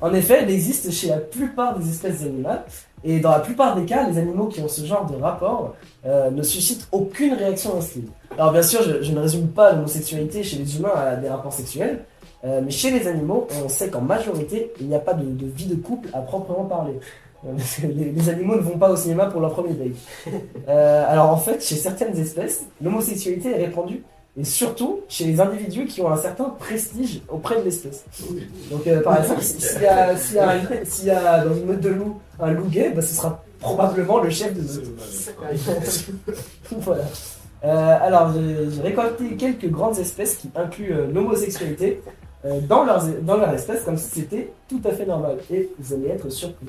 En 0.00 0.12
effet, 0.12 0.40
elle 0.42 0.50
existe 0.50 0.90
chez 0.90 1.08
la 1.08 1.18
plupart 1.18 1.78
des 1.78 1.88
espèces 1.88 2.22
animales. 2.22 2.64
Et 3.04 3.20
dans 3.20 3.30
la 3.30 3.38
plupart 3.40 3.76
des 3.76 3.84
cas, 3.84 4.08
les 4.08 4.18
animaux 4.18 4.46
qui 4.46 4.60
ont 4.60 4.68
ce 4.68 4.84
genre 4.84 5.06
de 5.06 5.16
rapport 5.16 5.76
euh, 6.04 6.30
ne 6.30 6.42
suscitent 6.42 6.88
aucune 6.90 7.34
réaction 7.34 7.78
hostile. 7.78 8.06
Alors 8.36 8.52
bien 8.52 8.62
sûr, 8.62 8.82
je, 8.82 9.12
ne 9.12 9.20
résume 9.20 9.48
pas 9.48 9.72
l'homosexualité 9.72 10.42
chez 10.42 10.56
les 10.56 10.76
humains 10.76 10.94
à 10.96 11.16
des 11.16 11.28
rapports 11.28 11.52
sexuels, 11.52 12.04
euh, 12.44 12.60
mais 12.64 12.70
chez 12.70 12.90
les 12.90 13.06
animaux, 13.06 13.46
on 13.64 13.68
sait 13.68 13.90
qu'en 13.90 14.00
majorité, 14.00 14.72
il 14.80 14.88
n'y 14.88 14.94
a 14.94 14.98
pas 14.98 15.14
de 15.14 15.24
vie 15.46 15.66
de 15.66 15.76
couple 15.76 16.08
à 16.12 16.20
proprement 16.20 16.64
parler. 16.64 16.98
Euh, 17.46 17.52
parce 17.56 17.76
que 17.76 17.86
Les, 17.86 18.10
les 18.12 18.28
animaux 18.28 18.56
ne 18.56 18.60
vont 18.60 18.78
pas 18.78 18.90
au 18.90 18.96
cinéma 18.96 19.26
pour 19.26 19.40
leur 19.40 19.52
premier 19.52 19.74
date. 19.74 19.88
Euh, 20.68 21.04
alors 21.08 21.30
en 21.30 21.36
fait, 21.36 21.62
chez 21.62 21.76
certaines 21.76 22.16
espèces, 22.18 22.64
l'homosexualité 22.82 23.50
est 23.50 23.66
répandue, 23.66 24.02
et 24.36 24.42
surtout 24.44 25.00
chez 25.08 25.24
les 25.26 25.40
individus 25.40 25.86
qui 25.86 26.00
ont 26.02 26.10
un 26.10 26.16
certain 26.16 26.50
prestige 26.58 27.20
auprès 27.28 27.58
de 27.60 27.62
l'espèce. 27.62 28.04
Donc 28.70 28.84
euh, 28.86 29.00
par 29.00 29.20
exemple, 29.22 29.42
si- 29.42 29.60
s'il 29.60 29.82
y, 29.82 29.86
a- 29.86 30.16
s'il 30.16 30.36
y, 30.36 31.10
a 31.10 31.44
y 31.44 31.48
dans 31.48 31.54
une 31.54 31.66
meute 31.66 31.80
de 31.80 31.90
loups 31.90 32.18
un 32.40 32.50
loup 32.50 32.66
gay, 32.66 32.90
bah, 32.94 33.00
ce 33.00 33.14
sera 33.14 33.44
probablement 33.60 34.18
le 34.20 34.28
chef 34.28 34.52
de 34.54 34.60
meute. 34.62 34.90
voilà. 36.80 37.04
Euh, 37.64 37.96
alors, 38.02 38.32
j'ai 38.34 38.80
récolté 38.82 39.36
quelques 39.36 39.70
grandes 39.70 39.98
espèces 39.98 40.34
qui 40.36 40.50
incluent 40.54 40.92
euh, 40.92 41.06
l'homosexualité 41.12 42.02
dans, 42.68 42.84
leurs, 42.84 43.04
dans 43.22 43.36
leur 43.38 43.52
espèce, 43.54 43.82
comme 43.82 43.96
si 43.96 44.20
c'était 44.20 44.52
tout 44.68 44.80
à 44.84 44.90
fait 44.92 45.06
normal. 45.06 45.38
Et 45.50 45.68
vous 45.78 45.94
allez 45.94 46.08
être 46.08 46.28
surpris. 46.30 46.66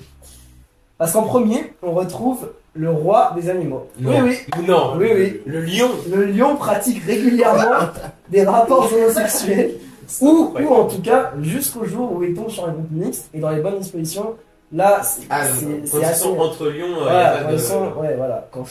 Parce 0.98 1.14
qu'en 1.14 1.24
premier, 1.24 1.74
on 1.84 1.92
retrouve 1.92 2.50
le 2.74 2.90
roi 2.92 3.34
des 3.36 3.50
animaux. 3.50 3.88
Non. 4.00 4.22
Oui, 4.24 4.38
oui. 4.58 4.66
Non. 4.68 4.94
Oui, 4.98 5.10
oui. 5.14 5.42
Le 5.46 5.62
lion. 5.62 5.90
Le 6.14 6.26
lion 6.26 6.56
pratique 6.56 7.04
régulièrement 7.04 7.90
des 8.30 8.44
rapports 8.44 8.92
homosexuels. 8.94 9.76
Ou, 10.22 10.54
ou 10.58 10.74
en 10.74 10.86
tout 10.86 11.02
cas, 11.02 11.34
jusqu'au 11.42 11.86
jour 11.86 12.14
où 12.14 12.24
il 12.24 12.34
tombe 12.34 12.50
sur 12.50 12.66
un 12.66 12.72
groupe 12.72 12.92
mixte 12.92 13.30
et 13.34 13.40
dans 13.40 13.50
les 13.50 13.62
bonnes 13.62 13.80
dispositions, 13.80 14.36
là, 14.74 15.02
c'est 15.04 15.22
Ah, 15.30 15.44
c'est- 15.46 15.66
ils 15.98 16.04
assez. 16.04 16.28
entre 16.28 16.66
lions, 16.68 16.88
il 16.88 17.04
Voilà, 17.04 17.34
n'y 17.34 17.40
a 17.40 17.44
pas 17.46 17.52
de. 17.54 17.58
sont- 17.58 17.92
ouais, 18.00 18.16
voilà. 18.18 18.48
Quand... 18.52 18.66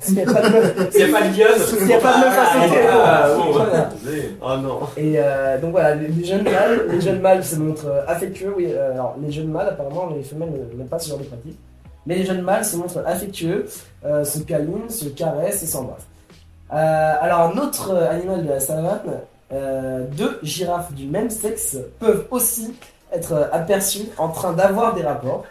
S'il 0.00 0.14
n'y 0.16 0.22
a 0.26 0.26
pas 0.32 0.40
de 0.42 0.48
meuf- 0.48 0.90
S'il 0.92 1.06
n'y 1.06 1.14
a 1.14 1.18
pas 1.18 1.26
de 1.26 1.36
lionne. 1.38 1.58
S'il 1.58 1.84
n'y 1.86 1.94
a 1.94 1.98
pas 1.98 2.12
de 2.14 2.18
meuf 2.20 2.38
à 2.38 2.52
sauter, 2.68 2.80
Ah, 2.92 3.28
bon, 3.36 3.44
bon. 3.44 3.52
voilà. 3.52 3.88
Oh 4.42 4.56
non. 4.62 4.80
Et 4.96 5.14
euh, 5.18 5.58
donc 5.60 5.70
voilà, 5.72 5.94
les, 5.94 6.08
les 6.08 6.24
jeunes 6.24 6.44
mâles, 6.44 6.86
les 6.90 7.00
jeunes 7.00 7.20
mâles 7.20 7.44
se 7.44 7.56
montrent 7.56 7.86
euh, 7.88 8.02
affectueux. 8.06 8.52
Oui, 8.56 8.66
euh, 8.70 8.92
alors 8.92 9.16
les 9.22 9.32
jeunes 9.32 9.48
mâles, 9.48 9.68
apparemment, 9.68 10.10
les 10.14 10.22
femelles 10.22 10.50
n'aiment 10.76 10.88
pas 10.88 10.98
ce 10.98 11.08
genre 11.08 11.18
de 11.18 11.24
pratique. 11.24 11.58
Mais 12.06 12.16
les 12.16 12.24
jeunes 12.26 12.42
mâles 12.42 12.64
se 12.66 12.76
montrent 12.76 13.02
affectueux, 13.06 13.66
euh, 14.04 14.24
se 14.24 14.38
câlinent, 14.40 14.90
se 14.90 15.06
caressent 15.06 15.62
et 15.62 15.66
s'embrassent. 15.66 16.06
Euh, 16.72 17.12
alors 17.20 17.40
un 17.40 17.58
autre 17.58 17.92
euh, 17.94 18.10
animal 18.10 18.44
de 18.44 18.48
la 18.50 18.60
savane, 18.60 19.00
euh, 19.52 20.04
deux 20.16 20.38
girafes 20.42 20.92
du 20.92 21.06
même 21.06 21.30
sexe 21.30 21.76
peuvent 22.00 22.26
aussi 22.30 22.74
être 23.14 23.32
euh, 23.32 23.44
aperçues 23.52 24.08
en 24.18 24.28
train 24.28 24.52
d'avoir 24.52 24.94
des 24.94 25.02
rapports 25.02 25.44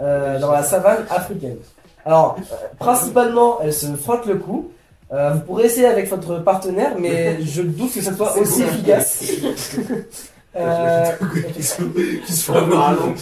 euh, 0.00 0.38
dans 0.38 0.52
la 0.52 0.62
savane 0.62 1.04
africaine. 1.10 1.56
Alors, 2.04 2.36
euh, 2.38 2.54
principalement, 2.78 3.58
elles 3.62 3.74
se 3.74 3.86
frottent 3.96 4.26
le 4.26 4.36
cou. 4.36 4.70
Euh, 5.12 5.30
vous 5.34 5.40
pourrez 5.40 5.64
essayer 5.64 5.86
avec 5.86 6.08
votre 6.08 6.38
partenaire, 6.38 6.92
mais 6.98 7.42
je 7.42 7.62
doute 7.62 7.92
que 7.92 8.00
ça 8.00 8.14
soit 8.14 8.36
aussi 8.38 8.62
efficace. 8.62 9.22
Euh, 10.56 11.12
qui 11.54 11.62
se 11.62 11.82
qui 11.82 12.32
se 12.32 12.50
font 12.50 12.54
pardon. 12.68 13.14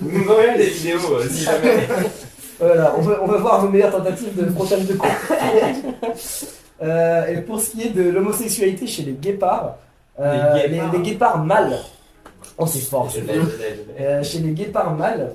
Vous 0.00 0.18
nous 0.18 0.30
envoyez 0.30 0.56
des 0.56 0.66
vidéos 0.70 1.00
euh, 1.14 1.26
si 1.28 1.42
jamais. 1.44 1.88
voilà, 2.60 2.94
on 2.96 3.02
va, 3.02 3.20
on 3.22 3.26
va 3.26 3.36
voir 3.38 3.60
vos 3.60 3.68
meilleures 3.68 3.90
tentatives 3.90 4.34
de 4.34 4.48
frontal 4.50 4.86
de 4.86 4.94
cou. 4.94 5.06
Euh, 6.80 7.26
et 7.26 7.40
pour 7.42 7.60
ce 7.60 7.70
qui 7.70 7.82
est 7.82 7.90
de 7.90 8.08
l'homosexualité 8.08 8.86
chez 8.86 9.02
les 9.02 9.12
guépards, 9.12 9.76
Les 10.18 10.68
les, 10.68 10.76
guépards. 10.76 10.92
les 10.92 10.98
guépards 11.00 11.44
mâles, 11.44 11.78
oh 12.60 12.66
c'est 12.66 12.78
fort, 12.80 13.08
Je. 13.10 13.20
Euh, 14.00 14.22
chez 14.22 14.38
les 14.38 14.52
guépards 14.52 14.94
mâles, 14.94 15.32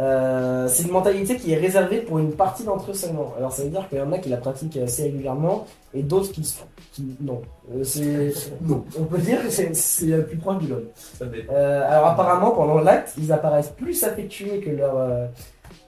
euh, 0.00 0.66
c'est 0.68 0.82
une 0.82 0.90
mentalité 0.90 1.36
qui 1.36 1.52
est 1.52 1.56
réservée 1.56 2.00
pour 2.00 2.18
une 2.18 2.32
partie 2.32 2.64
d'entre 2.64 2.90
eux 2.90 2.94
seulement. 2.94 3.32
Alors 3.38 3.52
ça 3.52 3.62
veut 3.62 3.68
dire 3.70 3.88
qu'il 3.88 3.98
y 3.98 4.00
en 4.02 4.10
a 4.12 4.18
qui 4.18 4.28
la 4.28 4.36
pratiquent 4.38 4.76
assez 4.78 5.04
régulièrement 5.04 5.66
et 5.94 6.02
d'autres 6.02 6.32
qui, 6.32 6.42
se- 6.44 6.60
qui 6.92 7.16
non. 7.20 7.40
Euh, 7.74 7.84
c'est, 7.84 8.32
Non. 8.60 8.84
on 8.98 9.04
peut 9.04 9.18
dire 9.18 9.40
que 9.42 9.50
c'est, 9.50 9.70
le 10.06 10.24
plus 10.26 10.36
proche 10.36 10.58
du 10.58 10.66
l'homme. 10.68 10.86
Alors 11.50 12.06
apparemment 12.08 12.50
pendant 12.50 12.78
l'acte, 12.80 13.14
ils 13.18 13.32
apparaissent 13.32 13.70
plus 13.76 14.02
affectueux 14.04 14.60
que 14.64 14.70
leurs 14.70 15.28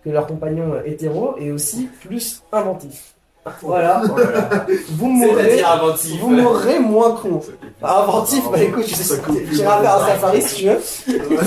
que 0.05 0.11
leurs 0.11 0.27
compagnons 0.29 0.75
hétéros 0.85 1.35
et 1.39 1.51
aussi 1.51 1.89
plus 2.07 2.45
inventifs. 2.53 3.16
Voilà, 3.63 4.03
là 4.17 4.31
là. 4.51 4.67
vous 4.91 5.07
mourrez, 5.07 5.63
inventif. 5.63 6.21
vous 6.21 6.31
mourrez 6.31 6.79
moins 6.79 7.13
con. 7.13 7.41
Ah, 7.83 8.03
inventif, 8.03 8.43
bah 8.51 8.63
écoute, 8.63 8.85
je 8.87 8.95
sais, 8.95 9.21
j'irai 9.53 9.65
faire 9.83 9.97
un 9.97 10.07
safari 10.07 10.43
si 10.43 10.55
tu 10.57 10.69
veux. 10.69 10.79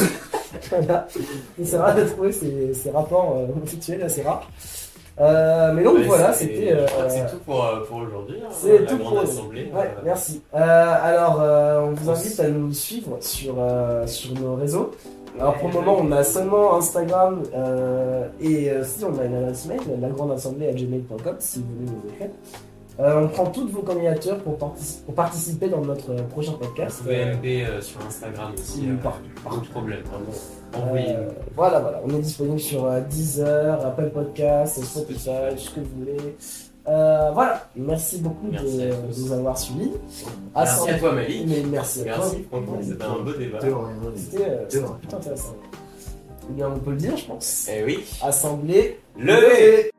Voilà. 0.71 1.07
C'est 1.63 1.77
rare 1.77 1.95
de 1.95 2.03
trouver 2.03 2.31
ces, 2.31 2.73
ces 2.73 2.89
rapports 2.91 3.35
euh, 3.37 3.51
homosexuels 3.55 4.01
assez 4.03 4.21
rares. 4.23 4.47
Euh, 5.19 5.71
mais 5.73 5.83
donc 5.83 5.97
voilà, 6.05 6.31
c'était. 6.33 6.71
euh, 6.73 6.85
C'est 7.09 7.29
tout 7.29 7.39
pour, 7.45 7.63
euh, 7.65 7.79
pour 7.87 7.97
aujourd'hui. 7.97 8.37
hein, 8.43 8.49
c'est 8.51 8.85
tout 8.85 8.97
pour 8.97 9.19
assemblée. 9.19 9.71
Ouais, 9.73 9.81
euh, 9.97 10.01
merci. 10.03 10.41
Euh, 10.55 10.95
alors, 11.03 11.39
euh, 11.41 11.81
on 11.81 11.91
vous 11.91 12.09
invite 12.09 12.39
à 12.39 12.47
nous 12.47 12.73
suivre 12.73 13.17
sur, 13.21 13.55
euh, 13.59 14.05
sur 14.07 14.33
nos 14.33 14.55
réseaux. 14.55 14.91
Alors, 15.37 15.55
pour 15.57 15.69
le 15.69 15.73
moment, 15.75 15.97
on 16.01 16.11
a 16.11 16.23
seulement 16.23 16.75
Instagram 16.75 17.43
euh, 17.53 18.27
et 18.41 18.69
euh, 18.71 18.83
si 18.83 19.03
on 19.05 19.17
a 19.19 19.25
une 19.25 19.35
adresse 19.35 19.65
mail, 19.67 19.79
la 20.01 20.09
grande 20.09 20.31
assemblée 20.31 20.67
à 20.67 20.73
gmail.com 20.73 21.35
si 21.39 21.59
vous 21.59 21.65
voulez 21.79 21.91
nous 21.91 22.13
écrire. 22.13 22.29
Euh, 22.99 23.21
on 23.23 23.27
prend 23.29 23.45
toutes 23.45 23.71
vos 23.71 23.81
candidatures 23.81 24.37
pour, 24.39 24.57
partici- 24.57 25.01
pour 25.05 25.15
participer 25.15 25.69
dans 25.69 25.79
notre 25.79 26.13
prochain 26.27 26.51
Vous 26.53 26.57
podcast. 26.67 26.99
pouvez 27.01 27.23
Euh, 27.23 27.33
MP 27.35 27.81
sur 27.81 28.01
Instagram 28.05 28.51
aussi. 28.53 28.81
Oui, 28.81 28.89
euh, 28.89 29.61
de 29.61 29.67
problème, 29.69 29.99
vraiment. 30.01 30.25
euh, 30.75 30.77
Envoyez-nous. 30.87 31.31
voilà, 31.55 31.79
voilà. 31.79 32.01
On 32.05 32.09
est 32.09 32.19
disponible 32.19 32.59
sur 32.59 32.83
euh, 32.85 32.99
Deezer, 32.99 33.85
Apple 33.85 34.09
Podcasts, 34.09 34.83
Spotify, 34.83 35.29
ce 35.55 35.69
que 35.69 35.79
vous 35.79 35.99
voulez. 35.99 36.35
Euh, 36.89 37.31
voilà. 37.33 37.67
Merci 37.75 38.19
beaucoup 38.19 38.47
de, 38.47 38.51
Merci 38.53 39.21
nous 39.21 39.31
avoir 39.31 39.57
suivis. 39.57 39.91
Merci 40.55 40.89
À 40.89 40.93
à 40.93 40.99
toi, 40.99 41.11
Malik. 41.13 41.45
Mais 41.47 41.63
merci 41.69 42.01
à 42.01 42.15
toi. 42.15 42.25
Merci, 42.25 42.43
franchement, 42.49 42.79
c'était 42.81 43.03
un 43.03 43.19
beau 43.19 43.33
débat. 43.33 43.59
C'était 44.15 44.43
euh, 44.49 44.65
plutôt 44.99 45.17
intéressant. 45.17 45.55
Eh 46.49 46.53
bien, 46.53 46.69
on 46.75 46.79
peut 46.79 46.91
le 46.91 46.97
dire, 46.97 47.15
je 47.15 47.25
pense. 47.25 47.69
Eh 47.71 47.83
oui. 47.83 48.03
Assemblée 48.23 48.99
Levez 49.17 49.91